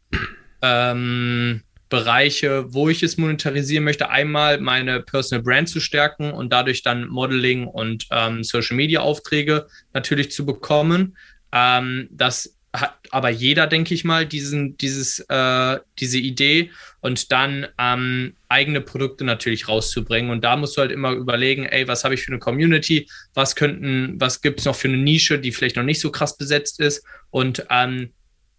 ähm, 0.62 1.62
Bereiche, 1.88 2.72
wo 2.72 2.88
ich 2.88 3.02
es 3.02 3.18
monetarisieren 3.18 3.84
möchte. 3.84 4.10
Einmal 4.10 4.60
meine 4.60 5.00
Personal 5.00 5.42
Brand 5.42 5.68
zu 5.68 5.80
stärken 5.80 6.32
und 6.32 6.52
dadurch 6.52 6.82
dann 6.82 7.08
Modeling 7.08 7.66
und 7.66 8.06
ähm, 8.10 8.44
Social 8.44 8.76
Media 8.76 9.00
Aufträge 9.00 9.66
natürlich 9.92 10.30
zu 10.30 10.46
bekommen. 10.46 11.16
Ähm, 11.52 12.08
das 12.12 12.56
hat 12.72 12.96
aber 13.10 13.30
jeder, 13.30 13.66
denke 13.66 13.94
ich 13.94 14.04
mal, 14.04 14.26
diesen, 14.26 14.76
dieses, 14.76 15.18
äh, 15.28 15.78
diese 15.98 16.18
Idee 16.18 16.70
und 17.00 17.32
dann 17.32 17.66
ähm, 17.78 18.34
eigene 18.48 18.80
Produkte 18.80 19.24
natürlich 19.24 19.68
rauszubringen. 19.68 20.30
Und 20.30 20.44
da 20.44 20.56
musst 20.56 20.76
du 20.76 20.82
halt 20.82 20.92
immer 20.92 21.12
überlegen, 21.12 21.64
ey, 21.64 21.88
was 21.88 22.04
habe 22.04 22.14
ich 22.14 22.22
für 22.22 22.32
eine 22.32 22.38
Community, 22.38 23.08
was 23.34 23.56
könnten, 23.56 24.20
was 24.20 24.40
gibt 24.40 24.60
es 24.60 24.66
noch 24.66 24.76
für 24.76 24.88
eine 24.88 24.98
Nische, 24.98 25.38
die 25.38 25.52
vielleicht 25.52 25.76
noch 25.76 25.82
nicht 25.82 26.00
so 26.00 26.12
krass 26.12 26.36
besetzt 26.36 26.80
ist 26.80 27.04
und 27.30 27.66
ähm, 27.70 28.12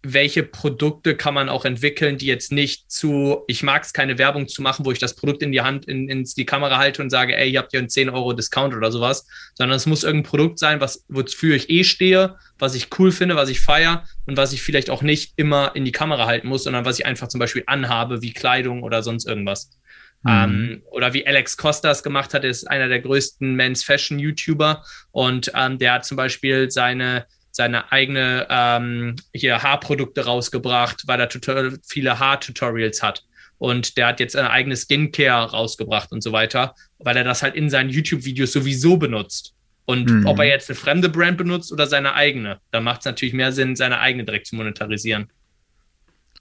welche 0.04 0.42
Produkte 0.42 1.16
kann 1.16 1.34
man 1.34 1.48
auch 1.48 1.64
entwickeln, 1.64 2.18
die 2.18 2.26
jetzt 2.26 2.50
nicht 2.50 2.90
zu, 2.90 3.44
ich 3.46 3.62
mag 3.62 3.84
es 3.84 3.92
keine 3.92 4.18
Werbung 4.18 4.48
zu 4.48 4.60
machen, 4.60 4.84
wo 4.84 4.90
ich 4.90 4.98
das 4.98 5.14
Produkt 5.14 5.42
in 5.42 5.52
die 5.52 5.60
Hand, 5.60 5.86
in, 5.86 6.08
in 6.08 6.24
die 6.24 6.44
Kamera 6.44 6.76
halte 6.78 7.02
und 7.02 7.10
sage, 7.10 7.36
ey, 7.36 7.50
ihr 7.50 7.60
habt 7.60 7.70
hier 7.70 7.78
einen 7.78 7.88
10 7.88 8.10
Euro 8.10 8.32
Discount 8.32 8.74
oder 8.74 8.90
sowas, 8.90 9.26
sondern 9.54 9.76
es 9.76 9.86
muss 9.86 10.02
irgendein 10.02 10.28
Produkt 10.28 10.58
sein, 10.58 10.80
was, 10.80 11.04
wofür 11.08 11.54
ich 11.54 11.70
eh 11.70 11.84
stehe, 11.84 12.36
was 12.58 12.74
ich 12.74 12.88
cool 12.98 13.12
finde, 13.12 13.36
was 13.36 13.48
ich 13.48 13.60
feiere 13.60 14.04
und 14.26 14.36
was 14.36 14.52
ich 14.52 14.62
vielleicht 14.62 14.90
auch 14.90 15.02
nicht 15.02 15.34
immer 15.36 15.76
in 15.76 15.84
die 15.84 15.92
Kamera 15.92 16.26
halten 16.26 16.48
muss, 16.48 16.64
sondern 16.64 16.84
was 16.84 16.98
ich 16.98 17.06
einfach 17.06 17.28
zum 17.28 17.38
Beispiel 17.38 17.62
anhabe, 17.66 18.22
wie 18.22 18.32
Kleidung 18.32 18.82
oder 18.82 19.04
sonst 19.04 19.26
irgendwas. 19.26 19.70
Mhm. 20.24 20.30
Ähm, 20.30 20.82
oder 20.90 21.14
wie 21.14 21.26
Alex 21.26 21.56
Costas 21.56 22.02
gemacht 22.02 22.34
hat, 22.34 22.42
ist 22.42 22.68
einer 22.68 22.88
der 22.88 23.00
größten 23.00 23.54
Men's 23.54 23.84
Fashion 23.84 24.18
YouTuber 24.18 24.84
und 25.12 25.52
ähm, 25.54 25.78
der 25.78 25.94
hat 25.94 26.04
zum 26.04 26.16
Beispiel 26.16 26.70
seine 26.72 27.26
seine 27.52 27.92
eigene 27.92 28.46
ähm, 28.50 29.16
hier 29.32 29.62
Haarprodukte 29.62 30.24
rausgebracht, 30.24 31.04
weil 31.06 31.20
er 31.20 31.28
total 31.28 31.78
viele 31.86 32.18
Haartutorials 32.18 33.02
hat. 33.02 33.24
Und 33.58 33.96
der 33.96 34.08
hat 34.08 34.18
jetzt 34.18 34.34
eine 34.34 34.50
eigene 34.50 34.74
Skincare 34.74 35.52
rausgebracht 35.52 36.10
und 36.10 36.22
so 36.22 36.32
weiter, 36.32 36.74
weil 36.98 37.16
er 37.16 37.24
das 37.24 37.42
halt 37.42 37.54
in 37.54 37.70
seinen 37.70 37.90
YouTube-Videos 37.90 38.52
sowieso 38.52 38.96
benutzt. 38.96 39.54
Und 39.84 40.10
mhm. 40.10 40.26
ob 40.26 40.38
er 40.38 40.46
jetzt 40.46 40.68
eine 40.70 40.76
fremde 40.76 41.08
Brand 41.08 41.38
benutzt 41.38 41.72
oder 41.72 41.86
seine 41.86 42.14
eigene, 42.14 42.58
da 42.70 42.80
macht 42.80 43.00
es 43.00 43.04
natürlich 43.04 43.34
mehr 43.34 43.52
Sinn, 43.52 43.76
seine 43.76 44.00
eigene 44.00 44.24
direkt 44.24 44.46
zu 44.46 44.56
monetarisieren. 44.56 45.30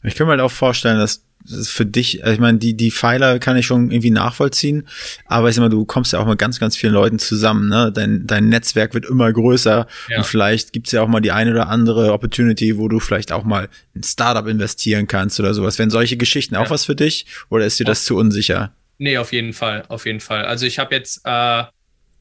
Ich 0.04 0.16
kann 0.16 0.26
mir 0.28 0.32
halt 0.32 0.42
auch 0.42 0.52
vorstellen, 0.52 0.98
dass 0.98 1.24
für 1.48 1.86
dich, 1.86 2.24
also 2.24 2.34
ich 2.34 2.40
meine, 2.40 2.58
die, 2.58 2.76
die 2.76 2.92
Pfeiler 2.92 3.40
kann 3.40 3.58
ich 3.58 3.66
schon 3.66 3.92
irgendwie 3.92 4.12
nachvollziehen, 4.12 4.88
aber 5.26 5.50
ich 5.50 5.56
sag 5.56 5.62
mal, 5.62 5.70
du 5.70 5.86
kommst 5.86 6.14
ja 6.14 6.20
auch 6.20 6.28
mit 6.28 6.40
ganz, 6.40 6.60
ganz 6.60 6.78
vielen 6.78 6.94
Leuten 6.94 7.20
zusammen, 7.20 7.70
ne? 7.70 7.92
Dein, 7.94 8.28
dein 8.28 8.50
Netzwerk 8.50 8.94
wird 8.94 9.06
immer 9.06 9.32
größer 9.32 9.88
ja. 10.10 10.18
und 10.18 10.26
vielleicht 10.26 10.74
gibt's 10.74 10.92
ja 10.92 11.02
auch 11.02 11.08
mal 11.08 11.22
die 11.22 11.32
eine 11.32 11.52
oder 11.52 11.70
andere 11.70 12.14
Opportunity, 12.14 12.78
wo 12.78 12.88
du 12.88 13.00
vielleicht 13.00 13.32
auch 13.32 13.44
mal 13.44 13.70
ein 13.96 14.04
Startup 14.04 14.48
investieren 14.48 15.08
kannst 15.08 15.40
oder 15.40 15.54
sowas. 15.54 15.80
Wenn 15.80 15.90
solche 15.90 16.18
Geschichten 16.18 16.56
ja. 16.56 16.62
auch 16.62 16.70
was 16.70 16.86
für 16.86 16.96
dich 16.96 17.26
oder 17.50 17.66
ist 17.66 17.80
dir 17.80 17.86
das 17.86 18.06
zu 18.06 18.18
unsicher? 18.18 18.74
Nee, 18.98 19.18
auf 19.18 19.34
jeden 19.34 19.54
Fall, 19.54 19.84
auf 19.88 20.06
jeden 20.06 20.20
Fall. 20.20 20.46
Also 20.46 20.66
ich 20.66 20.78
habe 20.78 20.94
jetzt 20.94 21.22
äh, 21.24 21.64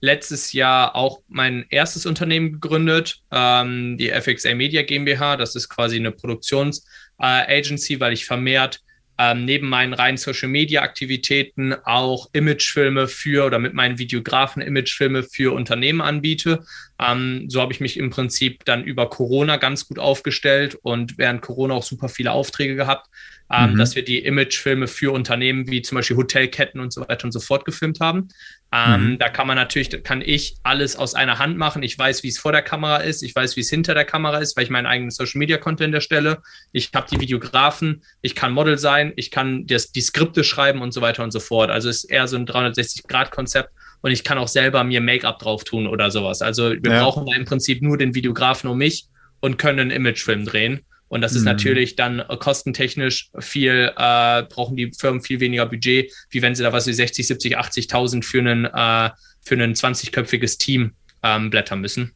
letztes 0.01 0.53
Jahr 0.53 0.97
auch 0.97 1.21
mein 1.29 1.67
erstes 1.69 2.07
Unternehmen 2.07 2.53
gegründet, 2.53 3.21
ähm, 3.31 3.99
die 3.99 4.11
FXA 4.11 4.55
Media 4.55 4.83
GmbH. 4.83 5.37
Das 5.37 5.55
ist 5.55 5.69
quasi 5.69 5.97
eine 5.97 6.11
Produktionsagency, 6.11 7.95
äh, 7.95 8.01
weil 8.01 8.13
ich 8.13 8.25
vermehrt 8.25 8.81
ähm, 9.21 9.45
neben 9.45 9.69
meinen 9.69 9.93
reinen 9.93 10.17
Social-Media-Aktivitäten 10.17 11.75
auch 11.85 12.31
Imagefilme 12.33 13.07
für 13.07 13.45
oder 13.45 13.59
mit 13.59 13.75
meinen 13.75 13.99
Videografen 13.99 14.63
Imagefilme 14.63 15.25
für 15.25 15.55
Unternehmen 15.55 16.01
anbiete. 16.01 16.65
Ähm, 16.99 17.45
so 17.49 17.61
habe 17.61 17.75
ich 17.75 17.81
mich 17.81 17.99
im 17.99 18.09
Prinzip 18.09 18.65
dann 18.65 18.83
über 18.83 19.11
Corona 19.11 19.59
ganz 19.59 19.87
gut 19.87 19.99
aufgestellt 19.99 20.79
und 20.81 21.19
während 21.19 21.43
Corona 21.43 21.75
auch 21.75 21.83
super 21.83 22.09
viele 22.09 22.33
Aufträge 22.33 22.77
gehabt, 22.77 23.09
ähm, 23.53 23.73
mhm. 23.73 23.79
dass 23.79 23.97
wir 23.97 24.05
die 24.05 24.19
Imagefilme 24.19 24.87
für 24.87 25.13
Unternehmen 25.13 25.69
wie 25.69 25.83
zum 25.83 25.97
Beispiel 25.97 26.17
Hotelketten 26.17 26.81
und 26.81 26.93
so 26.93 27.01
weiter 27.09 27.25
und 27.25 27.33
so 27.33 27.41
fort 27.41 27.65
gefilmt 27.65 27.99
haben. 28.01 28.29
Ähm, 28.73 29.13
mhm. 29.13 29.19
Da 29.19 29.29
kann 29.29 29.49
man 29.49 29.57
natürlich, 29.57 30.05
kann 30.05 30.23
ich 30.25 30.55
alles 30.63 30.95
aus 30.95 31.15
einer 31.15 31.41
Hand 31.41 31.59
machen. 31.59 31.83
Ich 31.83 31.99
weiß, 31.99 32.23
wie 32.23 32.29
es 32.29 32.39
vor 32.39 32.53
der 32.53 32.63
Kamera 32.63 32.99
ist. 32.99 33.23
Ich 33.23 33.35
weiß, 33.35 33.57
wie 33.57 33.61
es 33.61 33.71
hinter 33.71 33.95
der 33.95 34.05
Kamera 34.05 34.39
ist, 34.39 34.57
weil 34.57 34.65
ich 34.65 34.71
meinen 34.71 34.87
eigenen 34.87 35.11
Social 35.11 35.41
Media 35.41 35.59
Content 35.59 35.93
erstelle. 35.93 36.39
Ich 36.71 36.91
habe 36.95 37.09
die 37.11 37.21
Videografen. 37.21 38.05
Ich 38.23 38.37
kann 38.37 38.53
Model 38.53 38.79
sein. 38.79 39.13
Ich 39.17 39.33
kann 39.33 39.67
das, 39.67 39.91
die 39.91 40.01
Skripte 40.01 40.45
schreiben 40.45 40.81
und 40.81 40.93
so 40.93 41.01
weiter 41.01 41.25
und 41.25 41.33
so 41.33 41.41
fort. 41.41 41.71
Also 41.71 41.89
es 41.89 42.05
ist 42.05 42.11
eher 42.11 42.29
so 42.29 42.37
ein 42.37 42.47
360-Grad-Konzept. 42.47 43.71
Und 44.03 44.13
ich 44.13 44.23
kann 44.23 44.39
auch 44.39 44.49
selber 44.49 44.85
mir 44.85 45.01
Make-up 45.01 45.41
drauf 45.41 45.65
tun 45.65 45.87
oder 45.89 46.11
sowas. 46.11 46.41
Also 46.41 46.71
wir 46.71 46.93
ja. 46.93 47.03
brauchen 47.03 47.27
da 47.27 47.35
im 47.35 47.45
Prinzip 47.45 47.83
nur 47.83 47.99
den 47.99 48.15
Videografen 48.15 48.71
um 48.71 48.79
mich 48.79 49.09
und 49.41 49.59
können 49.59 49.81
einen 49.81 49.91
Imagefilm 49.91 50.45
drehen. 50.45 50.81
Und 51.11 51.23
das 51.23 51.33
ist 51.33 51.41
mhm. 51.41 51.47
natürlich 51.47 51.97
dann 51.97 52.21
äh, 52.21 52.37
kostentechnisch 52.37 53.31
viel, 53.41 53.93
äh, 53.97 54.43
brauchen 54.45 54.77
die 54.77 54.93
Firmen 54.93 55.21
viel 55.21 55.41
weniger 55.41 55.67
Budget, 55.67 56.13
wie 56.31 56.41
wenn 56.41 56.55
sie 56.55 56.63
da 56.63 56.73
was 56.73 56.87
wie 56.87 56.93
60, 56.93 57.27
70, 57.27 57.59
80.000 57.59 58.25
für 58.25 58.39
einen, 58.39 58.65
äh, 58.65 59.11
für 59.43 59.55
ein 59.57 59.75
20-köpfiges 59.75 60.59
Team 60.59 60.93
ähm, 61.25 61.51
blättern 61.51 61.81
müssen. 61.81 62.13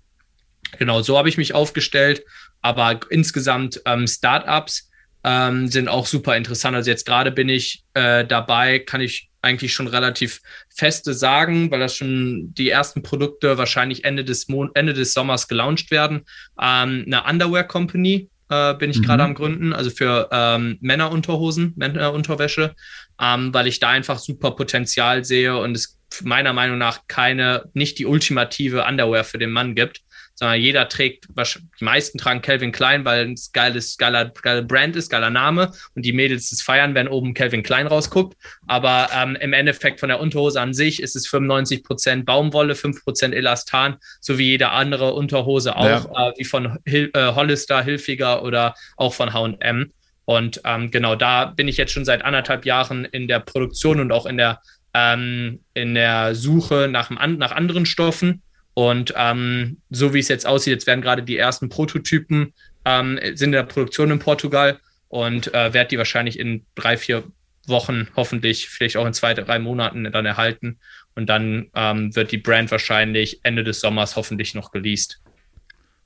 Genau, 0.78 1.02
so 1.02 1.18
habe 1.18 1.28
ich 1.28 1.36
mich 1.36 1.54
aufgestellt. 1.54 2.24
Aber 2.62 3.00
insgesamt 3.10 3.82
ähm, 3.84 4.06
Startups 4.06 4.90
ähm, 5.24 5.66
sind 5.66 5.88
auch 5.88 6.06
super 6.06 6.36
interessant. 6.36 6.76
Also 6.76 6.88
jetzt 6.88 7.04
gerade 7.04 7.32
bin 7.32 7.48
ich 7.48 7.82
äh, 7.94 8.24
dabei, 8.24 8.78
kann 8.78 9.00
ich 9.00 9.28
eigentlich 9.42 9.74
schon 9.74 9.88
relativ 9.88 10.40
feste 10.70 11.14
sagen, 11.14 11.70
weil 11.70 11.80
das 11.80 11.96
schon 11.96 12.54
die 12.54 12.70
ersten 12.70 13.02
Produkte 13.02 13.58
wahrscheinlich 13.58 14.04
Ende 14.04 14.24
des, 14.24 14.48
Mon 14.48 14.70
Ende 14.74 14.94
des 14.94 15.12
Sommers 15.12 15.48
gelauncht 15.48 15.90
werden. 15.90 16.24
Ähm, 16.60 17.04
eine 17.06 17.24
Underwear 17.24 17.64
Company, 17.64 18.30
äh, 18.54 18.74
bin 18.74 18.90
ich 18.90 18.98
mhm. 18.98 19.02
gerade 19.02 19.22
am 19.22 19.34
Gründen, 19.34 19.72
also 19.72 19.90
für 19.90 20.28
ähm, 20.30 20.78
Männerunterhosen, 20.80 21.72
Männerunterwäsche, 21.76 22.74
ähm, 23.20 23.52
weil 23.52 23.66
ich 23.66 23.80
da 23.80 23.90
einfach 23.90 24.18
super 24.18 24.52
Potenzial 24.52 25.24
sehe 25.24 25.56
und 25.56 25.76
es 25.76 25.98
meiner 26.22 26.52
Meinung 26.52 26.78
nach 26.78 27.00
keine, 27.08 27.64
nicht 27.74 27.98
die 27.98 28.06
ultimative 28.06 28.84
Underwear 28.84 29.24
für 29.24 29.38
den 29.38 29.50
Mann 29.50 29.74
gibt 29.74 30.02
sondern 30.34 30.60
jeder 30.60 30.88
trägt, 30.88 31.28
die 31.28 31.84
meisten 31.84 32.18
tragen 32.18 32.42
Calvin 32.42 32.72
Klein, 32.72 33.04
weil 33.04 33.32
es 33.32 33.52
geiles, 33.52 33.96
geiler, 33.96 34.32
geiler 34.42 34.62
Brand 34.62 34.96
ist, 34.96 35.08
geiler 35.10 35.30
Name 35.30 35.72
und 35.94 36.04
die 36.04 36.12
Mädels 36.12 36.50
das 36.50 36.60
feiern, 36.60 36.94
wenn 36.94 37.08
oben 37.08 37.34
Calvin 37.34 37.62
Klein 37.62 37.86
rausguckt. 37.86 38.36
Aber 38.66 39.08
ähm, 39.14 39.36
im 39.36 39.52
Endeffekt 39.52 40.00
von 40.00 40.08
der 40.08 40.20
Unterhose 40.20 40.60
an 40.60 40.74
sich 40.74 41.00
ist 41.00 41.14
es 41.14 41.28
95 41.28 41.84
Prozent 41.84 42.26
Baumwolle, 42.26 42.74
5% 42.74 43.32
Elastan, 43.32 43.96
so 44.20 44.38
wie 44.38 44.50
jede 44.50 44.70
andere 44.70 45.14
Unterhose 45.14 45.76
auch, 45.76 45.84
ja. 45.84 46.30
äh, 46.30 46.32
wie 46.36 46.44
von 46.44 46.78
Hil 46.84 47.10
äh, 47.14 47.32
Hollister, 47.34 47.82
Hilfiger 47.82 48.42
oder 48.42 48.74
auch 48.96 49.14
von 49.14 49.32
H&M. 49.32 49.92
Und 50.24 50.62
ähm, 50.64 50.90
genau 50.90 51.16
da 51.16 51.46
bin 51.46 51.68
ich 51.68 51.76
jetzt 51.76 51.92
schon 51.92 52.04
seit 52.04 52.24
anderthalb 52.24 52.64
Jahren 52.64 53.04
in 53.04 53.28
der 53.28 53.40
Produktion 53.40 54.00
und 54.00 54.10
auch 54.10 54.26
in 54.26 54.38
der, 54.38 54.60
ähm, 54.94 55.60
in 55.74 55.94
der 55.94 56.34
Suche 56.34 56.88
nach, 56.90 57.10
nach 57.10 57.52
anderen 57.52 57.86
Stoffen 57.86 58.42
und 58.74 59.14
ähm, 59.16 59.78
so 59.90 60.12
wie 60.12 60.18
es 60.18 60.28
jetzt 60.28 60.46
aussieht, 60.46 60.72
jetzt 60.72 60.86
werden 60.86 61.00
gerade 61.00 61.22
die 61.22 61.38
ersten 61.38 61.68
Prototypen 61.68 62.52
ähm, 62.84 63.18
sind 63.34 63.48
in 63.48 63.52
der 63.52 63.62
Produktion 63.62 64.10
in 64.10 64.18
Portugal 64.18 64.78
und 65.08 65.54
äh, 65.54 65.72
werde 65.72 65.90
die 65.90 65.98
wahrscheinlich 65.98 66.38
in 66.38 66.66
drei, 66.74 66.96
vier 66.96 67.24
Wochen 67.66 68.08
hoffentlich, 68.16 68.68
vielleicht 68.68 68.96
auch 68.96 69.06
in 69.06 69.14
zwei, 69.14 69.32
drei 69.32 69.58
Monaten 69.58 70.10
dann 70.12 70.26
erhalten. 70.26 70.78
Und 71.14 71.28
dann 71.28 71.68
ähm, 71.74 72.14
wird 72.14 72.32
die 72.32 72.38
Brand 72.38 72.70
wahrscheinlich 72.72 73.40
Ende 73.44 73.62
des 73.62 73.80
Sommers 73.80 74.16
hoffentlich 74.16 74.54
noch 74.54 74.72
geleast. 74.72 75.20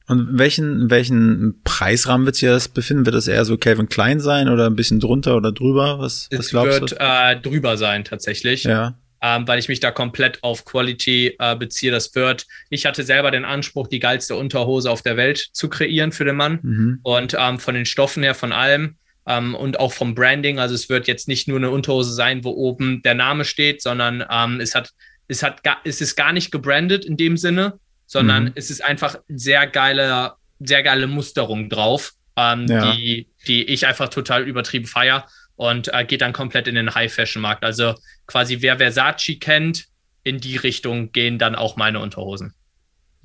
Und 0.06 0.38
welchen, 0.38 0.90
welchen 0.90 1.60
Preisrahmen 1.64 2.26
wird 2.26 2.36
sich 2.36 2.48
das 2.48 2.68
befinden? 2.68 3.06
Wird 3.06 3.16
das 3.16 3.28
eher 3.28 3.44
so 3.44 3.56
Calvin 3.56 3.88
Klein 3.88 4.20
sein 4.20 4.48
oder 4.48 4.66
ein 4.66 4.76
bisschen 4.76 5.00
drunter 5.00 5.36
oder 5.36 5.52
drüber? 5.52 5.98
Was, 5.98 6.28
was 6.30 6.40
es 6.40 6.50
glaubst 6.50 6.80
wird, 6.80 6.92
du? 6.92 6.96
Äh, 6.98 7.40
drüber 7.40 7.76
sein 7.76 8.04
tatsächlich. 8.04 8.64
Ja 8.64 8.94
ähm, 9.20 9.46
weil 9.48 9.58
ich 9.58 9.68
mich 9.68 9.80
da 9.80 9.90
komplett 9.90 10.42
auf 10.42 10.64
Quality 10.64 11.36
äh, 11.38 11.56
beziehe. 11.56 11.92
Das 11.92 12.14
wird, 12.14 12.46
ich 12.70 12.86
hatte 12.86 13.02
selber 13.02 13.30
den 13.30 13.44
Anspruch, 13.44 13.88
die 13.88 13.98
geilste 13.98 14.36
Unterhose 14.36 14.90
auf 14.90 15.02
der 15.02 15.16
Welt 15.16 15.48
zu 15.52 15.68
kreieren 15.68 16.12
für 16.12 16.24
den 16.24 16.36
Mann. 16.36 16.60
Mhm. 16.62 17.00
Und 17.02 17.36
ähm, 17.38 17.58
von 17.58 17.74
den 17.74 17.86
Stoffen 17.86 18.22
her, 18.22 18.34
von 18.34 18.52
allem 18.52 18.96
ähm, 19.26 19.54
und 19.54 19.80
auch 19.80 19.92
vom 19.92 20.14
Branding. 20.14 20.58
Also 20.58 20.74
es 20.74 20.88
wird 20.88 21.06
jetzt 21.06 21.28
nicht 21.28 21.48
nur 21.48 21.58
eine 21.58 21.70
Unterhose 21.70 22.12
sein, 22.12 22.44
wo 22.44 22.50
oben 22.50 23.02
der 23.02 23.14
Name 23.14 23.44
steht, 23.44 23.82
sondern 23.82 24.24
ähm, 24.30 24.60
es 24.60 24.74
hat, 24.74 24.90
es 25.28 25.42
hat, 25.42 25.60
es 25.84 26.00
ist 26.00 26.16
gar 26.16 26.32
nicht 26.32 26.50
gebrandet 26.50 27.04
in 27.04 27.16
dem 27.16 27.36
Sinne, 27.36 27.78
sondern 28.06 28.44
mhm. 28.44 28.52
es 28.54 28.70
ist 28.70 28.82
einfach 28.82 29.16
sehr 29.28 29.66
geile, 29.66 30.32
sehr 30.60 30.82
geile 30.82 31.06
Musterung 31.06 31.68
drauf, 31.68 32.12
ähm, 32.36 32.66
ja. 32.68 32.92
die, 32.92 33.28
die 33.46 33.64
ich 33.64 33.86
einfach 33.86 34.08
total 34.08 34.48
übertrieben 34.48 34.86
feier 34.86 35.26
und 35.58 35.92
äh, 35.92 36.04
geht 36.04 36.22
dann 36.22 36.32
komplett 36.32 36.68
in 36.68 36.76
den 36.76 36.94
High-Fashion-Markt. 36.94 37.64
Also 37.64 37.94
quasi 38.26 38.58
wer 38.60 38.78
Versace 38.78 39.38
kennt, 39.40 39.86
in 40.22 40.38
die 40.38 40.56
Richtung 40.56 41.10
gehen 41.12 41.38
dann 41.38 41.54
auch 41.56 41.76
meine 41.76 41.98
Unterhosen. 41.98 42.54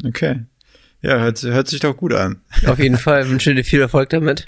Okay. 0.04 0.42
Ja, 1.02 1.20
hört, 1.20 1.44
hört 1.44 1.68
sich 1.68 1.80
doch 1.80 1.96
gut 1.96 2.14
an. 2.14 2.42
Auf 2.66 2.80
jeden 2.80 2.98
Fall 2.98 3.30
wünsche 3.30 3.54
dir 3.54 3.64
viel 3.64 3.82
Erfolg 3.82 4.10
damit. 4.10 4.46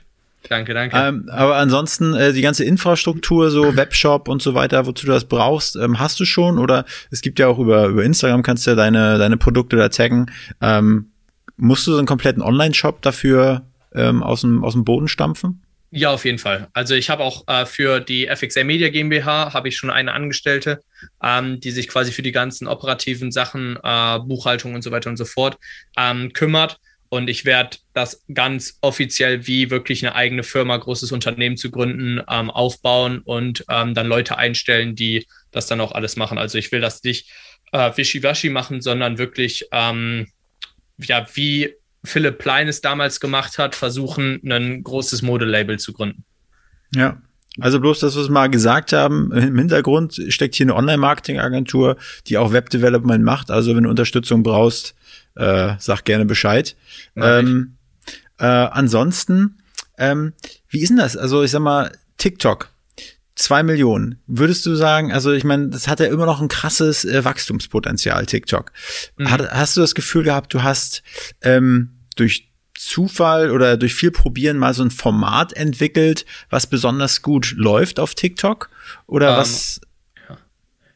Danke, 0.50 0.74
danke. 0.74 0.98
Ähm, 0.98 1.30
aber 1.32 1.58
ansonsten 1.58 2.16
äh, 2.16 2.34
die 2.34 2.42
ganze 2.42 2.64
Infrastruktur, 2.64 3.52
so 3.52 3.76
Webshop 3.78 4.28
und 4.30 4.42
so 4.42 4.56
weiter, 4.56 4.88
wozu 4.88 5.06
du 5.06 5.12
das 5.12 5.26
brauchst, 5.26 5.76
ähm, 5.76 6.00
hast 6.00 6.20
du 6.20 6.26
schon? 6.26 6.58
Oder 6.58 6.86
es 7.12 7.22
gibt 7.22 7.38
ja 7.38 7.48
auch 7.48 7.60
über, 7.60 7.86
über 7.86 8.04
Instagram 8.04 8.42
kannst 8.42 8.66
du 8.66 8.72
ja 8.72 8.76
deine, 8.76 9.20
deine 9.20 9.38
Produkte 9.38 9.76
da 9.76 9.90
taggen. 9.90 10.32
Ähm, 10.60 11.12
musst 11.56 11.86
du 11.86 11.92
so 11.92 12.00
einen 12.00 12.08
kompletten 12.08 12.42
Online-Shop 12.42 13.04
dafür 13.04 13.62
ähm, 13.94 14.24
aus, 14.24 14.42
dem, 14.42 14.64
aus 14.64 14.74
dem 14.74 14.86
Boden 14.86 15.08
stampfen? 15.08 15.62
Ja, 15.98 16.12
auf 16.12 16.26
jeden 16.26 16.40
Fall. 16.40 16.68
Also 16.74 16.94
ich 16.94 17.10
habe 17.10 17.24
auch 17.24 17.48
äh, 17.48 17.66
für 17.66 18.02
die 18.02 18.28
FXA 18.28 18.66
Media 18.66 18.90
GmbH 18.90 19.54
habe 19.54 19.70
ich 19.70 19.78
schon 19.78 19.90
eine 19.90 20.12
Angestellte, 20.12 20.82
ähm, 21.24 21.62
die 21.62 21.72
sich 21.72 21.88
quasi 21.88 22.12
für 22.12 22.22
die 22.22 22.34
ganzen 22.34 22.68
operativen 22.68 23.32
Sachen, 23.32 23.78
äh, 23.82 24.20
Buchhaltung 24.20 24.76
und 24.76 24.82
so 24.82 24.92
weiter 24.92 25.10
und 25.10 25.16
so 25.16 25.24
fort 25.24 25.58
ähm, 25.96 26.34
kümmert. 26.34 26.82
Und 27.08 27.30
ich 27.30 27.46
werde 27.46 27.78
das 27.94 28.26
ganz 28.34 28.78
offiziell 28.82 29.48
wie 29.48 29.70
wirklich 29.70 30.06
eine 30.06 30.16
eigene 30.16 30.44
Firma, 30.44 30.76
großes 30.76 31.14
Unternehmen 31.14 31.56
zu 31.56 31.72
gründen, 31.72 32.22
ähm, 32.30 32.52
aufbauen 32.52 33.20
und 33.20 33.64
ähm, 33.70 33.94
dann 33.94 34.08
Leute 34.08 34.38
einstellen, 34.38 34.96
die 34.96 35.26
das 35.52 35.68
dann 35.68 35.80
auch 35.80 35.94
alles 35.94 36.18
machen. 36.18 36.38
Also 36.38 36.58
ich 36.58 36.74
will 36.74 36.82
das 36.82 37.04
nicht 37.04 37.32
äh, 37.72 37.92
wischiwaschi 37.96 38.50
machen, 38.50 38.82
sondern 38.82 39.18
wirklich 39.18 39.70
ähm, 39.72 40.28
ja 40.98 41.26
wie 41.36 41.74
Philipp 42.06 42.38
Plein 42.40 42.68
es 42.68 42.82
damals 42.82 43.20
gemacht 43.20 43.58
hat, 43.58 43.76
versuchen, 43.76 44.42
ein 44.50 44.84
großes 44.84 45.22
Modelabel 45.22 45.80
zu 45.80 45.94
gründen. 45.94 46.24
Ja. 46.94 47.22
Also 47.60 47.80
bloß, 47.80 48.00
dass 48.00 48.16
wir 48.16 48.22
es 48.22 48.30
mal 48.30 48.50
gesagt 48.50 48.92
haben, 48.92 49.32
im 49.32 49.58
Hintergrund 49.58 50.22
steckt 50.28 50.56
hier 50.56 50.66
eine 50.66 50.76
Online-Marketing-Agentur, 50.76 51.96
die 52.28 52.38
auch 52.38 52.52
Web-Development 52.52 53.24
macht. 53.24 53.50
Also 53.50 53.76
wenn 53.76 53.84
du 53.84 53.90
Unterstützung 53.90 54.44
brauchst, 54.44 54.94
äh, 55.36 55.76
sag 55.80 56.04
gerne 56.04 56.26
Bescheid. 56.26 56.76
Ähm, 57.16 57.78
äh, 58.40 58.46
ansonsten, 58.46 59.62
ähm, 59.98 60.34
wie 60.70 60.82
ist 60.82 60.90
denn 60.90 60.98
das? 60.98 61.16
Also 61.16 61.44
ich 61.44 61.52
sag 61.52 61.62
mal, 61.62 61.92
TikTok, 62.18 62.70
zwei 63.36 63.64
Millionen. 63.64 64.20
Würdest 64.28 64.66
du 64.66 64.76
sagen, 64.76 65.12
also 65.12 65.32
ich 65.32 65.44
meine, 65.44 65.70
das 65.70 65.88
hat 65.88 66.00
ja 66.00 66.08
immer 66.08 66.26
noch 66.26 66.42
ein 66.42 66.48
krasses 66.48 67.06
äh, 67.06 67.24
Wachstumspotenzial, 67.24 68.26
TikTok. 68.26 68.72
Mhm. 69.18 69.32
Hat, 69.32 69.52
hast 69.52 69.78
du 69.78 69.82
das 69.82 69.96
Gefühl 69.96 70.24
gehabt, 70.24 70.54
du 70.54 70.64
hast 70.64 71.04
ähm, 71.42 71.95
durch 72.16 72.50
Zufall 72.78 73.52
oder 73.52 73.78
durch 73.78 73.96
viel 73.96 74.12
Probieren 74.12 74.58
mal 74.58 74.74
so 74.74 74.84
ein 74.84 74.92
Format 74.92 75.54
entwickelt, 75.54 76.26
was 76.50 76.68
besonders 76.68 77.22
gut 77.22 77.54
läuft 77.56 78.00
auf 78.00 78.16
TikTok? 78.16 78.70
Oder 79.08 79.30
ähm, 79.30 79.38
was? 79.38 79.82
Ja. 80.28 80.38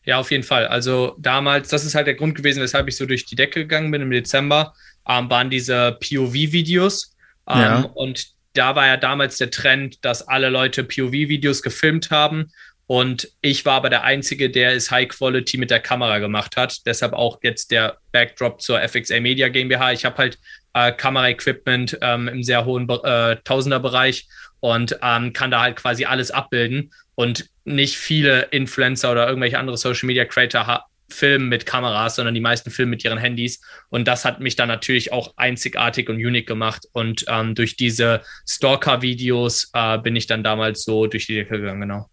ja. 0.05 0.19
auf 0.19 0.31
jeden 0.31 0.43
Fall. 0.43 0.67
Also 0.67 1.15
damals, 1.19 1.69
das 1.69 1.85
ist 1.85 1.95
halt 1.95 2.07
der 2.07 2.15
Grund 2.15 2.35
gewesen, 2.35 2.61
weshalb 2.61 2.87
ich 2.87 2.97
so 2.97 3.05
durch 3.05 3.25
die 3.25 3.35
Decke 3.35 3.61
gegangen 3.61 3.91
bin 3.91 4.01
im 4.01 4.11
Dezember, 4.11 4.73
ähm, 5.07 5.29
waren 5.29 5.49
diese 5.49 5.97
POV-Videos. 6.01 7.15
Ähm, 7.47 7.59
ja. 7.59 7.79
Und 7.93 8.27
da 8.53 8.75
war 8.75 8.87
ja 8.87 8.97
damals 8.97 9.37
der 9.37 9.51
Trend, 9.51 10.03
dass 10.03 10.27
alle 10.27 10.49
Leute 10.49 10.83
POV-Videos 10.83 11.61
gefilmt 11.61 12.11
haben. 12.11 12.51
Und 12.87 13.29
ich 13.41 13.65
war 13.65 13.75
aber 13.75 13.91
der 13.91 14.03
Einzige, 14.03 14.49
der 14.49 14.73
es 14.73 14.89
High 14.89 15.09
Quality 15.09 15.57
mit 15.57 15.69
der 15.69 15.79
Kamera 15.79 16.17
gemacht 16.17 16.57
hat. 16.57 16.87
Deshalb 16.87 17.13
auch 17.13 17.37
jetzt 17.43 17.69
der 17.69 17.99
Backdrop 18.11 18.61
zur 18.61 18.79
FXA 18.81 19.19
Media 19.19 19.47
GmbH. 19.47 19.91
Ich 19.91 20.05
habe 20.05 20.17
halt 20.17 20.39
äh, 20.73 20.91
Kameraequipment 20.91 21.97
ähm, 22.01 22.27
im 22.27 22.43
sehr 22.43 22.65
hohen 22.65 22.87
äh, 22.89 23.37
Tausenderbereich 23.43 24.27
und 24.59 24.97
ähm, 25.01 25.33
kann 25.33 25.51
da 25.51 25.61
halt 25.61 25.77
quasi 25.77 26.05
alles 26.05 26.31
abbilden 26.31 26.91
und 27.15 27.49
nicht 27.65 27.97
viele 27.97 28.43
Influencer 28.51 29.11
oder 29.11 29.27
irgendwelche 29.27 29.59
andere 29.59 29.77
Social 29.77 30.07
Media 30.07 30.25
Creator 30.25 30.85
filmen 31.09 31.49
mit 31.49 31.65
Kameras, 31.65 32.15
sondern 32.15 32.35
die 32.35 32.41
meisten 32.41 32.71
filmen 32.71 32.91
mit 32.91 33.03
ihren 33.03 33.17
Handys. 33.17 33.61
Und 33.89 34.07
das 34.07 34.25
hat 34.25 34.39
mich 34.39 34.55
dann 34.55 34.67
natürlich 34.67 35.11
auch 35.11 35.33
einzigartig 35.37 36.09
und 36.09 36.17
unique 36.17 36.47
gemacht. 36.47 36.85
Und 36.91 37.25
ähm, 37.27 37.55
durch 37.55 37.75
diese 37.75 38.21
Stalker-Videos 38.47 39.71
äh, 39.73 39.97
bin 39.97 40.15
ich 40.15 40.27
dann 40.27 40.43
damals 40.43 40.83
so 40.83 41.07
durch 41.07 41.25
die 41.27 41.35
Decke 41.35 41.59
gegangen, 41.59 41.81
genau. 41.81 42.09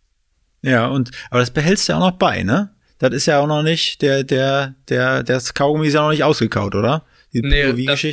Ja, 0.62 0.86
und 0.86 1.10
aber 1.30 1.40
das 1.40 1.50
behältst 1.50 1.88
du 1.88 1.92
ja 1.92 1.98
auch 1.98 2.10
noch 2.10 2.18
bei, 2.18 2.42
ne? 2.42 2.70
Das 2.98 3.12
ist 3.12 3.26
ja 3.26 3.38
auch 3.40 3.46
noch 3.46 3.62
nicht, 3.62 4.00
der, 4.00 4.24
der, 4.24 4.74
der, 4.88 5.22
das 5.22 5.52
Kaugummi 5.52 5.88
ist 5.88 5.94
ja 5.94 6.00
noch 6.00 6.10
nicht 6.10 6.24
ausgekaut, 6.24 6.74
oder? 6.74 7.04
Nee, 7.42 7.64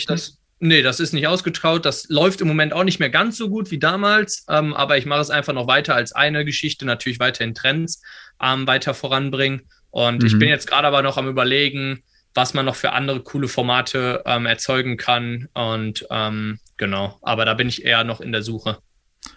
Das, 0.09 0.27
das, 0.27 0.39
nee, 0.59 0.81
das 0.81 0.99
ist 0.99 1.13
nicht 1.13 1.27
ausgekaut. 1.27 1.85
Das 1.85 2.07
läuft 2.09 2.41
im 2.41 2.47
Moment 2.47 2.73
auch 2.73 2.83
nicht 2.83 2.99
mehr 2.99 3.09
ganz 3.09 3.37
so 3.37 3.49
gut 3.49 3.71
wie 3.71 3.79
damals. 3.79 4.45
Ähm, 4.49 4.73
aber 4.73 4.97
ich 4.97 5.05
mache 5.05 5.21
es 5.21 5.29
einfach 5.29 5.53
noch 5.53 5.67
weiter 5.67 5.95
als 5.95 6.13
eine 6.13 6.45
Geschichte, 6.45 6.85
natürlich 6.85 7.19
weiterhin 7.19 7.53
Trends 7.53 8.01
ähm, 8.41 8.67
weiter 8.67 8.93
voranbringen. 8.93 9.63
Und 9.91 10.21
mhm. 10.21 10.27
ich 10.27 10.39
bin 10.39 10.49
jetzt 10.49 10.67
gerade 10.67 10.87
aber 10.87 11.01
noch 11.01 11.17
am 11.17 11.27
überlegen, 11.27 12.03
was 12.33 12.53
man 12.53 12.65
noch 12.65 12.75
für 12.75 12.93
andere 12.93 13.21
coole 13.21 13.47
Formate 13.47 14.23
ähm, 14.25 14.45
erzeugen 14.45 14.97
kann. 14.97 15.49
Und 15.53 16.07
ähm, 16.09 16.59
genau, 16.77 17.17
aber 17.21 17.45
da 17.45 17.53
bin 17.53 17.69
ich 17.69 17.85
eher 17.85 18.03
noch 18.03 18.21
in 18.21 18.31
der 18.31 18.43
Suche. 18.43 18.79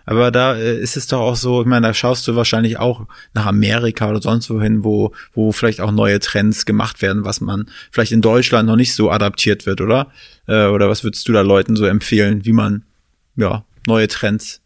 Aber 0.05 0.30
da 0.30 0.57
äh, 0.57 0.78
ist 0.78 0.97
es 0.97 1.07
doch 1.07 1.20
auch 1.20 1.37
so, 1.37 1.62
ich 1.62 1.66
meine, 1.66 1.89
da 1.89 1.95
schaust 1.95 2.26
du 2.28 2.37
wahrscheinlich 2.37 2.78
auch 2.78 3.07
nach 3.34 3.47
Amerika 3.47 4.09
oder 4.09 4.22
sonst 4.22 4.51
wohin, 4.51 4.84
wo, 4.84 5.12
wo 5.34 5.53
vielleicht 5.53 5.80
auch 5.80 5.91
neue 5.91 6.20
Trends 6.20 6.64
gemacht 6.66 7.03
werden, 7.03 7.24
was 7.24 7.41
man 7.41 7.68
vielleicht 7.91 8.12
in 8.12 8.22
Deutschland 8.22 8.68
noch 8.68 8.76
nicht 8.76 8.95
so 8.95 9.11
adaptiert 9.11 9.66
wird, 9.66 9.80
oder? 9.80 10.11
Äh, 10.47 10.66
oder 10.66 10.89
was 10.89 11.05
würdest 11.05 11.26
du 11.28 11.32
da 11.32 11.41
Leuten 11.41 11.76
so 11.76 11.87
empfehlen, 11.87 12.45
wie 12.45 12.53
man 12.53 12.84
ja 13.37 13.64
neue 13.87 14.09
Trends 14.09 14.61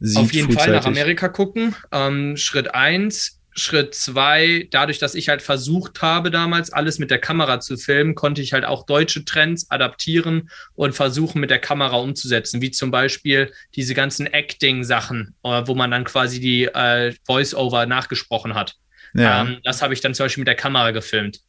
sieht? 0.00 0.18
Auf 0.18 0.32
jeden 0.32 0.52
Fall 0.52 0.70
nach 0.70 0.86
Amerika 0.86 1.28
gucken. 1.28 1.74
Ähm, 1.92 2.36
Schritt 2.36 2.74
eins 2.74 3.37
Schritt 3.58 3.94
zwei, 3.94 4.68
dadurch, 4.70 4.98
dass 4.98 5.14
ich 5.14 5.28
halt 5.28 5.42
versucht 5.42 6.00
habe, 6.02 6.30
damals 6.30 6.72
alles 6.72 6.98
mit 6.98 7.10
der 7.10 7.18
Kamera 7.18 7.60
zu 7.60 7.76
filmen, 7.76 8.14
konnte 8.14 8.40
ich 8.40 8.52
halt 8.52 8.64
auch 8.64 8.86
deutsche 8.86 9.24
Trends 9.24 9.70
adaptieren 9.70 10.50
und 10.74 10.94
versuchen, 10.94 11.40
mit 11.40 11.50
der 11.50 11.58
Kamera 11.58 11.96
umzusetzen, 11.96 12.62
wie 12.62 12.70
zum 12.70 12.90
Beispiel 12.90 13.52
diese 13.74 13.94
ganzen 13.94 14.26
Acting-Sachen, 14.26 15.34
äh, 15.42 15.62
wo 15.66 15.74
man 15.74 15.90
dann 15.90 16.04
quasi 16.04 16.40
die 16.40 16.64
äh, 16.64 17.14
Voice-Over 17.26 17.86
nachgesprochen 17.86 18.54
hat. 18.54 18.76
Ja. 19.14 19.42
Ähm, 19.42 19.58
das 19.64 19.82
habe 19.82 19.94
ich 19.94 20.00
dann 20.00 20.14
zum 20.14 20.24
Beispiel 20.24 20.42
mit 20.42 20.48
der 20.48 20.54
Kamera 20.54 20.90
gefilmt. 20.92 21.40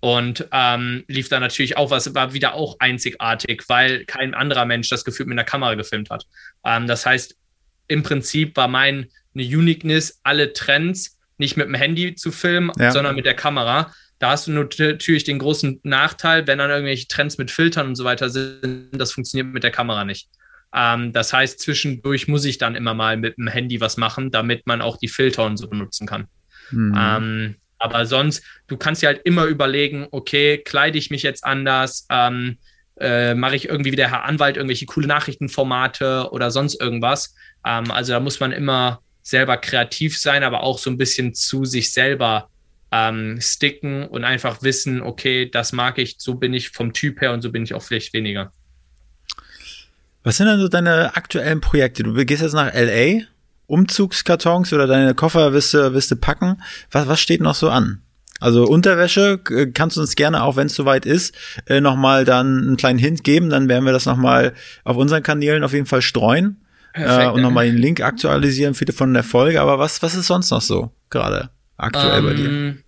Und 0.00 0.46
ähm, 0.52 1.04
lief 1.08 1.28
da 1.28 1.40
natürlich 1.40 1.76
auch 1.76 1.90
was, 1.90 2.14
war 2.14 2.32
wieder 2.32 2.54
auch 2.54 2.76
einzigartig, 2.78 3.64
weil 3.66 4.04
kein 4.04 4.32
anderer 4.32 4.64
Mensch 4.64 4.88
das 4.88 5.04
gefühlt 5.04 5.28
mit 5.28 5.36
der 5.36 5.44
Kamera 5.44 5.74
gefilmt 5.74 6.10
hat. 6.10 6.24
Ähm, 6.64 6.86
das 6.86 7.04
heißt, 7.04 7.36
im 7.88 8.02
Prinzip 8.02 8.56
war 8.56 8.68
meine 8.68 9.08
Uniqueness, 9.34 10.20
alle 10.22 10.52
Trends 10.52 11.17
nicht 11.38 11.56
mit 11.56 11.66
dem 11.66 11.74
Handy 11.74 12.14
zu 12.14 12.32
filmen, 12.32 12.70
ja. 12.78 12.90
sondern 12.90 13.16
mit 13.16 13.26
der 13.26 13.34
Kamera. 13.34 13.92
Da 14.18 14.30
hast 14.30 14.48
du 14.48 14.52
natürlich 14.52 15.24
den 15.24 15.38
großen 15.38 15.80
Nachteil, 15.84 16.46
wenn 16.46 16.58
dann 16.58 16.70
irgendwelche 16.70 17.06
Trends 17.06 17.38
mit 17.38 17.50
Filtern 17.50 17.86
und 17.88 17.94
so 17.94 18.04
weiter 18.04 18.30
sind, 18.30 18.90
das 18.92 19.12
funktioniert 19.12 19.52
mit 19.52 19.62
der 19.62 19.70
Kamera 19.70 20.04
nicht. 20.04 20.28
Ähm, 20.74 21.12
das 21.12 21.32
heißt, 21.32 21.60
zwischendurch 21.60 22.28
muss 22.28 22.44
ich 22.44 22.58
dann 22.58 22.74
immer 22.74 22.94
mal 22.94 23.16
mit 23.16 23.38
dem 23.38 23.48
Handy 23.48 23.80
was 23.80 23.96
machen, 23.96 24.30
damit 24.30 24.66
man 24.66 24.82
auch 24.82 24.98
die 24.98 25.08
Filter 25.08 25.44
und 25.44 25.56
so 25.56 25.68
benutzen 25.68 26.06
kann. 26.06 26.26
Mhm. 26.70 26.94
Ähm, 26.98 27.54
aber 27.78 28.06
sonst, 28.06 28.44
du 28.66 28.76
kannst 28.76 29.02
dir 29.02 29.06
halt 29.06 29.22
immer 29.24 29.44
überlegen, 29.44 30.08
okay, 30.10 30.58
kleide 30.58 30.98
ich 30.98 31.10
mich 31.10 31.22
jetzt 31.22 31.44
anders, 31.44 32.06
ähm, 32.10 32.58
äh, 33.00 33.34
mache 33.34 33.54
ich 33.54 33.68
irgendwie 33.68 33.92
wie 33.92 33.96
der 33.96 34.10
Herr 34.10 34.24
Anwalt 34.24 34.56
irgendwelche 34.56 34.86
coole 34.86 35.06
Nachrichtenformate 35.06 36.30
oder 36.32 36.50
sonst 36.50 36.80
irgendwas. 36.80 37.34
Ähm, 37.64 37.90
also 37.90 38.12
da 38.12 38.20
muss 38.20 38.40
man 38.40 38.50
immer 38.50 39.00
selber 39.28 39.56
kreativ 39.56 40.18
sein, 40.18 40.42
aber 40.42 40.62
auch 40.62 40.78
so 40.78 40.90
ein 40.90 40.96
bisschen 40.96 41.34
zu 41.34 41.64
sich 41.64 41.92
selber 41.92 42.48
ähm, 42.90 43.38
sticken 43.40 44.06
und 44.06 44.24
einfach 44.24 44.62
wissen, 44.62 45.02
okay, 45.02 45.48
das 45.50 45.72
mag 45.72 45.98
ich, 45.98 46.16
so 46.18 46.34
bin 46.34 46.54
ich 46.54 46.70
vom 46.70 46.92
Typ 46.92 47.20
her 47.20 47.32
und 47.32 47.42
so 47.42 47.52
bin 47.52 47.62
ich 47.62 47.74
auch 47.74 47.82
vielleicht 47.82 48.12
weniger. 48.14 48.52
Was 50.24 50.38
sind 50.38 50.46
denn 50.46 50.60
so 50.60 50.68
deine 50.68 51.16
aktuellen 51.16 51.60
Projekte? 51.60 52.02
Du 52.02 52.12
gehst 52.24 52.42
jetzt 52.42 52.54
nach 52.54 52.72
LA, 52.72 53.24
Umzugskartons 53.66 54.72
oder 54.72 54.86
deine 54.86 55.14
Koffer 55.14 55.52
wirst 55.52 55.74
du, 55.74 55.92
wirst 55.92 56.10
du 56.10 56.16
packen. 56.16 56.62
Was, 56.90 57.06
was 57.06 57.20
steht 57.20 57.40
noch 57.40 57.54
so 57.54 57.68
an? 57.68 58.02
Also 58.40 58.64
Unterwäsche 58.64 59.38
kannst 59.74 59.96
du 59.96 60.00
uns 60.00 60.14
gerne, 60.14 60.42
auch 60.44 60.56
wenn 60.56 60.68
es 60.68 60.74
soweit 60.74 61.06
ist, 61.06 61.34
äh, 61.66 61.80
nochmal 61.80 62.24
dann 62.24 62.58
einen 62.58 62.76
kleinen 62.76 62.98
Hint 62.98 63.24
geben. 63.24 63.50
Dann 63.50 63.68
werden 63.68 63.84
wir 63.84 63.92
das 63.92 64.06
nochmal 64.06 64.54
auf 64.84 64.96
unseren 64.96 65.22
Kanälen 65.22 65.64
auf 65.64 65.72
jeden 65.72 65.86
Fall 65.86 66.02
streuen 66.02 66.56
äh, 66.98 67.26
und 67.26 67.42
nochmal 67.42 67.66
den 67.66 67.76
Link 67.76 68.00
aktualisieren 68.00 68.74
für 68.74 68.90
von 68.92 69.14
der 69.14 69.24
Folge. 69.24 69.60
Aber 69.60 69.78
was, 69.78 70.02
was 70.02 70.14
ist 70.14 70.26
sonst 70.26 70.50
noch 70.50 70.60
so 70.60 70.92
gerade 71.10 71.50
aktuell 71.76 72.20
um, 72.20 72.26
bei 72.26 72.34
dir? 72.34 72.48
Ähm, 72.48 72.82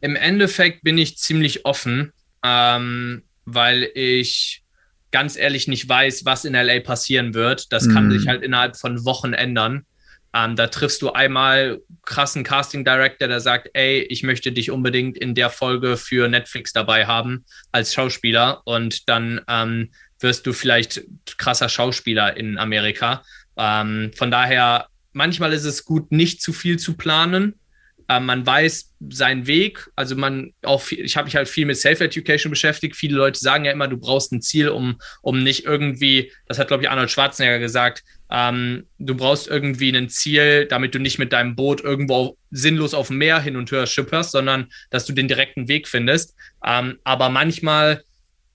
Im 0.00 0.16
Endeffekt 0.16 0.82
bin 0.82 0.98
ich 0.98 1.18
ziemlich 1.18 1.64
offen, 1.64 2.12
ähm, 2.44 3.22
weil 3.44 3.90
ich 3.94 4.62
ganz 5.10 5.36
ehrlich 5.36 5.68
nicht 5.68 5.88
weiß, 5.88 6.24
was 6.24 6.44
in 6.44 6.54
LA 6.54 6.80
passieren 6.80 7.34
wird. 7.34 7.72
Das 7.72 7.88
kann 7.88 8.08
mm. 8.08 8.12
sich 8.12 8.28
halt 8.28 8.42
innerhalb 8.42 8.76
von 8.76 9.04
Wochen 9.04 9.32
ändern. 9.32 9.84
Ähm, 10.32 10.54
da 10.54 10.68
triffst 10.68 11.02
du 11.02 11.10
einmal 11.10 11.80
krassen 12.04 12.44
Casting 12.44 12.84
Director, 12.84 13.26
der 13.26 13.40
sagt, 13.40 13.70
ey, 13.72 14.02
ich 14.02 14.22
möchte 14.22 14.52
dich 14.52 14.70
unbedingt 14.70 15.18
in 15.18 15.34
der 15.34 15.50
Folge 15.50 15.96
für 15.96 16.28
Netflix 16.28 16.72
dabei 16.72 17.06
haben 17.06 17.44
als 17.72 17.92
Schauspieler 17.92 18.62
und 18.64 19.08
dann 19.08 19.40
ähm, 19.48 19.90
wirst 20.20 20.46
du 20.46 20.52
vielleicht 20.52 21.02
krasser 21.38 21.68
Schauspieler 21.68 22.36
in 22.36 22.58
Amerika. 22.58 23.24
Ähm, 23.60 24.10
von 24.16 24.30
daher, 24.30 24.86
manchmal 25.12 25.52
ist 25.52 25.66
es 25.66 25.84
gut, 25.84 26.10
nicht 26.10 26.40
zu 26.40 26.54
viel 26.54 26.78
zu 26.78 26.96
planen. 26.96 27.60
Ähm, 28.08 28.24
man 28.24 28.46
weiß 28.46 28.94
seinen 29.10 29.46
Weg. 29.46 29.90
Also 29.96 30.16
man 30.16 30.54
auch, 30.62 30.80
viel, 30.80 31.04
ich 31.04 31.16
habe 31.16 31.26
mich 31.26 31.36
halt 31.36 31.46
viel 31.46 31.66
mit 31.66 31.76
Self-Education 31.76 32.50
beschäftigt. 32.50 32.96
Viele 32.96 33.16
Leute 33.16 33.38
sagen 33.38 33.66
ja 33.66 33.72
immer, 33.72 33.86
du 33.86 33.98
brauchst 33.98 34.32
ein 34.32 34.40
Ziel, 34.40 34.70
um, 34.70 34.98
um 35.20 35.42
nicht 35.42 35.64
irgendwie, 35.64 36.32
das 36.46 36.58
hat, 36.58 36.68
glaube 36.68 36.82
ich, 36.82 36.90
Arnold 36.90 37.10
Schwarzenegger 37.10 37.58
gesagt, 37.58 38.02
ähm, 38.30 38.86
du 38.98 39.14
brauchst 39.14 39.46
irgendwie 39.46 39.94
ein 39.94 40.08
Ziel, 40.08 40.66
damit 40.66 40.94
du 40.94 40.98
nicht 40.98 41.18
mit 41.18 41.32
deinem 41.32 41.54
Boot 41.54 41.82
irgendwo 41.82 42.38
sinnlos 42.50 42.94
auf 42.94 43.08
dem 43.08 43.18
Meer 43.18 43.40
hin 43.40 43.56
und 43.56 43.70
her 43.70 43.86
schipperst, 43.86 44.30
sondern 44.32 44.68
dass 44.88 45.04
du 45.04 45.12
den 45.12 45.28
direkten 45.28 45.68
Weg 45.68 45.86
findest. 45.86 46.34
Ähm, 46.64 46.98
aber 47.04 47.28
manchmal 47.28 48.02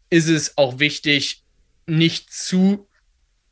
ist 0.10 0.30
es 0.30 0.58
auch 0.58 0.80
wichtig, 0.80 1.44
nicht 1.86 2.34
zu 2.34 2.88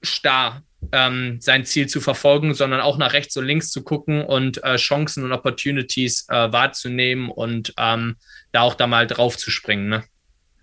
starr 0.01 0.64
ähm, 0.92 1.38
sein 1.42 1.66
Ziel 1.66 1.88
zu 1.88 2.02
verfolgen, 2.02 2.54
sondern 2.54 2.82
auch 2.82 2.98
nach 2.98 3.14
rechts 3.14 3.36
und 3.38 3.46
links 3.46 3.72
zu 3.72 3.84
gucken 3.84 4.24
und 4.24 4.64
äh, 4.64 4.76
Chancen 4.76 5.24
und 5.24 5.32
Opportunities 5.32 6.28
äh, 6.30 6.52
wahrzunehmen 6.52 7.30
und 7.30 7.74
ähm, 7.78 8.16
da 8.52 8.62
auch 8.62 8.76
da 8.76 8.88
mal 8.88 9.08
drauf 9.08 9.38
zu 9.38 9.52
springen. 9.52 9.90
Ne? 9.90 10.04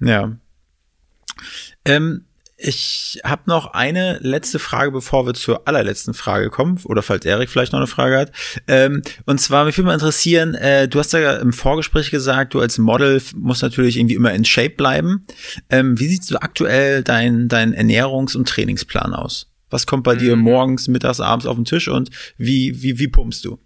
Ja. 0.01 0.37
Ähm, 1.85 2.27
ich 2.63 3.19
habe 3.25 3.45
noch 3.47 3.73
eine 3.73 4.19
letzte 4.21 4.59
Frage, 4.59 4.93
bevor 4.93 5.25
wir 5.25 5.33
zur 5.33 5.67
allerletzten 5.67 6.13
Frage 6.13 6.51
kommen, 6.51 6.79
oder 6.85 7.03
falls 7.03 7.25
Erik 7.25 7.49
vielleicht 7.49 7.73
noch 7.73 7.79
eine 7.79 7.87
Frage 7.87 8.19
hat. 8.19 8.33
Ähm, 8.69 9.01
und 9.25 9.41
zwar, 9.41 9.65
mich 9.65 9.79
würde 9.79 9.87
mal 9.87 9.95
interessieren, 9.95 10.55
äh, 10.55 10.87
du 10.87 10.99
hast 10.99 11.15
ja 11.15 11.37
im 11.37 11.55
Vorgespräch 11.55 12.11
gesagt, 12.11 12.53
du 12.53 12.61
als 12.61 12.77
Model 12.77 13.23
musst 13.35 13.63
natürlich 13.63 13.97
irgendwie 13.97 14.15
immer 14.15 14.35
in 14.35 14.45
Shape 14.45 14.71
bleiben. 14.77 15.25
Ähm, 15.71 15.99
wie 15.99 16.09
sieht 16.09 16.23
so 16.23 16.39
aktuell 16.39 17.03
dein, 17.03 17.49
dein 17.49 17.75
Ernährungs- 17.75 18.37
und 18.37 18.47
Trainingsplan 18.47 19.15
aus? 19.15 19.51
Was 19.71 19.87
kommt 19.87 20.05
bei 20.05 20.15
mhm. 20.15 20.19
dir 20.19 20.37
morgens, 20.37 20.89
mittags, 20.89 21.21
abends 21.21 21.47
auf 21.47 21.57
den 21.57 21.65
Tisch 21.65 21.89
und 21.89 22.11
wie, 22.37 22.83
wie, 22.83 22.99
wie 22.99 23.09
pumpst 23.09 23.45
du? 23.45 23.59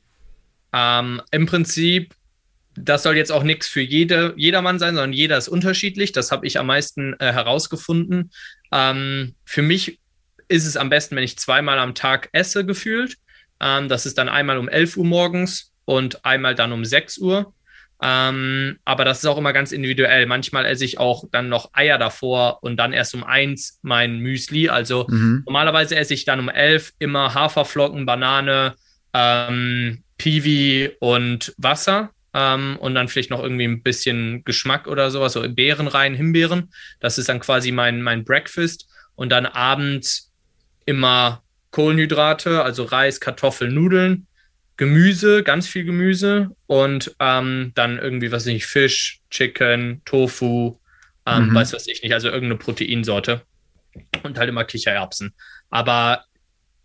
Ähm, 0.72 1.22
Im 1.30 1.46
Prinzip, 1.46 2.14
das 2.76 3.02
soll 3.02 3.16
jetzt 3.16 3.32
auch 3.32 3.44
nichts 3.44 3.68
für 3.68 3.80
jede, 3.80 4.34
jedermann 4.36 4.78
sein, 4.78 4.94
sondern 4.94 5.12
jeder 5.12 5.38
ist 5.38 5.48
unterschiedlich. 5.48 6.12
Das 6.12 6.32
habe 6.32 6.46
ich 6.46 6.58
am 6.58 6.66
meisten 6.66 7.14
äh, 7.20 7.32
herausgefunden. 7.32 8.30
Ähm, 8.72 9.34
für 9.44 9.62
mich 9.62 10.00
ist 10.48 10.66
es 10.66 10.76
am 10.76 10.90
besten, 10.90 11.16
wenn 11.16 11.24
ich 11.24 11.38
zweimal 11.38 11.78
am 11.78 11.94
Tag 11.94 12.28
esse, 12.32 12.66
gefühlt. 12.66 13.16
Ähm, 13.60 13.88
das 13.88 14.06
ist 14.06 14.18
dann 14.18 14.28
einmal 14.28 14.58
um 14.58 14.68
11 14.68 14.96
Uhr 14.96 15.04
morgens 15.04 15.72
und 15.84 16.24
einmal 16.24 16.54
dann 16.54 16.72
um 16.72 16.84
6 16.84 17.18
Uhr. 17.18 17.53
Ähm, 18.06 18.76
aber 18.84 19.06
das 19.06 19.18
ist 19.18 19.24
auch 19.24 19.38
immer 19.38 19.54
ganz 19.54 19.72
individuell. 19.72 20.26
Manchmal 20.26 20.66
esse 20.66 20.84
ich 20.84 20.98
auch 20.98 21.24
dann 21.32 21.48
noch 21.48 21.70
Eier 21.72 21.96
davor 21.96 22.58
und 22.62 22.76
dann 22.76 22.92
erst 22.92 23.14
um 23.14 23.24
eins 23.24 23.78
mein 23.80 24.18
Müsli. 24.18 24.68
Also 24.68 25.06
mhm. 25.08 25.42
normalerweise 25.46 25.96
esse 25.96 26.12
ich 26.12 26.26
dann 26.26 26.38
um 26.38 26.50
elf 26.50 26.92
immer 26.98 27.32
Haferflocken, 27.32 28.04
Banane, 28.04 28.74
ähm, 29.14 30.02
Piwi 30.18 30.90
und 31.00 31.54
Wasser. 31.56 32.10
Ähm, 32.34 32.76
und 32.78 32.94
dann 32.94 33.08
vielleicht 33.08 33.30
noch 33.30 33.42
irgendwie 33.42 33.64
ein 33.64 33.82
bisschen 33.82 34.44
Geschmack 34.44 34.86
oder 34.86 35.10
sowas, 35.10 35.32
so 35.32 35.48
Beeren 35.48 35.88
rein, 35.88 36.14
Himbeeren. 36.14 36.74
Das 37.00 37.16
ist 37.16 37.30
dann 37.30 37.40
quasi 37.40 37.72
mein, 37.72 38.02
mein 38.02 38.24
Breakfast. 38.24 38.86
Und 39.14 39.30
dann 39.30 39.46
abends 39.46 40.30
immer 40.84 41.42
Kohlenhydrate, 41.70 42.62
also 42.62 42.84
Reis, 42.84 43.18
Kartoffeln, 43.18 43.72
Nudeln 43.72 44.26
Gemüse, 44.76 45.42
ganz 45.42 45.68
viel 45.68 45.84
Gemüse 45.84 46.50
und 46.66 47.14
ähm, 47.20 47.72
dann 47.74 47.98
irgendwie, 47.98 48.32
was 48.32 48.44
weiß 48.44 48.52
ich, 48.52 48.66
Fisch, 48.66 49.20
Chicken, 49.30 50.02
Tofu, 50.04 50.78
ähm, 51.26 51.48
mhm. 51.48 51.54
weiß 51.54 51.72
was 51.72 51.86
ich 51.86 52.02
nicht, 52.02 52.12
also 52.12 52.28
irgendeine 52.28 52.56
Proteinsorte 52.56 53.42
und 54.24 54.38
halt 54.38 54.48
immer 54.48 54.64
Kichererbsen. 54.64 55.32
Aber 55.70 56.24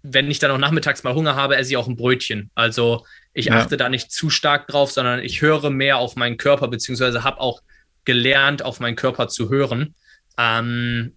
wenn 0.04 0.32
ich 0.32 0.40
dann 0.40 0.52
auch 0.52 0.58
nachmittags 0.58 1.04
mal 1.04 1.14
Hunger 1.14 1.36
habe, 1.36 1.58
esse 1.58 1.72
ich 1.72 1.78
auch 1.78 1.88
ein 1.88 1.98
Brötchen. 1.98 2.52
Also 2.56 3.06
ich 3.34 3.48
ja. 3.48 3.60
achte 3.60 3.76
da 3.76 3.90
nicht 3.90 4.12
zu 4.12 4.30
stark 4.30 4.68
drauf, 4.68 4.92
sondern 4.92 5.20
ich 5.20 5.42
höre 5.42 5.70
mehr 5.70 5.98
auf 5.98 6.16
meinen 6.16 6.38
Körper, 6.38 6.68
beziehungsweise 6.68 7.24
habe 7.24 7.40
auch 7.40 7.62
gelernt, 8.06 8.64
auf 8.64 8.80
meinen 8.80 8.96
Körper 8.96 9.28
zu 9.28 9.50
hören. 9.50 9.94
Ähm, 10.38 11.16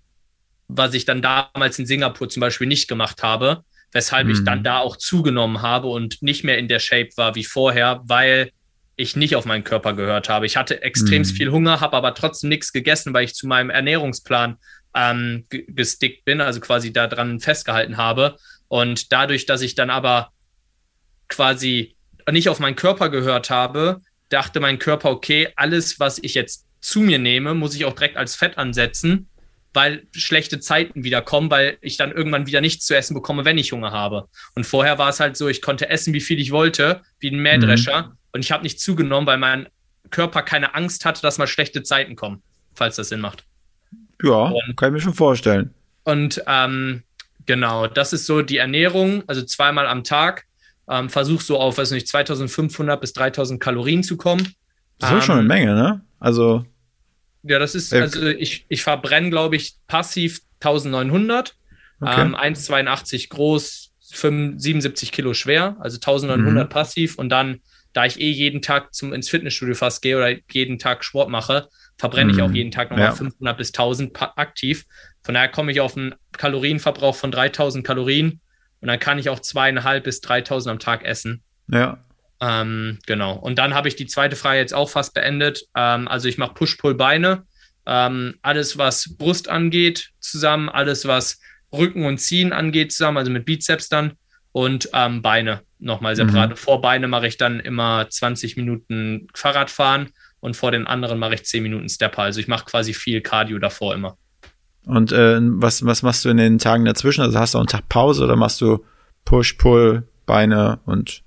was 0.69 0.95
ich 0.95 1.05
dann 1.05 1.23
damals 1.23 1.79
in 1.79 1.87
Singapur 1.87 2.29
zum 2.29 2.41
Beispiel 2.41 2.67
nicht 2.67 2.89
gemacht 2.89 3.23
habe, 3.23 3.65
weshalb 3.93 4.27
mhm. 4.27 4.33
ich 4.33 4.45
dann 4.45 4.65
da 4.65 4.79
auch 4.79 4.97
zugenommen 4.97 5.63
habe 5.63 5.89
und 5.89 6.23
nicht 6.23 6.45
mehr 6.45 6.59
in 6.59 6.69
der 6.69 6.79
Shape 6.79 7.11
war 7.17 7.35
wie 7.35 7.45
vorher, 7.45 8.01
weil 8.05 8.51
ich 8.97 9.17
nicht 9.17 9.37
auf 9.37 9.45
meinen 9.45 9.65
Körper 9.65 9.95
gehört 9.95 10.29
habe. 10.29 10.47
Ich 10.47 10.57
hatte 10.57 10.83
extrem 10.83 11.23
mhm. 11.23 11.27
viel 11.27 11.51
Hunger, 11.51 11.81
habe 11.81 11.97
aber 11.97 12.15
trotzdem 12.15 12.49
nichts 12.49 12.73
gegessen, 12.73 13.15
weil 13.15 13.25
ich 13.25 13.35
zu 13.35 13.47
meinem 13.47 13.71
Ernährungsplan 13.71 14.57
ähm, 14.95 15.45
gestickt 15.49 16.25
bin, 16.25 16.41
also 16.41 16.61
quasi 16.61 16.93
daran 16.93 17.41
festgehalten 17.41 17.97
habe. 17.97 18.37
Und 18.69 19.13
dadurch, 19.13 19.47
dass 19.47 19.63
ich 19.63 19.75
dann 19.75 19.91
aber 19.91 20.31
quasi 21.29 21.97
nicht 22.31 22.49
auf 22.49 22.61
meinen 22.61 22.77
Körper 22.77 23.09
gehört 23.09 23.51
habe, 23.51 24.01
dachte 24.29 24.61
mein 24.61 24.79
Körper, 24.79 25.11
okay, 25.11 25.49
alles, 25.57 25.99
was 25.99 26.19
ich 26.19 26.35
jetzt 26.35 26.67
zu 26.81 27.01
mir 27.01 27.19
nehme, 27.19 27.55
muss 27.55 27.75
ich 27.75 27.85
auch 27.85 27.95
direkt 27.95 28.17
als 28.17 28.35
Fett 28.35 28.59
ansetzen, 28.59 29.29
weil 29.75 30.07
schlechte 30.13 30.61
Zeiten 30.61 31.05
wieder 31.05 31.23
kommen, 31.23 31.51
weil 31.51 31.79
ich 31.81 31.97
dann 31.97 32.13
irgendwann 32.13 32.47
wieder 32.47 32.61
nichts 32.61 32.87
zu 32.87 32.95
essen 32.95 33.15
bekomme, 33.15 33.45
wenn 33.45 33.59
ich 33.59 33.73
Hunger 33.73 33.93
habe. 33.93 34.29
Und 34.55 34.65
vorher 34.65 34.99
war 34.99 35.09
es 35.09 35.21
halt 35.21 35.37
so, 35.37 35.49
ich 35.49 35.63
konnte 35.63 35.89
essen, 35.89 36.13
wie 36.13 36.21
viel 36.21 36.39
ich 36.39 36.53
wollte, 36.53 37.03
wie 37.21 37.31
ein 37.31 37.41
Mähdrescher. 37.41 38.03
Mhm. 38.03 38.13
Und 38.33 38.41
ich 38.45 38.53
habe 38.53 38.63
nicht 38.63 38.81
zugenommen, 38.81 39.27
weil 39.27 39.39
mein 39.39 39.69
Körper 40.11 40.43
keine 40.43 40.75
Angst 40.75 41.05
hatte, 41.05 41.23
dass 41.23 41.39
mal 41.39 41.47
schlechte 41.47 41.83
Zeiten 41.83 42.17
kommen, 42.17 42.43
falls 42.75 42.97
das 42.97 43.09
Sinn 43.09 43.21
macht. 43.21 43.45
Ja, 44.23 44.53
und, 44.53 44.77
kann 44.77 44.91
ich 44.91 44.93
mir 44.95 45.01
schon 45.01 45.15
vorstellen. 45.15 45.75
Und 46.05 46.43
ähm, 46.47 47.03
genau, 47.47 47.87
das 47.87 48.13
ist 48.13 48.27
so 48.27 48.43
die 48.43 48.59
Ernährung, 48.59 49.25
also 49.27 49.43
zweimal 49.43 49.87
am 49.87 50.05
Tag. 50.05 50.45
Ähm, 50.89 51.09
versuch 51.09 51.41
so 51.41 51.59
auf, 51.59 51.79
weiß 51.79 51.93
nicht, 51.93 52.09
2500 52.09 53.01
bis 53.01 53.13
3000 53.13 53.61
Kalorien 53.61 54.03
zu 54.03 54.17
kommen. 54.17 54.55
Das 54.99 55.11
ist 55.11 55.17
ähm, 55.17 55.23
schon 55.23 55.39
eine 55.39 55.49
Menge, 55.49 55.75
ne? 55.75 56.01
Also. 56.19 56.65
Ja, 57.43 57.59
das 57.59 57.75
ist, 57.75 57.93
äh, 57.93 58.01
also 58.01 58.27
ich, 58.27 58.67
ich 58.69 58.83
verbrenne, 58.83 59.31
glaube 59.31 59.57
ich, 59.57 59.75
passiv 59.87 60.41
1900. 60.61 61.55
Okay. 62.01 62.21
Ähm, 62.21 62.35
1,82 62.35 63.29
groß, 63.29 63.93
5, 64.13 64.61
77 64.61 65.13
Kilo 65.13 65.35
schwer, 65.35 65.77
also 65.81 65.97
1900 65.97 66.67
mhm. 66.67 66.69
passiv. 66.69 67.17
Und 67.19 67.29
dann, 67.29 67.61
da 67.93 68.07
ich 68.07 68.21
eh 68.21 68.31
jeden 68.31 68.63
Tag 68.63 68.95
zum, 68.95 69.13
ins 69.13 69.29
Fitnessstudio 69.29 69.75
fast 69.75 70.03
gehe 70.03 70.17
oder 70.17 70.35
jeden 70.51 70.79
Tag 70.79 71.05
Sport 71.05 71.31
mache, 71.31 71.69
verbrenne 71.99 72.33
mhm. 72.33 72.39
ich 72.39 72.43
auch 72.43 72.49
mhm. 72.49 72.55
jeden 72.55 72.71
Tag 72.71 72.91
nochmal 72.91 73.07
ja. 73.07 73.13
500 73.13 73.57
bis 73.57 73.69
1000 73.69 74.21
aktiv. 74.37 74.85
Von 75.23 75.35
daher 75.35 75.49
komme 75.49 75.71
ich 75.71 75.81
auf 75.81 75.97
einen 75.97 76.15
Kalorienverbrauch 76.33 77.15
von 77.15 77.31
3000 77.31 77.87
Kalorien 77.87 78.41
und 78.81 78.89
dann 78.89 78.99
kann 78.99 79.19
ich 79.19 79.29
auch 79.29 79.39
zweieinhalb 79.39 80.05
bis 80.05 80.21
3000 80.21 80.73
am 80.73 80.79
Tag 80.81 81.05
essen. 81.05 81.43
Ja. 81.69 82.01
Ähm, 82.43 82.99
genau. 83.07 83.35
Und 83.35 83.59
dann 83.59 83.73
habe 83.73 83.87
ich 83.87 83.95
die 83.95 84.07
zweite 84.07 84.35
Frage 84.35 84.59
jetzt 84.59 84.75
auch 84.75 84.91
fast 84.91 85.15
beendet. 85.15 85.65
Ähm, 85.77 86.09
also 86.09 86.29
ich 86.29 86.39
mache 86.39 86.55
Push-Pull-Beine. 86.55 87.45
Ähm, 87.87 88.35
alles, 88.43 88.77
was 88.77 89.17
Brust 89.17 89.49
angeht, 89.49 90.11
zusammen. 90.19 90.69
Alles, 90.69 91.07
was 91.07 91.41
Rücken 91.73 92.05
und 92.05 92.19
Ziehen 92.19 92.53
angeht, 92.53 92.91
zusammen. 92.91 93.19
Also 93.19 93.31
mit 93.31 93.45
Bizeps 93.45 93.89
dann. 93.89 94.15
Und 94.51 94.91
ähm, 94.93 95.23
Beine 95.23 95.63
nochmal 95.79 96.17
separat. 96.17 96.51
Mhm. 96.51 96.57
Vor 96.57 96.81
Beine 96.83 97.07
mache 97.07 97.29
ich 97.29 97.39
dann 97.39 97.61
immer 97.61 98.09
20 98.11 98.57
Minuten 98.57 99.29
Fahrradfahren 99.35 100.11
und 100.41 100.57
vor 100.57 100.73
den 100.73 100.87
anderen 100.87 101.19
mache 101.19 101.35
ich 101.35 101.45
10 101.45 101.63
Minuten 101.63 101.89
Stepper. 101.89 102.23
Also 102.23 102.41
ich 102.41 102.49
mache 102.49 102.67
quasi 102.67 102.93
viel 102.93 103.21
Cardio 103.21 103.59
davor 103.59 103.95
immer. 103.95 104.19
Und 104.85 105.13
äh, 105.13 105.39
was, 105.41 105.87
was 105.87 106.03
machst 106.03 106.25
du 106.25 106.29
in 106.29 106.37
den 106.37 106.59
Tagen 106.59 106.85
dazwischen? 106.85 107.23
Also 107.23 107.39
hast 107.39 107.55
du 107.55 107.59
einen 107.59 107.69
Tag 107.69 107.89
Pause 107.89 108.25
oder 108.25 108.37
machst 108.37 108.61
du 108.61 108.85
Push, 109.25 109.55
Pull, 109.55 110.09
Beine 110.27 110.81
und 110.85 111.23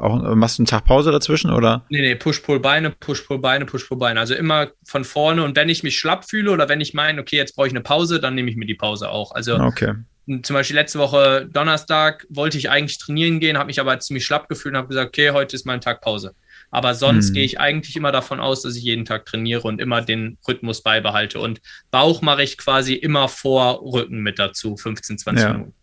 auch 0.00 0.24
äh, 0.24 0.34
machst 0.34 0.58
du 0.58 0.62
einen 0.62 0.66
Tag 0.66 0.84
Pause 0.84 1.12
dazwischen 1.12 1.50
oder? 1.50 1.84
Nee, 1.88 2.00
nee, 2.00 2.14
Push, 2.14 2.40
Pull, 2.40 2.60
Beine, 2.60 2.90
Push, 2.90 3.22
Pull, 3.22 3.38
Beine, 3.38 3.66
Push, 3.66 3.88
Pull, 3.88 3.98
Beine. 3.98 4.20
Also 4.20 4.34
immer 4.34 4.68
von 4.84 5.04
vorne 5.04 5.44
und 5.44 5.56
wenn 5.56 5.68
ich 5.68 5.82
mich 5.82 5.98
schlapp 5.98 6.28
fühle 6.28 6.50
oder 6.50 6.68
wenn 6.68 6.80
ich 6.80 6.94
meine, 6.94 7.20
okay, 7.20 7.36
jetzt 7.36 7.56
brauche 7.56 7.66
ich 7.66 7.72
eine 7.72 7.82
Pause, 7.82 8.20
dann 8.20 8.34
nehme 8.34 8.50
ich 8.50 8.56
mir 8.56 8.66
die 8.66 8.74
Pause 8.74 9.10
auch. 9.10 9.32
Also 9.32 9.58
okay. 9.58 9.94
zum 10.42 10.54
Beispiel 10.54 10.76
letzte 10.76 10.98
Woche 10.98 11.48
Donnerstag 11.52 12.26
wollte 12.30 12.58
ich 12.58 12.70
eigentlich 12.70 12.98
trainieren 12.98 13.40
gehen, 13.40 13.58
habe 13.58 13.66
mich 13.66 13.80
aber 13.80 13.98
ziemlich 14.00 14.24
schlapp 14.24 14.48
gefühlt 14.48 14.74
und 14.74 14.78
habe 14.78 14.88
gesagt, 14.88 15.08
okay, 15.08 15.30
heute 15.30 15.56
ist 15.56 15.66
mein 15.66 15.80
Tag 15.80 16.00
Pause. 16.00 16.34
Aber 16.72 16.94
sonst 16.94 17.28
hm. 17.28 17.34
gehe 17.34 17.44
ich 17.44 17.58
eigentlich 17.58 17.96
immer 17.96 18.12
davon 18.12 18.38
aus, 18.38 18.62
dass 18.62 18.76
ich 18.76 18.84
jeden 18.84 19.04
Tag 19.04 19.26
trainiere 19.26 19.62
und 19.62 19.80
immer 19.80 20.02
den 20.02 20.38
Rhythmus 20.46 20.82
beibehalte. 20.82 21.40
Und 21.40 21.60
Bauch 21.90 22.22
mache 22.22 22.44
ich 22.44 22.56
quasi 22.56 22.94
immer 22.94 23.28
vor 23.28 23.82
Rücken 23.82 24.20
mit 24.20 24.38
dazu, 24.38 24.76
15, 24.76 25.18
20 25.18 25.42
ja. 25.42 25.52
Minuten. 25.52 25.74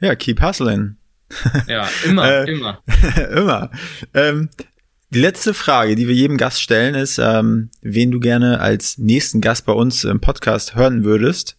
Ja, 0.00 0.14
keep 0.14 0.42
hustling. 0.42 0.96
Ja, 1.66 1.88
immer, 2.04 2.30
äh, 2.46 2.50
immer. 2.50 2.82
immer. 3.30 3.70
Ähm, 4.14 4.48
die 5.10 5.20
letzte 5.20 5.54
Frage, 5.54 5.96
die 5.96 6.06
wir 6.06 6.14
jedem 6.14 6.36
Gast 6.36 6.62
stellen, 6.62 6.94
ist, 6.94 7.18
ähm, 7.18 7.70
wen 7.82 8.10
du 8.10 8.20
gerne 8.20 8.60
als 8.60 8.98
nächsten 8.98 9.40
Gast 9.40 9.66
bei 9.66 9.72
uns 9.72 10.04
im 10.04 10.20
Podcast 10.20 10.76
hören 10.76 11.04
würdest. 11.04 11.56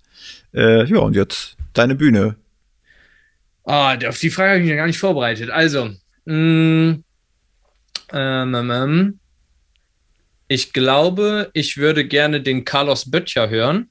Äh, 0.53 0.85
ja, 0.85 0.99
und 0.99 1.15
jetzt 1.15 1.57
deine 1.73 1.95
Bühne. 1.95 2.35
Ah, 3.65 3.97
auf 4.07 4.19
die 4.19 4.29
Frage 4.29 4.49
habe 4.49 4.59
ich 4.59 4.63
mich 4.63 4.71
ja 4.71 4.77
gar 4.77 4.87
nicht 4.87 4.99
vorbereitet. 4.99 5.49
Also, 5.49 5.89
mh, 6.25 6.33
mm, 6.33 7.03
ähm, 8.13 8.55
ähm, 8.55 8.71
ähm, 8.71 9.19
ich 10.47 10.73
glaube, 10.73 11.49
ich 11.53 11.77
würde 11.77 12.05
gerne 12.05 12.41
den 12.41 12.65
Carlos 12.65 13.09
Böttcher 13.09 13.49
hören. 13.49 13.89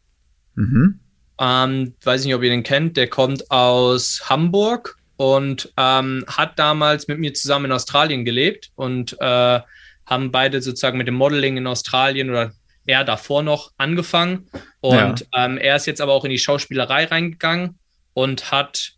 Mhm. 0.55 1.01
Ähm, 1.39 1.95
weiß 2.03 2.25
nicht, 2.25 2.35
ob 2.35 2.43
ihr 2.43 2.51
den 2.51 2.63
kennt. 2.63 2.99
Der 2.99 3.09
kommt 3.09 3.51
aus 3.51 4.29
Hamburg 4.29 4.99
und 5.21 5.71
ähm, 5.77 6.25
hat 6.29 6.59
damals 6.59 7.07
mit 7.07 7.19
mir 7.19 7.35
zusammen 7.35 7.67
in 7.67 7.73
Australien 7.73 8.25
gelebt 8.25 8.71
und 8.75 9.21
äh, 9.21 9.61
haben 10.07 10.33
beide 10.33 10.63
sozusagen 10.63 10.97
mit 10.97 11.09
dem 11.09 11.15
Modeling 11.15 11.59
in 11.59 11.67
Australien 11.67 12.31
oder 12.31 12.53
er 12.87 13.05
davor 13.05 13.43
noch 13.43 13.71
angefangen. 13.77 14.49
Und 14.81 15.27
ja. 15.35 15.45
ähm, 15.45 15.59
er 15.59 15.77
ist 15.77 15.85
jetzt 15.85 16.01
aber 16.01 16.15
auch 16.15 16.25
in 16.25 16.31
die 16.31 16.39
Schauspielerei 16.39 17.05
reingegangen 17.05 17.79
und 18.15 18.51
hat 18.51 18.93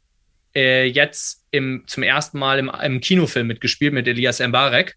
äh, 0.54 0.86
jetzt 0.86 1.44
im, 1.50 1.82
zum 1.88 2.04
ersten 2.04 2.38
Mal 2.38 2.60
im, 2.60 2.70
im 2.80 3.00
Kinofilm 3.00 3.48
mitgespielt 3.48 3.92
mit 3.92 4.06
Elias 4.06 4.38
Mbarek. 4.38 4.94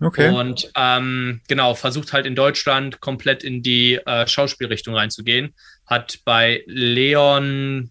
Okay. 0.00 0.30
Und 0.30 0.70
ähm, 0.76 1.40
genau, 1.48 1.74
versucht 1.74 2.12
halt 2.12 2.24
in 2.24 2.36
Deutschland 2.36 3.00
komplett 3.00 3.42
in 3.42 3.64
die 3.64 3.94
äh, 3.96 4.28
Schauspielrichtung 4.28 4.94
reinzugehen. 4.94 5.56
Hat 5.86 6.20
bei 6.24 6.62
Leon, 6.66 7.90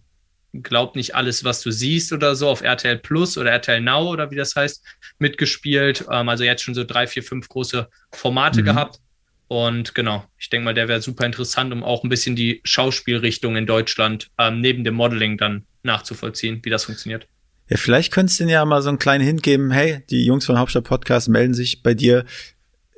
glaubt 0.52 0.96
nicht 0.96 1.14
alles, 1.14 1.44
was 1.44 1.62
du 1.62 1.70
siehst 1.70 2.12
oder 2.12 2.34
so, 2.34 2.48
auf 2.48 2.62
RTL 2.62 2.98
Plus 2.98 3.36
oder 3.36 3.50
RTL 3.50 3.80
Now 3.80 4.10
oder 4.10 4.30
wie 4.30 4.36
das 4.36 4.56
heißt, 4.56 4.82
mitgespielt. 5.18 6.06
Ähm, 6.10 6.28
also 6.28 6.44
jetzt 6.44 6.62
schon 6.62 6.74
so 6.74 6.84
drei, 6.84 7.06
vier, 7.06 7.22
fünf 7.22 7.48
große 7.48 7.88
Formate 8.12 8.60
mhm. 8.60 8.66
gehabt. 8.66 9.00
Und 9.48 9.94
genau, 9.94 10.24
ich 10.38 10.50
denke 10.50 10.66
mal, 10.66 10.74
der 10.74 10.88
wäre 10.88 11.00
super 11.00 11.24
interessant, 11.24 11.72
um 11.72 11.82
auch 11.82 12.04
ein 12.04 12.10
bisschen 12.10 12.36
die 12.36 12.60
Schauspielrichtung 12.64 13.56
in 13.56 13.66
Deutschland 13.66 14.30
ähm, 14.38 14.60
neben 14.60 14.84
dem 14.84 14.94
Modeling 14.94 15.38
dann 15.38 15.64
nachzuvollziehen, 15.82 16.60
wie 16.64 16.70
das 16.70 16.84
funktioniert. 16.84 17.26
Ja, 17.68 17.76
vielleicht 17.76 18.12
könntest 18.12 18.40
du 18.40 18.44
ja 18.44 18.64
mal 18.64 18.82
so 18.82 18.88
einen 18.88 18.98
kleinen 18.98 19.24
Hint 19.24 19.42
geben, 19.42 19.70
hey, 19.70 20.02
die 20.10 20.24
Jungs 20.24 20.46
von 20.46 20.58
Hauptstadt 20.58 20.84
Podcast 20.84 21.28
melden 21.28 21.54
sich 21.54 21.82
bei 21.82 21.94
dir. 21.94 22.24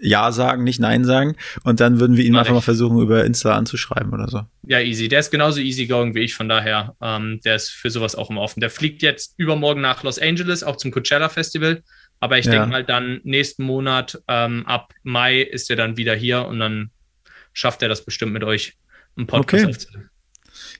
Ja 0.01 0.33
sagen, 0.33 0.65
nicht 0.65 0.81
Nein 0.81 1.05
sagen. 1.05 1.37
Und 1.63 1.81
dann 1.81 2.01
würden 2.01 2.17
wir 2.17 2.25
ihn 2.25 2.35
einfach 2.37 2.55
mal 2.55 2.61
versuchen, 2.61 3.01
über 3.01 3.25
Insta 3.25 3.55
anzuschreiben 3.55 4.13
oder 4.13 4.29
so. 4.29 4.43
Ja, 4.67 4.81
easy. 4.81 5.09
Der 5.09 5.21
ist 5.21 5.31
genauso 5.31 5.61
easy 5.61 5.87
going 5.87 6.15
wie 6.15 6.21
ich, 6.21 6.35
von 6.35 6.49
daher, 6.49 6.95
ähm, 7.03 7.41
der 7.45 7.57
ist 7.57 7.71
für 7.71 7.91
sowas 7.91 8.15
auch 8.15 8.31
immer 8.31 8.41
offen. 8.41 8.61
Der 8.61 8.71
fliegt 8.71 9.03
jetzt 9.03 9.35
übermorgen 9.37 9.81
nach 9.81 10.03
Los 10.03 10.19
Angeles, 10.19 10.63
auch 10.65 10.77
zum 10.77 10.91
Coachella 10.91 11.29
Festival. 11.29 11.83
Aber 12.21 12.39
ich 12.39 12.45
ja. 12.47 12.53
denke 12.53 12.69
mal 12.69 12.85
dann 12.85 13.21
nächsten 13.25 13.65
Monat, 13.65 14.23
ähm, 14.29 14.67
ab 14.67 14.93
Mai 15.03 15.41
ist 15.41 15.71
er 15.71 15.77
dann 15.77 15.97
wieder 15.97 16.15
hier 16.15 16.47
und 16.47 16.59
dann 16.59 16.91
schafft 17.53 17.83
er 17.83 17.89
das 17.89 18.05
bestimmt 18.05 18.33
mit 18.33 18.45
euch, 18.45 18.75
einen 19.17 19.27
Podcast 19.27 19.65
okay. 19.65 19.75
aufzunehmen. 19.75 20.11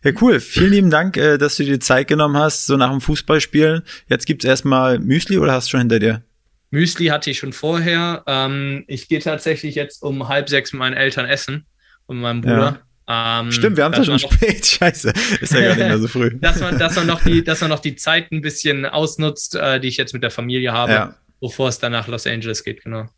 Ja, 0.03 0.13
cool. 0.21 0.41
Vielen 0.41 0.71
lieben 0.71 0.91
Dank, 0.91 1.17
äh, 1.17 1.39
dass 1.39 1.57
du 1.57 1.65
dir 1.65 1.81
Zeit 1.81 2.09
genommen 2.09 2.37
hast, 2.37 2.67
so 2.67 2.77
nach 2.77 2.91
dem 2.91 3.01
Fußballspielen. 3.01 3.83
Jetzt 4.09 4.27
gibt's 4.27 4.45
erstmal 4.45 4.99
Müsli 4.99 5.39
oder 5.39 5.53
hast 5.53 5.67
du 5.67 5.71
schon 5.73 5.81
hinter 5.81 5.99
dir? 5.99 6.23
Müsli 6.71 7.07
hatte 7.07 7.31
ich 7.31 7.39
schon 7.39 7.53
vorher. 7.53 8.23
Ähm, 8.27 8.85
ich 8.87 9.09
gehe 9.09 9.21
tatsächlich 9.21 9.75
jetzt 9.75 10.03
um 10.03 10.29
halb 10.29 10.49
sechs 10.49 10.73
mit 10.73 10.79
meinen 10.79 10.97
Eltern 10.97 11.27
essen 11.27 11.67
und 12.07 12.21
meinem 12.21 12.41
Bruder. 12.41 12.83
Ja. 13.09 13.41
Ähm, 13.41 13.51
Stimmt, 13.51 13.77
wir 13.77 13.85
haben 13.85 13.93
es 13.93 13.99
ja 13.99 14.05
schon 14.05 14.19
spät. 14.21 14.65
Scheiße, 14.67 15.13
ist 15.41 15.53
ja 15.53 15.61
gar 15.61 15.69
nicht 15.75 15.79
mehr 15.79 15.99
so 15.99 16.07
früh. 16.07 16.31
dass, 16.41 16.61
man, 16.61 16.79
dass, 16.79 16.95
man 16.95 17.09
noch 17.09 17.23
die, 17.23 17.43
dass 17.45 17.61
man 17.61 17.71
noch 17.71 17.81
die 17.81 17.97
Zeit 17.97 18.31
ein 18.31 18.41
bisschen 18.41 18.87
ausnutzt, 18.87 19.57
äh, 19.57 19.81
die 19.81 19.89
ich 19.89 19.97
jetzt 19.97 20.13
mit 20.13 20.23
der 20.23 20.31
Familie 20.31 20.73
habe, 20.73 20.93
ja. 20.93 21.15
bevor 21.41 21.69
es 21.69 21.81
dann 21.81 21.91
nach 21.91 22.07
Los 22.07 22.27
Angeles 22.27 22.63
geht, 22.63 22.85
genau. 22.85 23.09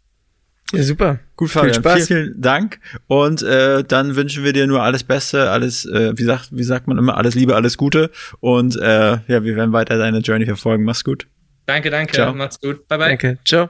Ja, 0.73 0.83
super. 0.83 1.21
Gut, 1.37 1.51
Fabian. 1.51 1.75
Viel 1.75 1.83
Spaß. 1.83 2.07
Vielen, 2.07 2.25
vielen 2.25 2.41
Dank. 2.41 2.81
Und 3.07 3.43
äh, 3.43 3.85
dann 3.85 4.17
wünschen 4.17 4.43
wir 4.43 4.55
dir 4.55 4.67
nur 4.67 4.83
alles 4.83 5.05
Beste, 5.05 5.51
alles, 5.51 5.85
äh, 5.85 6.17
wie 6.17 6.25
sagt, 6.25 6.49
wie 6.53 6.63
sagt 6.63 6.89
man 6.89 6.97
immer, 6.97 7.19
alles 7.19 7.35
Liebe, 7.35 7.55
alles 7.55 7.77
Gute. 7.77 8.11
Und 8.41 8.77
äh, 8.77 9.19
ja, 9.27 9.45
wir 9.45 9.57
werden 9.57 9.73
weiter 9.73 9.99
deine 9.99 10.21
Journey 10.21 10.47
verfolgen. 10.47 10.85
Mach's 10.85 11.05
gut. 11.05 11.27
Danke, 11.67 11.91
danke. 11.91 12.13
Ciao. 12.13 12.33
Macht's 12.33 12.61
gut. 12.61 12.87
Bye, 12.89 12.99
bye. 12.99 13.09
Danke. 13.09 13.39
Ciao. 13.45 13.69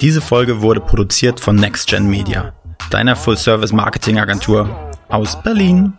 Diese 0.00 0.20
Folge 0.20 0.62
wurde 0.62 0.80
produziert 0.80 1.38
von 1.38 1.56
NextGen 1.56 2.08
Media, 2.08 2.54
deiner 2.90 3.14
Full-Service-Marketing-Agentur 3.14 4.68
aus 5.08 5.40
Berlin. 5.42 5.92